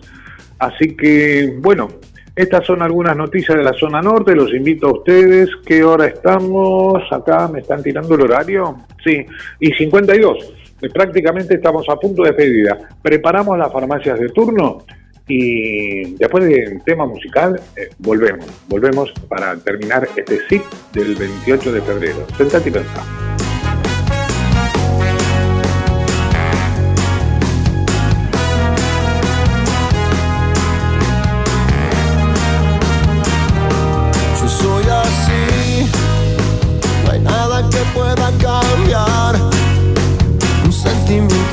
Así 0.59 0.97
que, 0.97 1.57
bueno, 1.59 1.89
estas 2.37 2.67
son 2.67 2.83
algunas 2.83 3.17
noticias 3.17 3.57
de 3.57 3.62
la 3.62 3.73
zona 3.75 4.01
norte. 4.01 4.35
Los 4.35 4.53
invito 4.53 4.89
a 4.89 4.93
ustedes. 4.93 5.51
¿Qué 5.65 5.85
hora 5.85 6.07
estamos? 6.07 7.01
Acá 7.12 7.49
me 7.49 7.61
están 7.61 7.83
tirando 7.83 8.15
el 8.17 8.23
horario. 8.23 8.77
Sí, 9.05 9.25
y 9.61 9.73
52. 9.73 10.64
Prácticamente 10.93 11.55
estamos 11.55 11.89
a 11.89 11.97
punto 11.97 12.22
de 12.22 12.31
despedida. 12.31 12.79
Preparamos 13.03 13.59
las 13.59 13.72
farmacias 13.72 14.18
de 14.18 14.29
turno 14.29 14.85
y 15.27 16.14
después 16.16 16.45
del 16.45 16.83
tema 16.85 17.07
musical 17.07 17.61
eh, 17.77 17.89
volvemos. 17.99 18.47
Volvemos 18.68 19.12
para 19.29 19.57
terminar 19.57 20.07
este 20.16 20.41
SIP 20.49 20.62
del 20.93 21.14
28 21.14 21.72
de 21.72 21.81
febrero. 21.81 22.27
Sentate 22.37 22.68
y 22.68 22.72
pensá. 22.72 23.43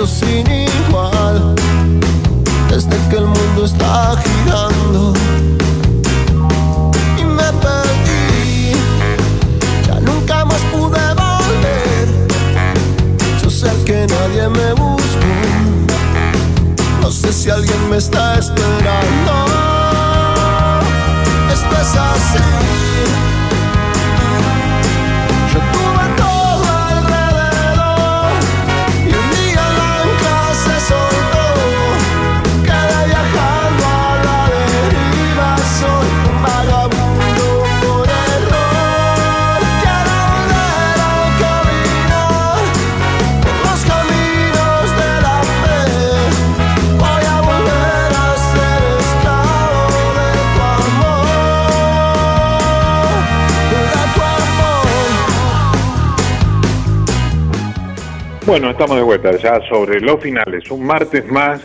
Sin 0.07 0.45
igual, 0.49 1.53
desde 2.69 2.97
que 3.09 3.17
el 3.17 3.25
mundo 3.25 3.65
está 3.65 4.15
girando. 4.23 5.13
Y 7.19 7.23
me 7.23 7.49
perdí, 7.61 8.71
ya 9.85 9.99
nunca 9.99 10.45
más 10.45 10.61
pude 10.71 11.01
volver. 11.13 12.07
Yo 13.43 13.49
sé 13.49 13.69
que 13.85 14.07
nadie 14.07 14.49
me 14.49 14.73
buscó, 14.73 15.35
no 17.01 17.11
sé 17.11 17.31
si 17.31 17.49
alguien 17.51 17.89
me 17.89 17.97
está 17.97 18.39
esperando. 18.39 18.80
Bueno, 58.45 58.71
estamos 58.71 58.97
de 58.97 59.03
vuelta 59.03 59.31
ya 59.37 59.59
sobre 59.69 60.01
los 60.01 60.19
finales. 60.19 60.69
Un 60.71 60.83
martes 60.85 61.25
más, 61.31 61.61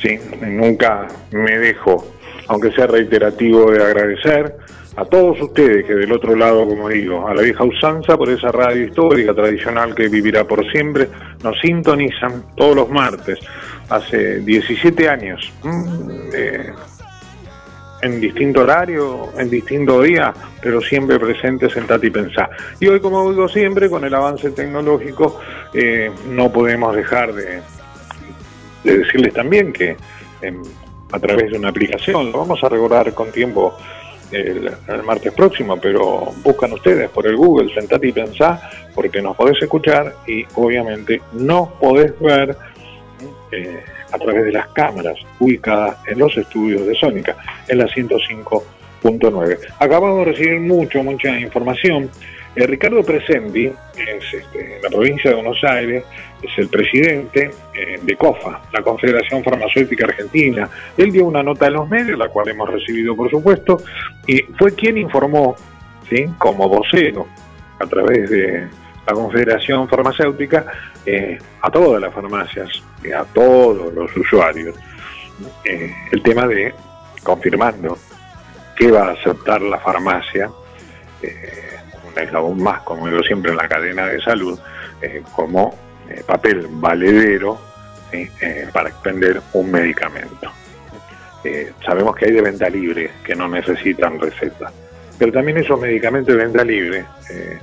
sí, 0.00 0.18
nunca 0.40 1.06
me 1.30 1.58
dejo, 1.58 2.06
aunque 2.48 2.72
sea 2.72 2.86
reiterativo, 2.86 3.70
de 3.70 3.84
agradecer 3.84 4.56
a 4.96 5.04
todos 5.04 5.40
ustedes 5.42 5.84
que 5.84 5.94
del 5.94 6.10
otro 6.10 6.34
lado, 6.34 6.66
como 6.66 6.88
digo, 6.88 7.28
a 7.28 7.34
la 7.34 7.42
vieja 7.42 7.64
usanza 7.64 8.16
por 8.16 8.30
esa 8.30 8.50
radio 8.50 8.86
histórica 8.86 9.34
tradicional 9.34 9.94
que 9.94 10.08
vivirá 10.08 10.44
por 10.44 10.64
siempre, 10.72 11.08
nos 11.44 11.60
sintonizan 11.60 12.44
todos 12.56 12.74
los 12.74 12.88
martes, 12.88 13.38
hace 13.90 14.40
17 14.40 15.08
años, 15.10 15.52
mm, 15.62 16.10
eh, 16.32 16.72
en 18.06 18.20
distinto 18.20 18.62
horario, 18.62 19.30
en 19.36 19.50
distinto 19.50 20.02
día, 20.02 20.32
pero 20.62 20.80
siempre 20.80 21.18
presentes 21.18 21.76
en 21.76 21.86
Tati 21.86 22.10
Pensá. 22.10 22.48
Y 22.80 22.86
hoy, 22.86 23.00
como 23.00 23.30
digo 23.30 23.48
siempre, 23.48 23.90
con 23.90 24.04
el 24.04 24.14
avance 24.14 24.50
tecnológico, 24.50 25.40
eh, 25.74 26.10
no 26.30 26.50
podemos 26.52 26.94
dejar 26.94 27.34
de, 27.34 27.60
de 28.84 28.98
decirles 28.98 29.34
también 29.34 29.72
que 29.72 29.96
em, 30.40 30.62
a 31.12 31.18
través 31.18 31.50
de 31.50 31.58
una 31.58 31.68
aplicación, 31.68 32.32
lo 32.32 32.38
vamos 32.38 32.62
a 32.62 32.68
recordar 32.68 33.12
con 33.14 33.30
tiempo 33.30 33.76
el, 34.30 34.70
martes 35.04 35.32
próximo, 35.32 35.76
pero 35.76 36.32
buscan 36.42 36.72
ustedes 36.72 37.08
por 37.10 37.26
el 37.26 37.36
Google, 37.36 37.72
sentate 37.72 38.08
y 38.08 38.12
pensá, 38.12 38.60
porque 38.94 39.22
nos 39.22 39.36
podés 39.36 39.62
escuchar 39.62 40.16
y 40.26 40.44
obviamente 40.54 41.20
nos 41.32 41.68
podés 41.74 42.18
ver 42.20 42.56
eh, 43.52 43.82
a 44.12 44.18
través 44.18 44.44
de 44.44 44.52
las 44.52 44.68
cámaras 44.68 45.16
ubicadas 45.38 45.96
en 46.06 46.18
los 46.18 46.36
estudios 46.36 46.86
de 46.86 46.94
Sónica, 46.94 47.36
en 47.68 47.78
la 47.78 47.86
105.9. 47.86 49.58
Acabamos 49.78 50.18
de 50.18 50.32
recibir 50.32 50.60
mucho, 50.60 51.02
mucha 51.02 51.38
información. 51.38 52.10
Eh, 52.54 52.66
Ricardo 52.66 53.02
Presenti, 53.02 53.66
es 53.66 54.34
este, 54.34 54.76
en 54.76 54.82
la 54.82 54.88
provincia 54.88 55.30
de 55.30 55.36
Buenos 55.36 55.62
Aires, 55.62 56.04
es 56.42 56.58
el 56.58 56.68
presidente 56.68 57.50
eh, 57.74 57.98
de 58.02 58.16
COFA, 58.16 58.62
la 58.72 58.82
Confederación 58.82 59.44
Farmacéutica 59.44 60.06
Argentina. 60.06 60.68
Él 60.96 61.12
dio 61.12 61.26
una 61.26 61.42
nota 61.42 61.66
en 61.66 61.74
los 61.74 61.88
medios, 61.88 62.18
la 62.18 62.28
cual 62.28 62.48
hemos 62.48 62.70
recibido, 62.70 63.14
por 63.14 63.30
supuesto, 63.30 63.78
y 64.26 64.38
fue 64.58 64.74
quien 64.74 64.96
informó, 64.96 65.54
¿sí? 66.08 66.26
como 66.38 66.68
vocero, 66.68 67.26
a 67.78 67.86
través 67.86 68.30
de 68.30 68.68
la 69.06 69.12
Confederación 69.12 69.88
Farmacéutica, 69.88 70.66
eh, 71.04 71.38
a 71.62 71.70
todas 71.70 72.00
las 72.00 72.12
farmacias, 72.12 72.82
y 73.02 73.12
a 73.12 73.24
todos 73.24 73.92
los 73.94 74.16
usuarios, 74.16 74.76
eh, 75.64 75.92
el 76.12 76.22
tema 76.22 76.46
de 76.46 76.74
confirmando 77.22 77.98
que 78.76 78.90
va 78.90 79.08
a 79.08 79.12
aceptar 79.12 79.62
la 79.62 79.78
farmacia, 79.78 80.50
eh, 81.22 81.76
un 82.06 82.22
eslabón 82.22 82.62
más, 82.62 82.82
como 82.82 83.08
digo 83.08 83.22
siempre, 83.22 83.50
en 83.50 83.56
la 83.56 83.68
cadena 83.68 84.06
de 84.06 84.20
salud, 84.20 84.58
eh, 85.00 85.22
como 85.34 85.74
eh, 86.08 86.22
papel 86.26 86.66
valedero. 86.70 87.66
Eh, 88.12 88.68
para 88.72 88.88
extender 88.88 89.42
un 89.52 89.70
medicamento. 89.70 90.50
Eh, 91.44 91.72
sabemos 91.84 92.14
que 92.16 92.26
hay 92.26 92.32
de 92.32 92.40
venta 92.40 92.70
libre 92.70 93.10
que 93.24 93.34
no 93.34 93.46
necesitan 93.48 94.18
receta, 94.18 94.72
pero 95.18 95.32
también 95.32 95.58
esos 95.58 95.78
medicamentos 95.78 96.34
de 96.34 96.42
venta 96.42 96.64
libre, 96.64 97.04
eh, 97.28 97.58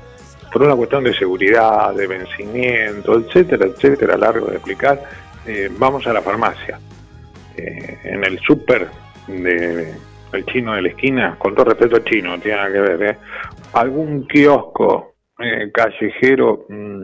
por 0.53 0.61
una 0.61 0.75
cuestión 0.75 1.03
de 1.03 1.15
seguridad, 1.15 1.95
de 1.95 2.05
vencimiento, 2.05 3.17
etcétera, 3.17 3.65
etcétera, 3.65 4.15
largo 4.15 4.45
de 4.45 4.57
explicar, 4.57 5.01
eh, 5.47 5.67
vamos 5.79 6.05
a 6.05 6.13
la 6.13 6.21
farmacia. 6.21 6.79
Eh, 7.57 7.97
en 8.03 8.23
el 8.23 8.39
súper 8.39 8.87
de 9.27 9.93
el 10.31 10.45
chino 10.45 10.73
de 10.73 10.81
la 10.81 10.89
esquina, 10.89 11.35
con 11.37 11.53
todo 11.53 11.65
respeto 11.65 11.95
al 11.95 12.03
chino, 12.03 12.31
no 12.31 12.39
tiene 12.39 12.57
nada 12.57 12.71
que 12.71 12.79
ver, 12.79 13.03
¿eh? 13.03 13.17
algún 13.73 14.27
kiosco 14.27 15.13
eh, 15.39 15.71
callejero 15.71 16.65
mm, 16.69 17.01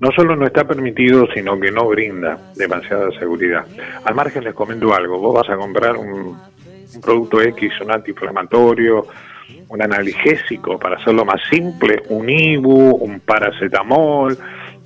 no 0.00 0.10
solo 0.14 0.36
no 0.36 0.46
está 0.46 0.64
permitido, 0.64 1.26
sino 1.34 1.58
que 1.60 1.70
no 1.70 1.86
brinda 1.88 2.52
demasiada 2.56 3.10
seguridad. 3.18 3.66
Al 4.04 4.14
margen 4.14 4.44
les 4.44 4.54
comento 4.54 4.94
algo, 4.94 5.18
vos 5.18 5.34
vas 5.34 5.50
a 5.50 5.56
comprar 5.56 5.96
un, 5.96 6.38
un 6.94 7.00
producto 7.02 7.42
X, 7.42 7.72
un 7.82 7.92
antiinflamatorio, 7.92 9.06
un 9.68 9.82
analgésico, 9.82 10.78
para 10.78 10.96
hacerlo 10.96 11.24
más 11.24 11.40
simple, 11.50 12.02
un 12.08 12.28
ibu, 12.28 12.96
un 12.96 13.20
paracetamol, 13.20 14.38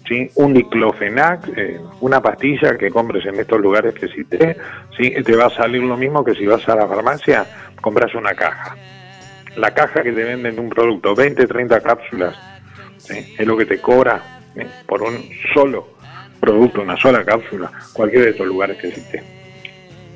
¿sí? 0.07 0.30
un 0.36 0.54
diclofenac, 0.54 1.48
eh, 1.57 1.80
una 2.00 2.20
pastilla 2.20 2.76
que 2.76 2.90
compres 2.90 3.26
en 3.26 3.36
estos 3.36 3.61
lugares 3.61 3.94
que 3.94 4.09
cité, 4.09 4.57
¿sí? 4.96 5.11
te 5.22 5.36
va 5.36 5.46
a 5.46 5.50
salir 5.50 5.82
lo 5.82 5.96
mismo 5.96 6.24
que 6.24 6.34
si 6.34 6.46
vas 6.46 6.68
a 6.68 6.76
la 6.76 6.86
farmacia, 6.86 7.46
compras 7.80 8.14
una 8.14 8.34
caja. 8.34 8.76
La 9.57 9.72
caja 9.72 10.02
que 10.02 10.12
te 10.12 10.24
venden 10.24 10.54
de 10.54 10.61
un 10.61 10.68
producto, 10.68 11.14
20, 11.14 11.46
30 11.46 11.80
cápsulas, 11.80 12.36
es 13.09 13.46
lo 13.46 13.57
que 13.57 13.66
te 13.66 13.78
cobra 13.78 14.20
por 14.86 15.02
un 15.02 15.16
solo 15.54 15.96
producto, 16.40 16.82
una 16.82 16.96
sola 16.96 17.24
cápsula, 17.24 17.70
cualquiera 17.92 18.26
de 18.26 18.30
estos 18.32 18.46
lugares 18.46 18.76
que 18.78 18.90
cité. 18.90 19.36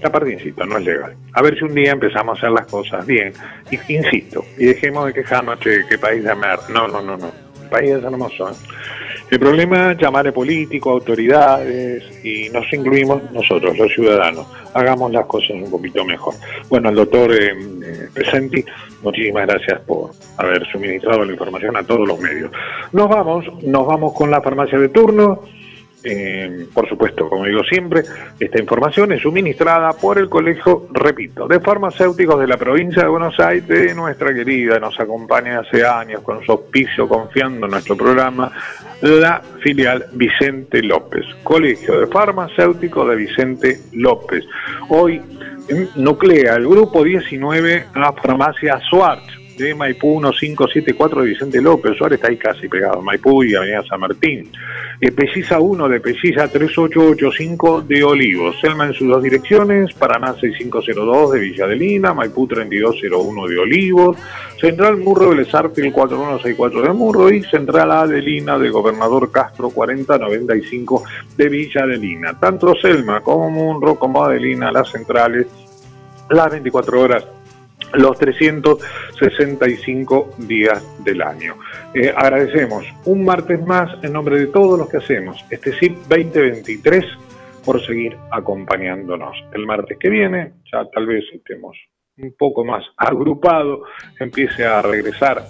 La 0.03 0.11
parte, 0.11 0.32
insisto, 0.32 0.64
no 0.64 0.78
es 0.78 0.84
legal. 0.84 1.14
A 1.34 1.42
ver 1.42 1.59
si 1.59 1.64
un 1.64 1.74
día 1.74 1.92
empezamos 1.92 2.36
a 2.36 2.38
hacer 2.38 2.51
las 2.51 2.66
cosas 2.66 3.07
bien. 3.07 3.32
Y, 3.70 3.94
insisto, 3.94 4.44
y 4.57 4.66
dejemos 4.66 5.07
de 5.07 5.12
quejarnos, 5.12 5.61
che, 5.61 5.84
qué 5.88 5.98
país 5.98 6.24
de 6.24 6.34
mer. 6.34 6.59
No, 6.70 6.88
no, 6.88 7.03
no, 7.03 7.16
no. 7.16 7.30
El 7.62 7.68
país 7.68 7.90
es 7.90 8.03
hermoso. 8.03 8.51
¿eh? 8.51 8.55
El 9.30 9.38
problema 9.38 9.92
es 9.92 9.98
llamarle 9.98 10.32
político, 10.32 10.90
autoridades, 10.90 12.24
y 12.24 12.48
nos 12.51 12.70
incluimos 12.72 13.30
nosotros, 13.30 13.78
los 13.78 13.92
ciudadanos. 13.92 14.44
Hagamos 14.74 15.12
las 15.12 15.26
cosas 15.26 15.51
un 15.51 15.70
poquito 15.70 16.05
mejor. 16.05 16.34
Bueno, 16.68 16.88
al 16.88 16.96
doctor 16.96 17.32
eh, 17.32 17.53
eh, 17.53 18.09
Presenti, 18.12 18.64
muchísimas 19.03 19.46
gracias 19.46 19.80
por 19.82 20.11
haber 20.36 20.66
suministrado 20.72 21.24
la 21.24 21.32
información 21.32 21.76
a 21.76 21.84
todos 21.84 22.09
los 22.09 22.18
medios. 22.18 22.51
Nos 22.92 23.09
vamos, 23.09 23.44
nos 23.62 23.86
vamos 23.86 24.14
con 24.14 24.30
la 24.30 24.40
farmacia 24.40 24.78
de 24.78 24.88
turno. 24.88 25.42
Eh, 26.03 26.66
por 26.72 26.88
supuesto, 26.88 27.28
como 27.28 27.44
digo 27.44 27.62
siempre, 27.64 28.03
esta 28.38 28.59
información 28.59 29.12
es 29.12 29.20
suministrada 29.20 29.92
por 29.92 30.18
el 30.18 30.30
Colegio, 30.30 30.86
repito, 30.92 31.46
de 31.46 31.61
Farmacéuticos 31.61 32.40
de 32.40 32.46
la 32.46 32.57
provincia 32.57 33.03
de 33.03 33.09
Buenos 33.09 33.38
Aires, 33.38 33.68
de 33.68 33.94
nuestra 33.94 34.32
querida, 34.32 34.78
nos 34.78 34.98
acompaña 34.98 35.61
hace 35.61 35.84
años 35.84 36.22
con 36.22 36.42
su 36.44 36.53
auspicio, 36.53 37.07
confiando 37.07 37.66
en 37.66 37.72
nuestro 37.72 37.96
programa, 37.96 38.51
la 39.03 39.42
filial 39.62 40.07
Vicente 40.12 40.82
López, 40.82 41.24
Colegio 41.42 42.01
de 42.01 42.07
Farmacéuticos 42.07 43.09
de 43.09 43.16
Vicente 43.16 43.80
López. 43.92 44.44
Hoy 44.88 45.20
nuclea 45.96 46.57
el 46.57 46.66
grupo 46.66 47.05
19 47.05 47.86
a 47.94 47.98
la 47.98 48.12
farmacia 48.12 48.80
Suárez 48.88 49.39
de 49.57 49.74
Maipú 49.74 50.20
1574 50.20 51.22
de 51.22 51.28
Vicente 51.28 51.61
López, 51.61 51.96
Suárez 51.96 52.18
está 52.18 52.28
ahí 52.28 52.36
casi 52.36 52.68
pegado, 52.68 53.03
Maipú 53.03 53.42
y 53.44 53.55
Avenida 53.55 53.82
San 53.88 54.01
Martín. 54.01 54.51
Eh, 55.01 55.12
Pellisa 55.12 55.61
1 55.61 55.88
de 55.88 56.01
Pellisa 56.01 56.48
3885 56.48 57.82
de 57.82 58.05
Olivos, 58.05 58.61
Selma 58.61 58.86
en 58.86 58.92
sus 58.92 59.09
dos 59.09 59.22
direcciones, 59.22 59.94
Paraná 59.94 60.34
6502 60.34 61.32
de 61.32 61.40
Villa 61.40 61.66
de 61.66 61.76
Lina, 61.76 62.12
Maipú 62.12 62.46
3201 62.46 63.46
de 63.46 63.59
Olivos, 63.59 64.16
Central 64.61 64.98
Murro 64.98 65.30
de 65.30 65.36
Lesarte 65.36 65.80
el 65.80 65.92
4164 65.92 66.82
de 66.82 66.92
Murro 66.92 67.30
y 67.30 67.42
Central 67.44 67.90
A 67.92 68.07
de 68.07 68.20
de 68.20 68.70
Gobernador 68.70 69.30
Castro 69.30 69.70
4095 69.70 71.05
de 71.36 71.48
Villa 71.48 71.86
de 71.86 71.96
Lina. 71.96 72.38
Tanto 72.38 72.74
Selma 72.74 73.20
como 73.20 73.51
Munro 73.51 73.96
como 73.96 74.24
Adelina, 74.24 74.70
las 74.70 74.90
centrales, 74.90 75.46
las 76.28 76.51
24 76.51 77.01
horas 77.01 77.26
los 77.95 78.18
365 78.18 80.34
días 80.38 80.84
del 81.05 81.22
año. 81.22 81.57
Eh, 81.95 82.12
agradecemos 82.14 82.84
un 83.05 83.24
martes 83.24 83.64
más 83.64 83.91
en 84.03 84.12
nombre 84.12 84.38
de 84.38 84.49
todos 84.49 84.78
los 84.78 84.88
que 84.88 84.99
hacemos 84.99 85.45
este 85.51 85.72
SIP 85.78 85.97
2023 86.09 87.05
por 87.64 87.84
seguir 87.84 88.16
acompañándonos. 88.30 89.36
El 89.53 89.66
martes 89.66 89.99
que 89.99 90.09
viene 90.09 90.53
ya 90.72 90.84
tal 90.93 91.07
vez 91.07 91.24
estemos 91.32 91.76
un 92.18 92.34
poco 92.36 92.64
más 92.64 92.84
agrupado, 92.97 93.82
empiece 94.18 94.64
a 94.64 94.82
regresar 94.82 95.45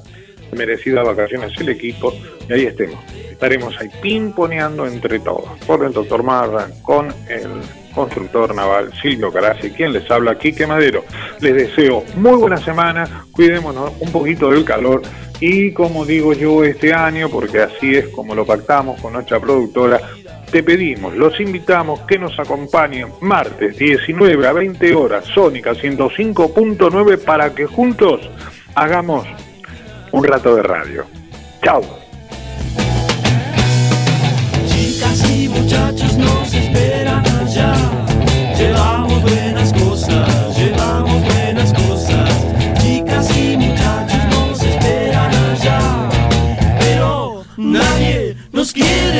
merecidas 0.57 1.05
vacaciones 1.05 1.53
el 1.61 1.69
equipo 1.69 2.13
y 2.49 2.53
ahí 2.53 2.67
estemos. 2.67 2.99
Estaremos 3.15 3.79
ahí 3.81 3.89
pimponeando 4.03 4.87
entre 4.87 5.21
todos, 5.21 5.59
por 5.67 5.85
el 5.85 5.93
doctor 5.93 6.23
Marra, 6.23 6.69
con 6.83 7.09
el 7.29 7.63
constructor 7.95 8.55
naval 8.55 8.93
Silvio 9.01 9.33
Carassi, 9.33 9.71
quien 9.71 9.93
les 9.93 10.11
habla, 10.11 10.39
Quique 10.39 10.67
Madero. 10.67 11.05
Les 11.41 11.55
deseo 11.55 12.05
muy 12.17 12.37
buena 12.37 12.57
semana, 12.57 13.25
cuidémonos 13.33 13.93
un 14.01 14.13
poquito 14.13 14.51
del 14.51 14.65
calor 14.65 15.03
y 15.41 15.73
como 15.73 16.05
digo 16.05 16.33
yo 16.35 16.65
este 16.65 16.93
año, 16.93 17.29
porque 17.31 17.61
así 17.61 17.95
es 17.95 18.09
como 18.09 18.35
lo 18.35 18.45
pactamos 18.45 19.01
con 19.01 19.15
nuestra 19.15 19.41
productora, 19.41 20.01
te 20.51 20.63
pedimos, 20.63 21.15
los 21.15 21.39
invitamos 21.41 22.01
que 22.01 22.19
nos 22.19 22.39
acompañen 22.39 23.09
martes 23.21 23.79
19 23.79 24.47
a 24.47 24.53
20 24.53 24.95
horas, 24.95 25.25
Sónica 25.25 25.73
105.9 25.73 27.25
para 27.25 27.55
que 27.55 27.67
juntos 27.67 28.29
hagamos 28.75 29.27
un 30.13 30.25
rato 30.25 30.57
de 30.57 30.63
radio. 30.63 31.05
Chao. 31.63 32.00
Muchachos 35.71 36.17
nos 36.17 36.53
esperan 36.53 37.25
allá. 37.25 37.73
Llevamos 38.59 39.23
buenas 39.23 39.73
cosas, 39.73 40.59
llevamos 40.59 41.23
buenas 41.23 41.73
cosas. 41.73 42.29
Chicas 42.83 43.37
y 43.37 43.57
muchachos 43.57 44.25
nos 44.33 44.63
esperan 44.63 45.33
allá. 45.33 46.09
Pero 46.81 47.45
nadie 47.57 48.37
nos 48.51 48.73
quiere 48.73 49.20